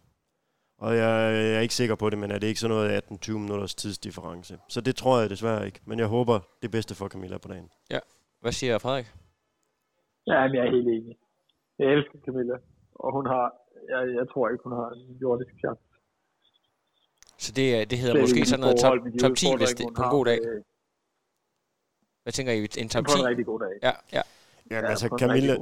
Og 0.78 0.96
jeg, 0.96 1.34
jeg 1.34 1.56
er 1.56 1.60
ikke 1.60 1.74
sikker 1.74 1.96
på 1.96 2.10
det, 2.10 2.18
men 2.20 2.32
er 2.32 2.40
det 2.40 2.48
ikke 2.48 2.60
sådan 2.60 2.76
noget 2.76 3.02
18-20 3.28 3.32
minutters 3.32 3.76
tidsdifference? 3.76 4.60
Så 4.70 4.82
det 4.82 4.96
tror 4.96 5.20
jeg 5.20 5.30
desværre 5.30 5.66
ikke. 5.66 5.80
Men 5.86 6.00
jeg 6.00 6.08
håber 6.08 6.40
det 6.62 6.72
bedste 6.72 6.96
for 6.96 7.08
Camilla 7.08 7.38
på 7.38 7.48
dagen. 7.48 7.70
Ja. 7.92 8.00
Hvad 8.42 8.52
siger 8.52 8.78
Frederik? 8.78 9.06
Ja, 10.28 10.40
jeg 10.42 10.68
er 10.68 10.72
helt 10.72 10.88
enig. 10.88 11.16
Jeg 11.80 11.88
elsker 11.88 12.20
Camilla. 12.26 12.58
Og 12.96 13.14
hun 13.14 13.26
har, 13.26 13.54
jeg, 13.90 14.16
jeg 14.16 14.26
tror 14.32 14.50
ikke, 14.50 14.64
hun 14.64 14.74
har 14.74 14.90
en 14.90 15.18
jordisk 15.22 15.54
chance. 15.64 15.84
Så 17.38 17.52
det, 17.52 17.90
det 17.92 17.98
hedder 18.00 18.14
det 18.14 18.24
måske 18.24 18.46
sådan 18.46 18.60
noget 18.60 18.78
top, 18.86 18.98
top 19.22 19.36
10 19.36 19.46
hvis 19.58 19.70
det, 19.70 19.86
på 19.98 20.04
en 20.04 20.10
god 20.10 20.26
dag. 20.26 20.40
Hvad 22.24 22.34
tænker 22.34 22.54
I? 22.54 22.58
En 22.84 22.90
top 22.90 23.06
10? 23.08 23.12
På 23.12 23.20
en 23.22 23.28
rigtig 23.32 23.46
god 23.46 23.60
dag. 23.60 23.74
Ja, 23.88 23.92
ja. 24.18 24.22
Ja, 24.72 24.76
ja 24.76 24.88
altså 24.88 25.08
Camilla, 25.20 25.56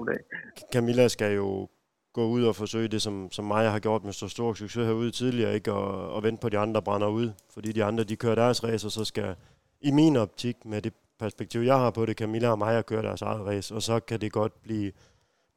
Camilla 0.73 1.07
skal 1.07 1.35
jo 1.35 1.67
gå 2.13 2.25
ud 2.25 2.43
og 2.43 2.55
forsøge 2.55 2.87
det, 2.87 3.01
som, 3.01 3.31
som 3.31 3.45
Maja 3.45 3.69
har 3.69 3.79
gjort 3.79 4.03
med 4.03 4.13
så 4.13 4.27
stor 4.27 4.53
succes 4.53 4.87
herude 4.87 5.11
tidligere, 5.11 5.53
ikke? 5.53 5.73
Og, 5.73 6.13
og 6.15 6.23
vente 6.23 6.41
på, 6.41 6.47
at 6.47 6.51
de 6.51 6.57
andre 6.57 6.81
brænder 6.81 7.07
ud. 7.07 7.31
Fordi 7.53 7.71
de 7.71 7.83
andre, 7.83 8.03
de 8.03 8.15
kører 8.15 8.35
deres 8.35 8.63
race, 8.63 8.87
og 8.87 8.91
så 8.91 9.05
skal, 9.05 9.35
i 9.81 9.91
min 9.91 10.15
optik, 10.15 10.65
med 10.65 10.81
det 10.81 10.93
perspektiv, 11.19 11.61
jeg 11.61 11.77
har 11.77 11.91
på 11.91 12.05
det, 12.05 12.17
Camilla 12.17 12.49
og 12.51 12.59
Maja 12.59 12.81
kører 12.81 13.01
deres 13.01 13.21
eget 13.21 13.45
race, 13.45 13.75
og 13.75 13.81
så 13.81 13.99
kan 13.99 14.21
det 14.21 14.31
godt 14.31 14.61
blive 14.61 14.91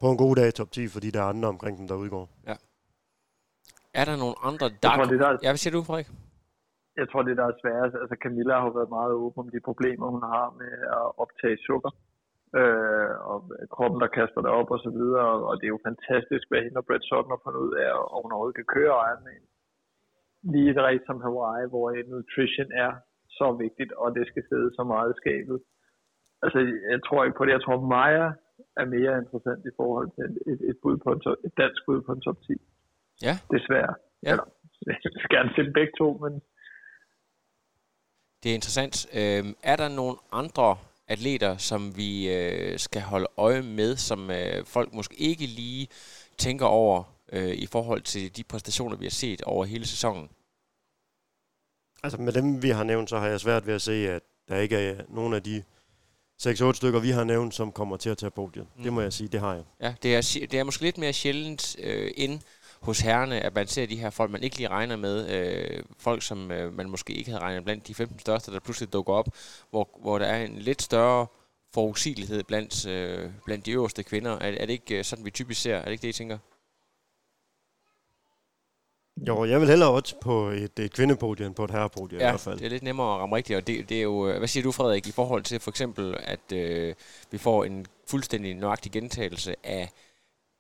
på 0.01 0.11
en 0.11 0.19
god 0.25 0.37
dag 0.37 0.55
top 0.55 0.71
10, 0.71 0.89
fordi 0.89 1.11
der 1.11 1.21
er 1.21 1.29
andre 1.35 1.49
omkring 1.49 1.79
dem, 1.79 1.89
der 1.89 1.95
udgår. 1.95 2.29
Ja. 2.47 2.57
Er 3.95 4.05
der 4.05 4.17
nogle 4.17 4.35
andre 4.49 4.67
dark... 4.69 4.83
Jeg 4.83 4.93
tror, 4.97 5.05
det 5.13 5.21
der... 5.21 5.31
Ja, 5.43 5.51
hvad 5.53 5.57
siger 5.57 5.73
du, 5.77 5.83
Frederik? 5.83 6.09
Jeg 6.97 7.07
tror, 7.11 7.23
det 7.23 7.37
der 7.37 7.47
er 7.53 7.57
sværest. 7.63 7.95
Altså 8.03 8.17
Camilla 8.23 8.55
har 8.65 8.71
været 8.79 8.91
meget 8.99 9.13
åben 9.13 9.39
om 9.45 9.51
de 9.55 9.61
problemer, 9.69 10.07
hun 10.15 10.23
har 10.35 10.47
med 10.61 10.73
at 10.99 11.07
optage 11.23 11.59
sukker. 11.69 11.91
Øh, 12.61 13.11
og 13.31 13.39
kroppen, 13.75 13.99
der 14.03 14.17
kaster 14.19 14.41
det 14.43 14.53
op 14.61 14.71
og 14.75 14.81
så 14.87 14.91
videre, 14.99 15.29
og 15.49 15.53
det 15.59 15.65
er 15.67 15.75
jo 15.77 15.87
fantastisk, 15.91 16.45
hvad 16.49 16.61
hende 16.63 16.81
og 16.83 16.87
Brett 16.87 17.05
Sutton 17.09 17.35
har 17.35 17.41
fundet 17.45 17.61
ud 17.67 17.75
af, 17.85 17.89
og 18.13 18.17
hun 18.23 18.33
overhovedet 18.33 18.61
kan 18.61 18.73
køre 18.77 18.95
Ironman. 19.09 19.45
Lige 20.53 20.71
et 20.71 20.83
race 20.87 21.05
som 21.07 21.23
Hawaii, 21.27 21.69
hvor 21.73 21.87
nutrition 22.13 22.71
er 22.85 22.93
så 23.39 23.47
vigtigt, 23.65 23.93
og 24.03 24.09
det 24.17 24.25
skal 24.27 24.43
sidde 24.51 24.69
så 24.79 24.83
meget 24.93 25.09
i 25.11 25.19
skabet. 25.23 25.59
Altså, 26.45 26.59
jeg 26.93 27.01
tror 27.07 27.25
ikke 27.25 27.39
på 27.39 27.45
det. 27.45 27.53
Jeg 27.57 27.65
tror, 27.65 27.77
Maja 27.97 28.27
er 28.81 28.87
mere 28.97 29.13
interessant 29.23 29.63
i 29.71 29.75
forhold 29.81 30.09
til 30.17 30.29
et, 30.53 30.61
et, 30.71 30.77
bud 30.83 30.97
på 31.05 31.11
en 31.15 31.21
top, 31.21 31.37
et 31.47 31.55
dansk 31.63 31.81
bud 31.87 32.01
på 32.07 32.13
en 32.13 32.21
top 32.27 32.39
10. 32.43 32.53
Ja. 33.27 33.35
Desværre. 33.55 33.95
Ja. 34.23 34.31
Eller, 34.31 34.47
jeg 35.05 35.11
vil 35.15 35.31
gerne 35.37 35.51
se 35.57 35.63
begge 35.79 35.93
to, 36.01 36.09
men 36.25 36.33
Det 38.41 38.49
er 38.51 38.57
interessant. 38.61 38.97
Øhm, 39.19 39.51
er 39.73 39.77
der 39.83 39.89
nogle 40.01 40.17
andre 40.41 40.69
atleter, 41.09 41.57
som 41.57 41.97
vi 41.97 42.29
øh, 42.29 42.79
skal 42.79 43.03
holde 43.03 43.27
øje 43.37 43.63
med, 43.63 43.97
som 43.97 44.31
øh, 44.31 44.65
folk 44.67 44.95
måske 44.95 45.15
ikke 45.15 45.47
lige 45.47 45.89
tænker 46.39 46.67
over 46.67 47.03
øh, 47.33 47.55
i 47.55 47.67
forhold 47.67 48.03
til 48.03 48.37
de 48.37 48.45
præstationer, 48.45 48.97
vi 48.97 49.05
har 49.05 49.11
set 49.11 49.43
over 49.43 49.65
hele 49.65 49.87
sæsonen? 49.87 50.29
Altså 52.03 52.19
med 52.21 52.33
dem, 52.33 52.63
vi 52.63 52.71
har 52.71 52.85
nævnt, 52.85 53.11
så 53.11 53.19
har 53.19 53.27
jeg 53.27 53.41
svært 53.41 53.67
ved 53.67 53.75
at 53.75 53.83
se, 53.83 54.11
at 54.11 54.23
der 54.49 54.57
ikke 54.57 54.77
er 54.77 55.03
nogen 55.09 55.35
af 55.35 55.43
de 55.43 55.63
6-8 56.43 56.73
stykker, 56.73 57.01
vi 57.01 57.11
har 57.11 57.25
nævnt, 57.25 57.55
som 57.55 57.73
kommer 57.73 57.97
til 57.97 58.11
at 58.11 58.19
tage 58.19 58.31
podiet. 58.31 58.67
Mm. 58.77 58.83
Det 58.83 58.93
må 58.93 59.01
jeg 59.01 59.13
sige, 59.13 59.29
det 59.29 59.41
har 59.41 59.55
jeg. 59.55 59.65
Ja, 59.81 59.95
det 60.03 60.17
er, 60.17 60.47
det 60.51 60.59
er 60.59 60.65
måske 60.65 60.83
lidt 60.83 60.99
mere 60.99 61.13
sjældent 61.13 61.77
øh, 61.79 62.11
end 62.17 62.41
hos 62.87 63.01
herrene, 63.01 63.41
at 63.41 63.55
man 63.55 63.67
ser 63.67 63.87
de 63.87 63.97
her 63.97 64.11
folk, 64.11 64.31
man 64.31 64.43
ikke 64.43 64.57
lige 64.57 64.69
regner 64.69 64.97
med. 64.97 65.29
Øh, 65.29 65.83
folk, 65.99 66.23
som 66.23 66.51
øh, 66.51 66.73
man 66.77 66.91
måske 66.91 67.13
ikke 67.13 67.31
havde 67.31 67.43
regnet 67.43 67.65
blandt 67.65 67.89
de 67.89 67.95
15 67.95 68.19
største, 68.19 68.53
der 68.53 68.61
pludselig 68.61 68.93
dukker 68.93 69.13
op, 69.13 69.29
hvor, 69.71 69.99
hvor 70.03 70.19
der 70.19 70.27
er 70.27 70.45
en 70.45 70.59
lidt 70.59 70.83
større 70.83 71.27
forudsigelighed 71.75 72.45
blandt, 72.45 72.87
øh, 72.87 73.31
blandt 73.45 73.67
de 73.67 73.71
øverste 73.71 74.03
kvinder. 74.03 74.31
Er, 74.31 74.37
er 74.39 74.67
det 74.67 74.71
ikke 74.71 74.99
øh, 74.99 75.05
sådan, 75.05 75.25
vi 75.25 75.31
typisk 75.31 75.61
ser? 75.63 75.77
Er 75.77 75.85
det 75.85 75.93
ikke 75.93 76.03
det, 76.03 76.09
I 76.09 76.13
tænker? 76.13 76.39
Jo, 79.29 79.45
jeg 79.45 79.61
vil 79.61 79.69
hellere 79.69 79.93
odds 79.95 80.15
på 80.23 80.49
et, 80.49 80.79
et 80.79 80.93
kvindepodie 80.93 81.47
end 81.47 81.55
på 81.55 81.65
et 81.65 81.71
herrepodie 81.71 82.19
Ja, 82.19 82.29
i 82.29 82.31
hvert 82.31 82.41
fald. 82.41 82.59
det 82.59 82.67
er 82.67 82.71
lidt 82.71 82.83
nemmere 82.83 83.15
at 83.15 83.21
ramme 83.21 83.37
rigtigt, 83.37 83.57
og 83.57 83.67
det, 83.67 83.89
det 83.89 83.99
er 83.99 84.03
jo, 84.03 84.29
øh, 84.29 84.39
hvad 84.39 84.49
siger 84.49 84.63
du 84.65 84.73
Frederik, 84.73 85.07
i 85.07 85.13
forhold 85.13 85.43
til 85.43 85.61
for 85.61 85.71
eksempel, 85.71 86.17
at 86.19 86.53
øh, 86.53 86.95
vi 87.31 87.39
får 87.39 87.65
en 87.65 87.87
fuldstændig 88.07 88.55
nøjagtig 88.55 88.93
gentagelse 88.93 89.55
af 89.65 89.91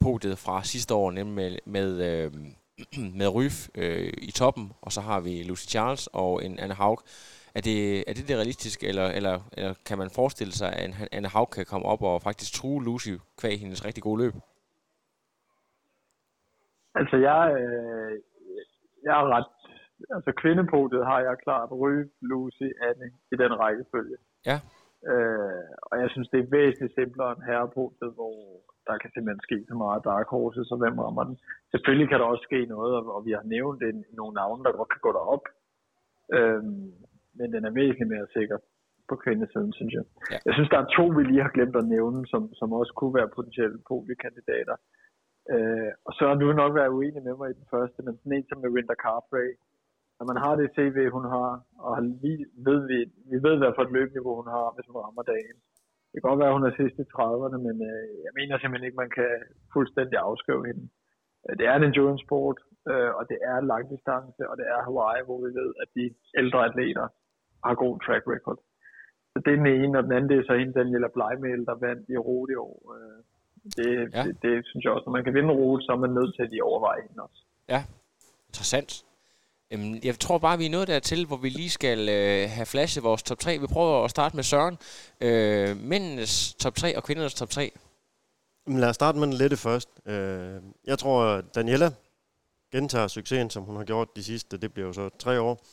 podiet 0.05 0.39
fra 0.39 0.63
sidste 0.63 0.95
år, 0.95 1.11
nemlig 1.11 1.35
med, 1.35 1.59
med, 1.77 1.89
øh, 2.11 2.33
med 3.21 3.29
Ryf 3.37 3.59
øh, 3.83 4.13
i 4.29 4.31
toppen, 4.41 4.73
og 4.83 4.93
så 4.93 5.01
har 5.01 5.21
vi 5.21 5.43
Lucy 5.49 5.67
Charles 5.75 6.09
og 6.13 6.45
en 6.45 6.59
Anne 6.59 6.75
Haug. 6.75 6.99
Er 7.57 7.63
det, 7.69 7.81
er 8.09 8.15
det 8.17 8.29
det 8.29 8.37
realistiske, 8.37 8.89
eller, 8.89 9.09
eller, 9.19 9.37
eller 9.59 9.75
kan 9.89 9.99
man 9.99 10.11
forestille 10.19 10.53
sig, 10.53 10.71
at 10.73 11.09
Anne 11.13 11.29
Haug 11.29 11.51
kan 11.51 11.67
komme 11.73 11.87
op 11.93 12.03
og 12.03 12.23
faktisk 12.23 12.51
true 12.55 12.85
Lucy 12.85 13.15
kvæg 13.41 13.57
hendes 13.61 13.85
rigtig 13.87 14.03
gode 14.03 14.23
løb? 14.23 14.35
Altså, 16.95 17.17
jeg, 17.29 17.43
øh, 17.61 18.13
jeg 19.07 19.15
er 19.21 19.27
ret... 19.37 19.51
Altså, 20.17 20.33
kvindepodiet 20.43 21.07
har 21.07 21.21
jeg 21.21 21.37
klart 21.45 21.69
Ryg, 21.83 22.11
Lucy, 22.21 22.69
Anne 22.89 23.09
i 23.33 23.37
den 23.43 23.53
rækkefølge. 23.61 24.17
Ja. 24.47 24.59
Øh, 25.13 25.69
og 25.83 25.95
jeg 26.03 26.09
synes, 26.11 26.29
det 26.29 26.41
er 26.41 26.51
væsentligt 26.59 26.95
simplere 26.95 27.33
end 27.33 27.43
herrepodiet, 27.49 28.13
hvor 28.19 28.37
der 28.89 28.97
kan 29.03 29.11
simpelthen 29.11 29.47
ske 29.47 29.59
så 29.71 29.75
meget 29.85 30.07
dark 30.11 30.29
horses, 30.35 30.73
og 30.73 30.79
hvem 30.83 30.99
rammer 31.05 31.25
den. 31.29 31.37
Selvfølgelig 31.73 32.09
kan 32.09 32.19
der 32.21 32.27
også 32.33 32.45
ske 32.49 32.61
noget, 32.75 32.93
og, 32.99 33.03
og 33.17 33.21
vi 33.27 33.33
har 33.39 33.45
nævnt 33.55 33.81
en, 33.91 33.99
nogle 34.19 34.35
navne, 34.41 34.65
der 34.65 34.79
godt 34.79 34.93
kan 34.95 35.05
gå 35.07 35.13
derop. 35.19 35.45
Øhm, 36.37 36.87
men 37.39 37.49
den 37.55 37.63
er 37.65 37.77
væsentligt 37.81 38.13
mere 38.15 38.27
sikker 38.37 38.59
på 39.11 39.15
kvindesiden, 39.25 39.73
synes 39.79 39.93
jeg. 39.99 40.05
Ja. 40.33 40.39
Jeg 40.47 40.55
synes, 40.55 40.71
der 40.73 40.79
er 40.81 40.93
to, 40.99 41.05
vi 41.17 41.23
lige 41.23 41.47
har 41.47 41.55
glemt 41.57 41.77
at 41.77 41.91
nævne, 41.97 42.21
som, 42.33 42.43
som 42.59 42.69
også 42.81 42.93
kunne 42.99 43.15
være 43.19 43.35
potentielle 43.37 43.79
podiekandidater. 43.91 44.77
Øh, 45.55 45.93
og 46.07 46.13
så 46.17 46.25
er 46.31 46.35
du 46.35 46.47
nok 46.53 46.75
være 46.81 46.95
uenig 46.97 47.23
med 47.29 47.35
mig 47.41 47.49
i 47.51 47.59
den 47.61 47.67
første, 47.75 47.99
men 48.03 48.15
sådan 48.17 48.33
en 48.33 48.49
som 48.49 48.59
Melinda 48.63 48.97
Carfrey, 49.05 49.51
når 50.19 50.25
man 50.31 50.39
har 50.45 50.55
det 50.57 50.75
CV, 50.77 50.97
hun 51.17 51.27
har, 51.35 51.51
og 51.87 51.95
vi 52.25 52.33
ved, 52.67 52.81
vi, 52.91 52.99
vi 53.31 53.37
ved, 53.47 53.55
hvad 53.59 53.73
for 53.75 53.83
et 53.85 53.95
løbniveau 53.97 54.35
hun 54.41 54.49
har, 54.57 54.67
hvis 54.75 54.87
hun 54.91 55.01
rammer 55.05 55.25
dagen. 55.35 55.57
Det 56.17 56.23
kan 56.23 56.31
godt 56.31 56.43
være, 56.43 56.53
at 56.53 56.59
hun 56.59 56.69
er 56.69 56.79
sidst 56.81 56.97
i 57.05 57.07
30'erne, 57.17 57.59
men 57.67 57.77
øh, 57.91 58.05
jeg 58.27 58.33
mener 58.39 58.55
simpelthen 58.59 58.87
ikke, 58.89 59.03
man 59.05 59.15
kan 59.19 59.31
fuldstændig 59.75 60.17
afskrive 60.29 60.67
hende. 60.71 60.85
Øh, 61.45 61.53
Det 61.59 61.65
er 61.71 61.75
en 61.77 61.87
endurance 61.89 62.23
sport, 62.27 62.59
øh, 62.91 63.11
og 63.19 63.23
det 63.31 63.39
er 63.51 63.69
langdistance, 63.73 64.43
og 64.51 64.55
det 64.61 64.67
er 64.75 64.79
Hawaii, 64.87 65.27
hvor 65.27 65.39
vi 65.45 65.51
ved, 65.61 65.71
at 65.83 65.89
de 65.97 66.05
ældre 66.41 66.61
atleter 66.69 67.07
har 67.67 67.75
god 67.85 67.95
track 68.05 68.25
record. 68.35 68.59
Så 69.33 69.37
det 69.45 69.51
er 69.53 69.61
den 69.63 69.73
ene, 69.81 69.99
og 69.99 70.05
den 70.05 70.13
anden 70.17 70.31
det 70.31 70.39
er 70.39 70.47
så 70.49 70.55
en 70.63 70.73
Daniela 70.79 71.09
Bleimel, 71.17 71.61
der 71.69 71.75
vandt 71.87 72.05
i 72.15 72.17
år. 72.69 72.75
Øh, 72.97 73.19
Det, 73.79 73.91
Ja. 73.97 74.19
ja. 74.19 74.23
det, 74.27 74.35
det, 74.43 74.55
synes 74.69 74.83
jeg 74.85 74.93
også, 74.93 75.07
når 75.07 75.17
man 75.19 75.25
kan 75.25 75.35
vinde 75.35 75.53
rute, 75.61 75.85
så 75.85 75.93
er 75.93 76.01
man 76.05 76.11
nødt 76.19 76.33
til 76.35 76.43
at 76.47 76.51
de 76.55 76.61
overveje 76.71 77.03
hende 77.07 77.23
også. 77.27 77.41
Interessant. 78.51 78.91
Øhm, 79.71 80.01
Jeg 80.03 80.19
tror 80.21 80.39
bare, 80.39 80.59
vi 80.59 80.67
er 80.67 80.71
nået 80.71 80.89
dertil, 80.89 81.27
hvor 81.27 81.37
vi 81.37 81.49
lige 81.49 81.71
skal 81.71 82.09
øh, 82.09 82.51
have 82.51 82.67
flashet 82.67 83.03
vores 83.03 83.23
top 83.23 83.39
3. 83.39 83.59
Vi 83.61 83.67
prøver 83.67 84.05
at 84.05 84.11
starte 84.11 84.37
med 84.37 84.45
Søren. 84.45 84.79
Øh, 85.21 85.77
mændenes 85.77 86.55
top 86.55 86.75
3 86.77 86.97
og 86.97 87.05
kvindernes 87.05 87.35
top 87.35 87.51
3. 87.51 87.73
Men 88.67 88.81
lad 88.81 88.89
os 88.89 88.95
starte 88.95 89.19
med 89.19 89.27
den 89.27 89.35
lette 89.37 89.57
først. 89.57 89.89
Øh, 90.07 90.61
Jeg 90.85 90.99
tror, 90.99 91.25
at 91.25 91.45
Daniela 91.55 91.91
gentager 92.73 93.09
succesen, 93.09 93.51
som 93.51 93.63
hun 93.63 93.77
har 93.77 93.85
gjort 93.85 94.17
de 94.17 94.25
sidste, 94.25 94.57
det 94.59 94.73
bliver 94.73 94.87
jo 94.87 94.93
så 94.93 95.09
tre 95.19 95.41
år. 95.41 95.65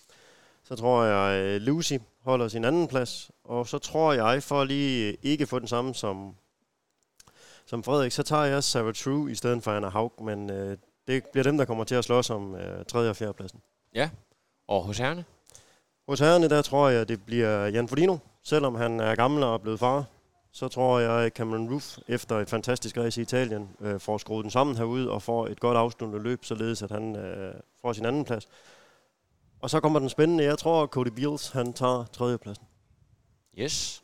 Så 0.63 0.75
tror 0.75 1.03
jeg, 1.03 1.39
at 1.56 1.62
Lucy 1.62 1.93
holder 2.23 2.47
sin 2.47 2.65
anden 2.65 2.88
plads. 2.88 3.32
Og 3.43 3.67
så 3.67 3.77
tror 3.77 4.13
jeg, 4.13 4.43
for 4.43 4.63
lige 4.63 5.17
ikke 5.21 5.45
få 5.47 5.60
den 5.60 5.67
samme 5.67 5.93
som, 5.95 6.36
som 7.65 7.84
Frederik, 7.84 8.12
så 8.12 8.23
tager 8.23 8.43
jeg 8.43 8.63
Sarah 8.63 8.93
True 8.93 9.32
i 9.32 9.36
stedet 9.36 9.63
for 9.63 9.71
Anna 9.71 9.89
Haug. 9.89 10.23
Men 10.23 10.49
øh, 10.49 10.77
det 11.08 11.23
bliver 11.32 11.43
dem, 11.43 11.58
der 11.58 11.65
kommer 11.65 11.84
til 11.84 11.95
at 11.95 12.03
slås 12.06 12.29
om 12.29 12.56
øh, 12.56 12.86
tredje 12.86 13.10
og 13.10 13.15
fjerde 13.15 13.34
pladsen. 13.34 13.62
Og 14.67 14.84
hos 14.84 14.97
herrene? 14.97 15.25
Hos 16.08 16.19
herrerne, 16.19 16.49
der 16.49 16.62
tror 16.62 16.89
jeg, 16.89 17.10
det 17.10 17.25
bliver 17.25 17.67
Jan 17.67 17.88
Frodino. 17.88 18.17
Selvom 18.43 18.75
han 18.75 18.99
er 18.99 19.15
gammel 19.15 19.43
og 19.43 19.53
er 19.53 19.58
blevet 19.58 19.79
far, 19.79 20.06
så 20.51 20.67
tror 20.67 20.99
jeg, 20.99 21.25
at 21.25 21.34
Cameron 21.34 21.69
Roof 21.71 21.97
efter 22.08 22.36
et 22.36 22.49
fantastisk 22.49 22.97
race 22.97 23.21
i 23.21 23.23
Italien 23.23 23.69
øh, 23.82 23.99
får 23.99 24.17
skruet 24.17 24.43
den 24.43 24.51
sammen 24.51 24.75
herude 24.75 25.12
og 25.12 25.21
får 25.21 25.47
et 25.47 25.60
godt 25.60 25.77
afsluttende 25.77 26.23
løb, 26.23 26.39
således 26.43 26.84
at 26.84 26.91
han 26.91 27.15
øh, 27.15 27.53
får 27.82 27.93
sin 27.93 28.06
anden 28.06 28.25
plads. 28.25 28.45
Og 29.62 29.69
så 29.69 29.79
kommer 29.79 29.99
den 29.99 30.10
spændende. 30.10 30.43
Jeg 30.43 30.58
tror, 30.58 30.84
at 30.84 30.89
Cody 30.89 31.13
Beals 31.15 31.51
han 31.51 31.73
tager 31.73 32.06
tredjepladsen. 32.06 32.65
Yes. 33.60 34.03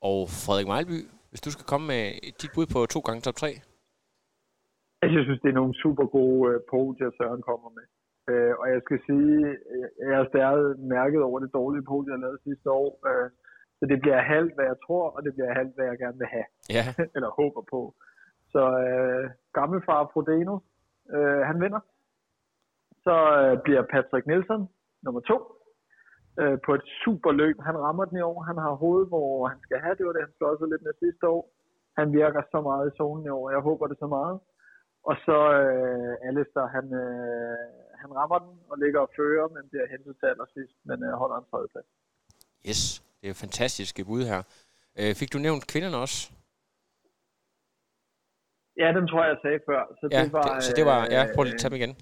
Og 0.00 0.28
Frederik 0.28 0.66
Mejlby, 0.66 0.98
hvis 1.30 1.40
du 1.40 1.50
skal 1.50 1.64
komme 1.64 1.86
med 1.86 2.04
dit 2.42 2.50
bud 2.54 2.66
på 2.66 2.86
to 2.86 3.00
gange 3.00 3.20
top 3.20 3.34
3. 3.34 3.46
Altså, 5.02 5.14
Jeg 5.18 5.24
synes, 5.24 5.40
det 5.42 5.48
er 5.48 5.58
nogle 5.60 5.74
super 5.82 6.06
gode 6.06 6.54
øh, 6.54 6.60
podier, 6.70 7.10
Søren 7.18 7.42
kommer 7.42 7.68
med. 7.78 7.86
Øh, 8.28 8.52
og 8.60 8.66
jeg 8.72 8.80
skal 8.86 8.98
sige, 9.08 9.38
øh, 9.72 9.88
jeg 10.10 10.20
er 10.20 10.28
stadig 10.32 10.80
mærket 10.96 11.20
over 11.28 11.38
det 11.40 11.54
dårlige 11.58 11.88
podie, 11.92 12.12
jeg 12.12 12.20
lavede 12.24 12.46
sidste 12.48 12.70
år. 12.70 12.90
Øh, 13.08 13.30
så 13.78 13.84
det 13.90 13.98
bliver 14.00 14.20
halvt, 14.34 14.54
hvad 14.54 14.66
jeg 14.72 14.78
tror, 14.86 15.04
og 15.16 15.20
det 15.24 15.32
bliver 15.34 15.52
halvt, 15.58 15.74
hvad 15.74 15.86
jeg 15.86 15.98
gerne 15.98 16.18
vil 16.18 16.34
have, 16.36 16.48
Ja, 16.76 16.84
eller 17.14 17.30
håber 17.40 17.62
på. 17.74 17.80
Så 18.52 18.62
øh, 18.86 19.30
gammelfar 19.58 20.10
Frodeno, 20.12 20.56
øh, 21.14 21.40
han 21.48 21.60
vinder. 21.64 21.80
Så 23.04 23.16
øh, 23.40 23.62
bliver 23.64 23.82
Patrick 23.92 24.26
Nielsen 24.26 24.68
nummer 25.04 25.20
to 25.20 25.38
øh, 26.40 26.58
på 26.66 26.70
et 26.78 26.84
super 27.04 27.32
løb. 27.32 27.56
Han 27.68 27.76
rammer 27.84 28.04
den 28.04 28.18
i 28.18 28.26
år. 28.30 28.42
Han 28.50 28.58
har 28.64 28.72
hovedet, 28.82 29.08
hvor 29.08 29.46
han 29.52 29.60
skal 29.66 29.78
have. 29.84 29.94
Det 29.98 30.06
var 30.06 30.12
det, 30.12 30.26
han 30.26 30.36
slåede 30.36 30.70
lidt 30.70 30.82
med 30.86 30.94
sidste 31.04 31.28
år. 31.28 31.42
Han 31.98 32.12
virker 32.12 32.42
så 32.52 32.60
meget 32.60 32.84
i 32.88 32.96
zonen 32.96 33.26
i 33.26 33.28
år. 33.38 33.50
Jeg 33.50 33.60
håber 33.68 33.86
det 33.86 33.98
så 33.98 34.06
meget. 34.06 34.38
Og 35.08 35.16
så 35.26 35.38
øh, 35.62 36.28
Alistair, 36.28 36.66
han, 36.76 36.86
øh, 37.04 37.87
han 38.02 38.10
rammer 38.18 38.38
den 38.44 38.54
og 38.70 38.76
ligger 38.78 39.00
og 39.00 39.10
fører, 39.16 39.48
men 39.54 39.62
bliver 39.70 39.86
hentet 39.92 40.12
til 40.20 40.26
allersidst, 40.32 40.76
men 40.88 40.98
øh, 41.06 41.12
holder 41.22 41.36
en 41.42 41.46
tredjeplads. 41.50 41.88
yes. 42.68 42.82
Det 43.20 43.28
er 43.30 43.34
fantastiske 43.34 44.04
bud 44.04 44.22
her. 44.32 44.42
Øh, 45.00 45.14
fik 45.20 45.32
du 45.32 45.38
nævnt 45.38 45.64
kvinderne 45.72 45.96
også? 45.96 46.18
Ja, 48.82 48.88
dem 48.98 49.04
tror 49.08 49.20
jeg, 49.24 49.30
jeg 49.34 49.38
sagde 49.44 49.60
før. 49.68 49.80
Så 50.00 50.08
Ja, 50.12 50.24
det 50.24 50.32
var, 50.32 50.42
det, 50.54 50.62
så 50.64 50.72
det 50.78 50.84
var... 50.86 51.00
Ja, 51.14 51.20
prøv 51.34 51.42
lige 51.44 51.54
at 51.54 51.58
øh, 51.58 51.60
tage 51.62 51.70
dem 51.72 51.78
igen. 51.80 51.92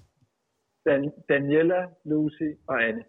Dan- 0.87 1.15
Daniela, 1.29 1.79
Lucy 2.11 2.49
og 2.69 2.75
Anne. 2.87 3.03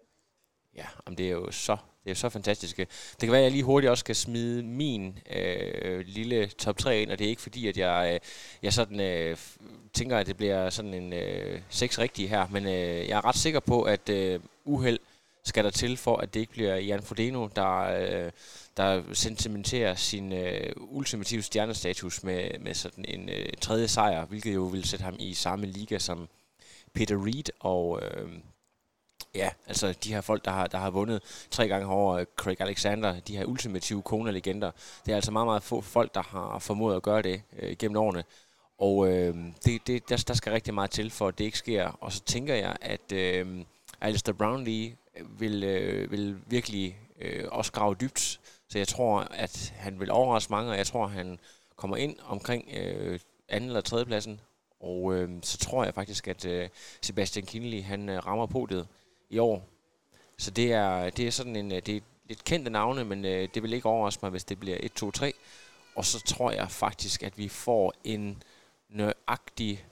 Ja, 0.79 0.85
jamen 1.01 1.17
det 1.17 1.25
er 1.31 1.35
jo 1.41 1.51
så, 1.51 1.75
er 2.11 2.15
så 2.15 2.29
fantastiske. 2.29 2.87
Det 3.11 3.19
kan 3.19 3.31
være, 3.31 3.39
at 3.39 3.43
jeg 3.43 3.51
lige 3.51 3.63
hurtigt 3.63 3.91
også 3.91 3.99
skal 3.99 4.15
smide 4.15 4.63
min 4.63 5.19
øh, 5.35 5.99
lille 6.07 6.47
top 6.47 6.77
3 6.77 7.01
ind, 7.01 7.11
og 7.11 7.19
det 7.19 7.25
er 7.25 7.29
ikke 7.29 7.41
fordi, 7.41 7.67
at 7.67 7.77
jeg, 7.77 8.11
øh, 8.13 8.19
jeg 8.63 8.73
sådan, 8.73 8.99
øh, 8.99 9.37
tænker, 9.93 10.17
at 10.17 10.27
det 10.27 10.37
bliver 10.37 10.69
sådan 10.69 10.93
en 10.93 11.13
øh, 11.13 11.61
seks 11.69 11.99
rigtig 11.99 12.29
her, 12.29 12.47
men 12.51 12.65
øh, 12.65 13.09
jeg 13.09 13.17
er 13.17 13.25
ret 13.25 13.35
sikker 13.35 13.59
på, 13.59 13.81
at 13.81 14.09
øh, 14.09 14.39
uheld 14.65 14.99
skal 15.43 15.63
der 15.63 15.69
til 15.69 15.97
for, 15.97 16.17
at 16.17 16.33
det 16.33 16.39
ikke 16.39 16.51
bliver 16.51 16.75
Jan 16.75 17.01
Frodeno, 17.01 17.47
der, 17.55 17.79
øh, 17.79 18.31
der 18.77 19.03
sentimenterer 19.13 19.95
sin 19.95 20.33
øh, 20.33 20.73
ultimative 20.77 21.41
stjernestatus 21.41 22.23
med, 22.23 22.59
med 22.59 22.73
sådan 22.73 23.05
en 23.07 23.29
øh, 23.29 23.45
tredje 23.61 23.87
sejr, 23.87 24.25
hvilket 24.25 24.55
jo 24.55 24.63
vil 24.63 24.83
sætte 24.83 25.05
ham 25.05 25.15
i 25.19 25.33
samme 25.33 25.65
liga 25.65 25.99
som 25.99 26.29
Peter 26.93 27.25
Reed 27.25 27.49
og, 27.59 28.01
øh, 28.03 28.29
Ja, 29.35 29.49
altså 29.67 29.93
de 30.03 30.13
her 30.13 30.21
folk, 30.21 30.45
der 30.45 30.51
har, 30.51 30.67
der 30.67 30.77
har 30.77 30.89
vundet 30.89 31.45
tre 31.51 31.67
gange 31.67 31.87
over 31.87 32.15
øh, 32.15 32.25
Craig 32.35 32.61
Alexander, 32.61 33.19
de 33.19 33.37
her 33.37 33.45
ultimative 33.45 34.01
Kona-legender, 34.01 34.71
det 35.05 35.11
er 35.11 35.15
altså 35.15 35.31
meget, 35.31 35.45
meget 35.45 35.63
få 35.63 35.81
folk, 35.81 36.15
der 36.15 36.21
har 36.21 36.59
formået 36.59 36.95
at 36.95 37.03
gøre 37.03 37.21
det 37.21 37.41
øh, 37.59 37.75
gennem 37.79 37.97
årene. 37.97 38.23
Og 38.77 39.07
øh, 39.07 39.35
det, 39.65 39.87
det, 39.87 40.09
der, 40.09 40.23
der 40.27 40.33
skal 40.33 40.51
rigtig 40.51 40.73
meget 40.73 40.91
til, 40.91 41.11
for 41.11 41.27
at 41.27 41.37
det 41.37 41.45
ikke 41.45 41.57
sker. 41.57 41.87
Og 41.87 42.11
så 42.11 42.21
tænker 42.23 42.55
jeg, 42.55 42.75
at 42.81 43.11
øh, 43.11 43.65
Alistair 44.01 44.33
Brownlee 44.33 44.95
vil, 45.39 45.63
øh, 45.63 46.11
vil 46.11 46.37
virkelig 46.47 46.99
øh, 47.21 47.45
også 47.51 47.71
grave 47.71 47.95
dybt. 48.01 48.39
Så 48.69 48.77
jeg 48.77 48.87
tror, 48.87 49.19
at 49.19 49.73
han 49.77 49.99
vil 49.99 50.11
overraske 50.11 50.51
mange, 50.51 50.71
og 50.71 50.77
jeg 50.77 50.87
tror, 50.87 51.05
at 51.05 51.11
han 51.11 51.39
kommer 51.75 51.97
ind 51.97 52.15
omkring 52.25 52.69
øh, 52.77 53.19
anden 53.49 53.69
eller 53.69 53.81
tredje 53.81 54.05
pladsen. 54.05 54.39
Og 54.79 55.13
øh, 55.13 55.29
så 55.41 55.57
tror 55.57 55.83
jeg 55.83 55.93
faktisk, 55.93 56.27
at 56.27 56.45
øh, 56.45 56.69
Sebastian 57.01 57.45
Kinley, 57.45 57.83
han 57.83 58.09
øh, 58.09 58.25
rammer 58.25 58.45
på 58.45 58.67
det 58.69 58.87
i 59.29 59.37
år. 59.37 59.63
Så 60.37 60.51
det 60.51 60.73
er, 60.73 61.09
det 61.09 61.27
er 61.27 61.31
sådan 61.31 61.55
en, 61.55 61.71
øh, 61.71 61.81
det 61.85 61.97
er 61.97 62.01
lidt 62.25 62.43
kendte 62.43 62.71
navne, 62.71 63.05
men 63.05 63.25
øh, 63.25 63.49
det 63.53 63.63
vil 63.63 63.73
ikke 63.73 63.89
overraske 63.89 64.19
mig, 64.21 64.31
hvis 64.31 64.43
det 64.43 64.59
bliver 64.59 64.77
1, 64.79 64.93
2, 64.93 65.11
3. 65.11 65.33
Og 65.95 66.05
så 66.05 66.23
tror 66.23 66.51
jeg 66.51 66.71
faktisk, 66.71 67.23
at 67.23 67.37
vi 67.37 67.47
får 67.47 67.93
en 68.03 68.43
nøjagtig 68.89 69.85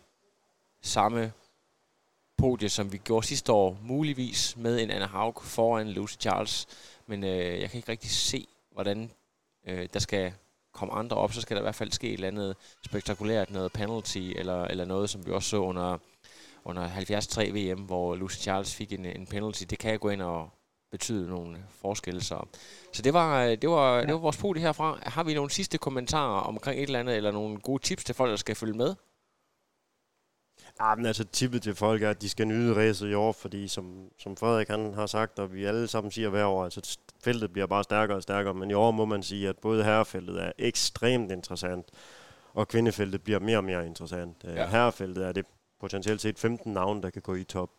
samme 0.82 1.34
podie, 2.38 2.70
som 2.70 2.92
vi 2.92 2.98
gjorde 2.98 3.28
sidste 3.28 3.52
år, 3.52 3.78
muligvis 3.82 4.58
med 4.58 4.80
en 4.80 4.92
Anna 4.92 5.06
Haug 5.06 5.42
foran 5.44 5.90
Lucy 5.90 6.16
Charles. 6.20 6.68
Men 7.08 7.24
øh, 7.24 7.62
jeg 7.62 7.70
kan 7.70 7.78
ikke 7.78 7.92
rigtig 7.92 8.12
se, 8.12 8.48
hvordan 8.72 9.12
øh, 9.68 9.90
der 9.94 10.00
skal 10.00 10.34
komme 10.72 10.94
andre 10.94 11.18
op, 11.18 11.34
så 11.34 11.42
skal 11.42 11.56
der 11.56 11.62
i 11.62 11.64
hvert 11.64 11.76
fald 11.76 11.92
ske 11.92 12.08
et 12.08 12.14
eller 12.14 12.28
andet 12.28 12.56
spektakulært, 12.86 13.52
noget 13.52 13.72
penalty, 13.72 14.34
eller, 14.36 14.66
eller 14.66 14.86
noget, 14.86 15.10
som 15.10 15.26
vi 15.26 15.32
også 15.32 15.50
så 15.50 15.58
under, 15.58 15.98
under 16.68 16.90
73 16.90 17.54
VM, 17.54 17.80
hvor 17.80 18.16
Lucy 18.16 18.38
Charles 18.38 18.76
fik 18.76 18.94
en, 18.94 19.06
en 19.06 19.28
penalty. 19.28 19.64
Det 19.64 19.80
kan 19.80 20.00
gå 20.00 20.10
ind 20.10 20.22
og 20.22 20.50
betyde 20.92 21.30
nogle 21.30 21.58
forskelle. 21.82 22.24
Så, 22.24 22.46
så 22.94 23.02
det, 23.02 23.14
var, 23.14 23.56
det, 23.56 23.70
var, 23.70 23.96
ja. 23.96 24.02
det 24.02 24.14
var 24.14 24.20
vores 24.20 24.38
podie 24.38 24.62
herfra. 24.62 25.00
Har 25.04 25.24
vi 25.24 25.34
nogle 25.34 25.52
sidste 25.52 25.78
kommentarer 25.78 26.42
omkring 26.42 26.80
et 26.80 26.84
eller 26.84 27.00
andet, 27.00 27.16
eller 27.18 27.32
nogle 27.32 27.60
gode 27.60 27.84
tips 27.84 28.04
til 28.04 28.16
folk, 28.16 28.30
der 28.30 28.36
skal 28.36 28.56
følge 28.56 28.74
med? 28.74 28.96
Ja, 30.82 30.96
men 30.96 31.06
altså 31.06 31.24
tippet 31.24 31.62
til 31.62 31.76
folk 31.76 32.04
er, 32.04 32.10
at 32.10 32.22
de 32.22 32.30
skal 32.30 32.48
nyde 32.48 32.76
racet 32.76 33.10
i 33.10 33.14
år, 33.14 33.32
fordi 33.32 33.68
som, 33.68 34.10
som 34.18 34.38
Frederik 34.38 34.68
han 34.68 34.94
har 34.94 35.06
sagt, 35.06 35.40
og 35.40 35.54
vi 35.54 35.66
alle 35.66 35.88
sammen 35.88 36.12
siger 36.12 36.30
hver 36.30 36.46
år, 36.46 36.64
altså 36.64 36.98
feltet 37.24 37.54
bliver 37.54 37.68
bare 37.68 37.84
stærkere 37.84 38.18
og 38.18 38.24
stærkere, 38.24 38.54
men 38.54 38.72
i 38.72 38.74
år 38.74 38.92
må 38.92 39.06
man 39.06 39.24
sige, 39.24 39.50
at 39.50 39.58
både 39.58 39.84
herrefeltet 39.84 40.44
er 40.44 40.52
ekstremt 40.58 41.32
interessant, 41.32 41.86
og 42.54 42.68
kvindefeltet 42.68 43.22
bliver 43.22 43.40
mere 43.40 43.58
og 43.58 43.64
mere 43.64 43.86
interessant. 43.86 44.46
Øh, 44.46 44.56
ja. 44.56 44.68
Herrefeltet 44.68 45.28
er 45.28 45.32
det 45.32 45.46
potentielt 45.80 46.22
set 46.22 46.40
15 46.40 46.74
navne, 46.74 47.02
der 47.02 47.10
kan 47.10 47.22
gå 47.22 47.36
i 47.36 47.44
top, 47.44 47.70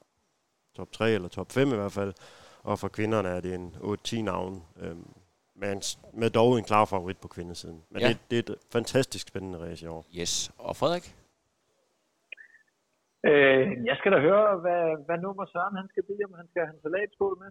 top 0.75 0.93
3 0.93 1.11
eller 1.11 1.29
top 1.29 1.53
5 1.53 1.69
i 1.69 1.75
hvert 1.75 1.93
fald, 1.93 2.15
og 2.63 2.79
for 2.79 2.89
kvinderne 2.89 3.29
er 3.29 3.41
det 3.41 3.55
en 3.55 3.75
8-10 3.77 4.23
navn, 4.23 4.63
øhm, 4.81 5.07
med, 5.55 5.97
med 6.13 6.31
dog 6.31 6.59
en 6.59 6.65
klar 6.65 6.85
favorit 6.85 7.19
på 7.19 7.29
kvindesiden. 7.29 7.83
Men 7.91 8.01
ja. 8.03 8.09
det, 8.09 8.19
det 8.31 8.37
er 8.39 8.53
et 8.53 8.59
fantastisk 8.73 9.29
spændende 9.29 9.59
race 9.59 9.85
i 9.85 9.89
år. 9.89 10.07
Yes. 10.19 10.53
Og 10.59 10.77
Frederik? 10.77 11.15
Øh, 13.27 13.87
jeg 13.89 13.97
skal 13.99 14.13
da 14.13 14.19
høre, 14.19 14.59
hvad, 14.65 15.07
hvad 15.07 15.19
nummer 15.19 15.45
Søren 15.47 15.77
han 15.77 15.89
skal 15.89 16.03
blive, 16.03 16.25
om 16.25 16.35
han 16.37 16.49
skal 16.51 16.63
have 16.63 16.75
en 16.75 16.83
salatskål 16.83 17.39
med. 17.43 17.51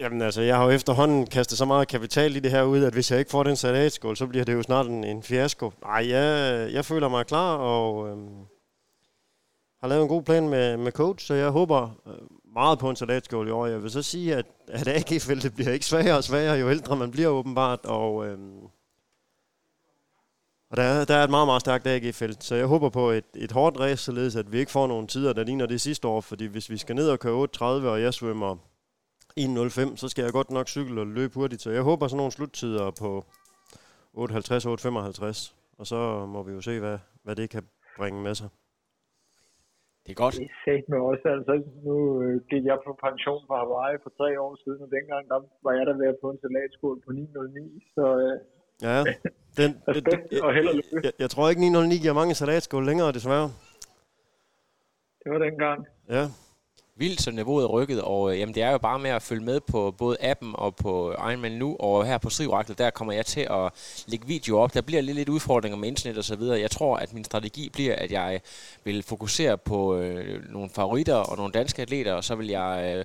Jamen 0.00 0.22
altså, 0.22 0.42
jeg 0.42 0.56
har 0.56 0.64
jo 0.64 0.70
efterhånden 0.70 1.26
kastet 1.26 1.58
så 1.58 1.64
meget 1.64 1.88
kapital 1.88 2.36
i 2.36 2.40
det 2.40 2.50
her 2.50 2.62
ud, 2.62 2.84
at 2.84 2.92
hvis 2.92 3.10
jeg 3.10 3.18
ikke 3.18 3.30
får 3.30 3.42
den 3.42 3.56
salatskål, 3.56 4.16
så 4.16 4.26
bliver 4.26 4.44
det 4.44 4.54
jo 4.54 4.62
snart 4.62 4.86
en, 4.86 5.04
en 5.04 5.22
fiasko. 5.22 5.72
Nej, 5.82 6.02
jeg, 6.14 6.26
jeg 6.72 6.84
føler 6.84 7.08
mig 7.08 7.26
klar, 7.26 7.56
og 7.56 8.08
øhm, 8.08 8.46
har 9.82 9.88
lavet 9.88 10.02
en 10.02 10.08
god 10.08 10.22
plan 10.22 10.48
med, 10.48 10.76
med 10.76 10.92
coach, 10.92 11.26
så 11.26 11.34
jeg 11.34 11.50
håber 11.50 12.00
øh, 12.06 12.14
meget 12.54 12.78
på 12.78 12.90
en 12.90 12.96
salatskål 12.96 13.48
i 13.48 13.50
år. 13.50 13.66
Jeg 13.66 13.82
vil 13.82 13.90
så 13.90 14.02
sige, 14.02 14.36
at, 14.36 14.46
at 14.68 14.88
AG-feltet 14.88 15.54
bliver 15.56 15.72
ikke 15.72 15.86
sværere 15.86 16.16
og 16.16 16.24
sværere, 16.24 16.58
jo 16.58 16.70
ældre 16.70 16.96
man 16.96 17.10
bliver 17.10 17.28
åbenbart, 17.28 17.84
og 17.84 18.26
øhm, 18.26 18.62
og 20.70 20.76
der 20.76 21.04
der 21.04 21.14
er 21.14 21.24
et 21.24 21.30
meget, 21.30 21.48
meget 21.48 21.60
stærkt 21.60 21.86
AG-felt, 21.86 22.44
så 22.44 22.54
jeg 22.54 22.66
håber 22.66 22.88
på 22.88 23.10
et, 23.10 23.24
et 23.34 23.52
hårdt 23.52 23.80
race, 23.80 24.04
således 24.04 24.36
at 24.36 24.52
vi 24.52 24.58
ikke 24.58 24.72
får 24.72 24.86
nogle 24.86 25.06
tider, 25.06 25.32
der 25.32 25.44
ligner 25.44 25.66
det 25.66 25.80
sidste 25.80 26.08
år, 26.08 26.20
fordi 26.20 26.44
hvis 26.46 26.70
vi 26.70 26.76
skal 26.78 26.96
ned 26.96 27.08
og 27.08 27.20
køre 27.20 27.48
8.30, 27.56 27.64
og 27.64 28.02
jeg 28.02 28.14
svømmer 28.14 28.56
1.05, 29.40 29.96
så 29.96 30.08
skal 30.08 30.22
jeg 30.22 30.32
godt 30.32 30.50
nok 30.50 30.68
cykle 30.68 31.00
og 31.00 31.06
løbe 31.06 31.34
hurtigt, 31.34 31.62
så 31.62 31.70
jeg 31.70 31.82
håber 31.82 32.08
sådan 32.08 32.16
nogle 32.16 32.32
sluttider 32.32 32.90
på 32.90 33.24
8.50-8.55, 34.16 35.52
og 35.78 35.86
så 35.86 36.26
må 36.26 36.42
vi 36.42 36.52
jo 36.52 36.60
se, 36.60 36.78
hvad, 36.78 36.98
hvad 37.22 37.36
det 37.36 37.50
kan 37.50 37.62
bringe 37.96 38.22
med 38.22 38.34
sig. 38.34 38.48
Det 40.04 40.10
er 40.14 40.18
godt. 40.24 40.34
Det 40.42 40.50
sagde 40.64 40.82
mig 40.92 41.00
også. 41.10 41.26
Altså, 41.36 41.54
nu 41.86 41.94
øh, 42.22 42.34
gik 42.50 42.64
jeg 42.70 42.78
på 42.86 42.90
pension 43.06 43.42
fra 43.48 43.56
Hawaii 43.62 43.96
for 44.04 44.12
tre 44.18 44.28
år 44.44 44.52
siden, 44.64 44.80
og 44.84 44.90
dengang 44.96 45.22
der 45.32 45.38
var 45.64 45.72
jeg 45.78 45.84
der 45.88 45.96
ved 46.00 46.08
at 46.14 46.18
få 46.22 46.28
en 46.34 46.40
salatskål 46.44 46.96
på 47.04 47.10
9.09, 47.10 47.94
så 47.96 48.04
øh, 48.24 48.36
Ja, 48.88 48.98
den, 49.58 49.70
det, 49.94 50.06
det, 50.30 50.40
og 50.42 50.54
held 50.54 50.68
og 50.68 50.74
lykke. 50.74 51.00
Jeg, 51.06 51.12
jeg 51.18 51.30
tror 51.30 51.48
ikke 51.48 51.60
909 51.60 51.96
giver 52.04 52.14
mange 52.20 52.34
salatskål 52.34 52.84
længere, 52.86 53.12
desværre. 53.12 53.48
Det 55.22 55.28
var 55.32 55.38
dengang. 55.38 55.86
Ja. 56.08 56.24
Vildt, 56.96 57.22
så 57.22 57.30
niveauet 57.30 57.64
er 57.64 57.68
rykket, 57.68 58.02
og 58.02 58.32
øh, 58.32 58.38
jamen, 58.38 58.54
det 58.54 58.62
er 58.62 58.70
jo 58.70 58.78
bare 58.78 58.98
med 58.98 59.10
at 59.10 59.22
følge 59.22 59.44
med 59.44 59.60
på 59.60 59.94
både 59.98 60.16
appen 60.20 60.52
og 60.54 60.76
på 60.76 61.12
Ironman 61.12 61.52
nu, 61.52 61.76
og 61.80 62.06
her 62.06 62.18
på 62.18 62.30
Strivraklet, 62.30 62.78
der 62.78 62.90
kommer 62.90 63.12
jeg 63.12 63.26
til 63.26 63.40
at 63.50 63.72
lægge 64.06 64.26
video 64.26 64.58
op. 64.58 64.74
Der 64.74 64.80
bliver 64.80 65.02
lidt, 65.02 65.16
lidt 65.16 65.28
udfordringer 65.28 65.78
med 65.78 65.88
internet 65.88 66.18
og 66.18 66.24
så 66.24 66.36
videre. 66.36 66.60
Jeg 66.60 66.70
tror, 66.70 66.96
at 66.96 67.12
min 67.12 67.24
strategi 67.24 67.68
bliver, 67.68 67.94
at 67.96 68.12
jeg 68.12 68.40
vil 68.84 69.02
fokusere 69.02 69.58
på 69.58 69.96
øh, 69.96 70.52
nogle 70.52 70.70
favoritter 70.74 71.14
og 71.14 71.36
nogle 71.36 71.52
danske 71.52 71.82
atleter, 71.82 72.12
og 72.12 72.24
så 72.24 72.34
vil 72.34 72.46
jeg... 72.46 72.94
Øh, 72.96 73.04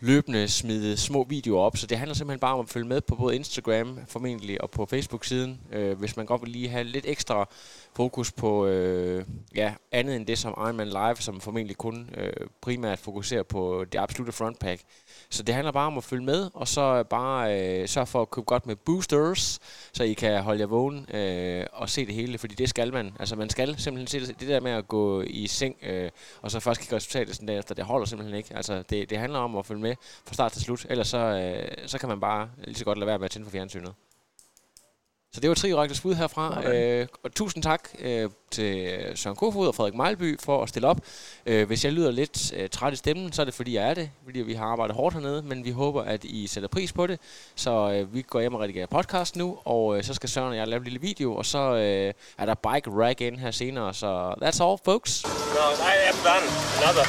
løbende 0.00 0.48
smide 0.48 0.96
små 0.96 1.26
videoer 1.28 1.62
op. 1.62 1.76
Så 1.76 1.86
det 1.86 1.98
handler 1.98 2.14
simpelthen 2.14 2.40
bare 2.40 2.54
om 2.54 2.60
at 2.60 2.68
følge 2.68 2.86
med 2.86 3.00
på 3.00 3.14
både 3.14 3.36
Instagram 3.36 3.98
formentlig 4.08 4.60
og 4.60 4.70
på 4.70 4.86
Facebook-siden, 4.86 5.60
øh, 5.72 5.98
hvis 5.98 6.16
man 6.16 6.26
godt 6.26 6.42
vil 6.42 6.50
lige 6.50 6.68
have 6.68 6.84
lidt 6.84 7.04
ekstra 7.08 7.48
fokus 7.96 8.32
på 8.32 8.66
øh, 8.66 9.24
ja, 9.54 9.74
andet 9.92 10.16
end 10.16 10.26
det 10.26 10.38
som 10.38 10.54
Ironman 10.58 10.88
Live, 10.88 11.16
som 11.16 11.40
formentlig 11.40 11.76
kun 11.76 12.10
øh, 12.16 12.32
primært 12.60 12.98
fokuserer 12.98 13.42
på 13.42 13.84
det 13.92 13.98
absolute 13.98 14.32
frontpack. 14.32 14.82
Så 15.30 15.42
det 15.42 15.54
handler 15.54 15.72
bare 15.72 15.86
om 15.86 15.98
at 15.98 16.04
følge 16.04 16.24
med, 16.24 16.50
og 16.54 16.68
så 16.68 17.02
bare 17.02 17.60
øh, 17.60 17.88
sørge 17.88 18.06
for 18.06 18.22
at 18.22 18.30
købe 18.30 18.44
godt 18.44 18.66
med 18.66 18.76
boosters, 18.76 19.60
så 19.92 20.04
I 20.04 20.12
kan 20.12 20.42
holde 20.42 20.60
jer 20.60 20.66
vågen 20.66 21.14
øh, 21.14 21.66
og 21.72 21.90
se 21.90 22.06
det 22.06 22.14
hele, 22.14 22.38
fordi 22.38 22.54
det 22.54 22.68
skal 22.68 22.92
man. 22.92 23.12
Altså 23.18 23.36
man 23.36 23.50
skal 23.50 23.78
simpelthen 23.78 24.06
se 24.06 24.26
det, 24.26 24.40
det 24.40 24.48
der 24.48 24.60
med 24.60 24.70
at 24.70 24.88
gå 24.88 25.22
i 25.22 25.46
seng, 25.46 25.76
øh, 25.82 26.10
og 26.42 26.50
så 26.50 26.60
først 26.60 26.80
kigge 26.80 26.96
resultatet 26.96 27.34
sådan 27.34 27.48
derefter, 27.48 27.74
det 27.74 27.84
holder 27.84 28.06
simpelthen 28.06 28.36
ikke. 28.36 28.56
Altså 28.56 28.82
det, 28.90 29.10
det 29.10 29.18
handler 29.18 29.38
om 29.38 29.56
at 29.56 29.66
følge 29.66 29.82
med 29.82 29.94
fra 30.26 30.34
start 30.34 30.52
til 30.52 30.62
slut, 30.62 30.86
ellers 30.90 31.08
så, 31.08 31.18
øh, 31.18 31.88
så 31.88 31.98
kan 31.98 32.08
man 32.08 32.20
bare 32.20 32.50
lige 32.64 32.74
så 32.74 32.84
godt 32.84 32.98
lade 32.98 33.06
være 33.06 33.18
med 33.18 33.24
at 33.24 33.30
tænde 33.30 33.46
for 33.46 33.52
fjernsynet. 33.52 33.92
Så 35.34 35.40
det 35.40 35.48
var 35.48 35.54
Trioraktors 35.54 36.00
bud 36.00 36.14
herfra. 36.14 36.58
Okay. 36.58 37.00
Øh, 37.00 37.06
og 37.24 37.34
tusind 37.34 37.62
tak 37.62 37.88
øh, 37.98 38.30
til 38.50 39.02
Søren 39.14 39.36
Kofod 39.36 39.68
og 39.68 39.74
Frederik 39.74 39.94
Mejlby 39.94 40.40
for 40.40 40.62
at 40.62 40.68
stille 40.68 40.88
op. 40.88 40.98
Øh, 41.46 41.66
hvis 41.66 41.84
jeg 41.84 41.92
lyder 41.92 42.10
lidt 42.10 42.52
øh, 42.56 42.68
træt 42.68 42.92
i 42.92 42.96
stemmen, 42.96 43.32
så 43.32 43.42
er 43.42 43.44
det 43.44 43.54
fordi 43.54 43.74
jeg 43.74 43.90
er 43.90 43.94
det, 43.94 44.10
fordi 44.24 44.40
vi 44.40 44.54
har 44.54 44.66
arbejdet 44.66 44.96
hårdt 44.96 45.14
hernede, 45.14 45.42
men 45.42 45.64
vi 45.64 45.70
håber, 45.70 46.02
at 46.02 46.24
I 46.24 46.46
sætter 46.46 46.68
pris 46.68 46.92
på 46.92 47.06
det. 47.06 47.20
Så 47.54 47.90
øh, 47.92 48.14
vi 48.14 48.22
går 48.22 48.40
hjem 48.40 48.54
og 48.54 48.60
redigerer 48.60 48.86
podcast 48.86 49.36
nu, 49.36 49.58
og 49.64 49.96
øh, 49.96 50.04
så 50.04 50.14
skal 50.14 50.28
Søren 50.28 50.48
og 50.48 50.56
jeg 50.56 50.68
lave 50.68 50.78
en 50.78 50.84
lille 50.84 51.00
video, 51.00 51.34
og 51.36 51.46
så 51.46 51.58
øh, 51.58 52.12
er 52.38 52.46
der 52.46 52.54
bike 52.54 52.90
rag 52.90 53.20
ind 53.20 53.36
her 53.36 53.50
senere. 53.50 53.94
Så 53.94 54.34
that's 54.42 54.64
all, 54.64 54.78
folks. 54.84 55.24
No, 55.24 55.30
I 55.92 55.94
am 56.10 56.18
done. 56.28 56.46
Another. 56.82 57.04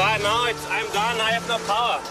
But 0.00 0.16
no, 0.22 0.36
it's, 0.50 0.64
I'm 0.76 0.88
done. 1.00 1.16
I 1.28 1.30
have 1.36 1.48
no 1.48 1.58
power. 1.66 1.98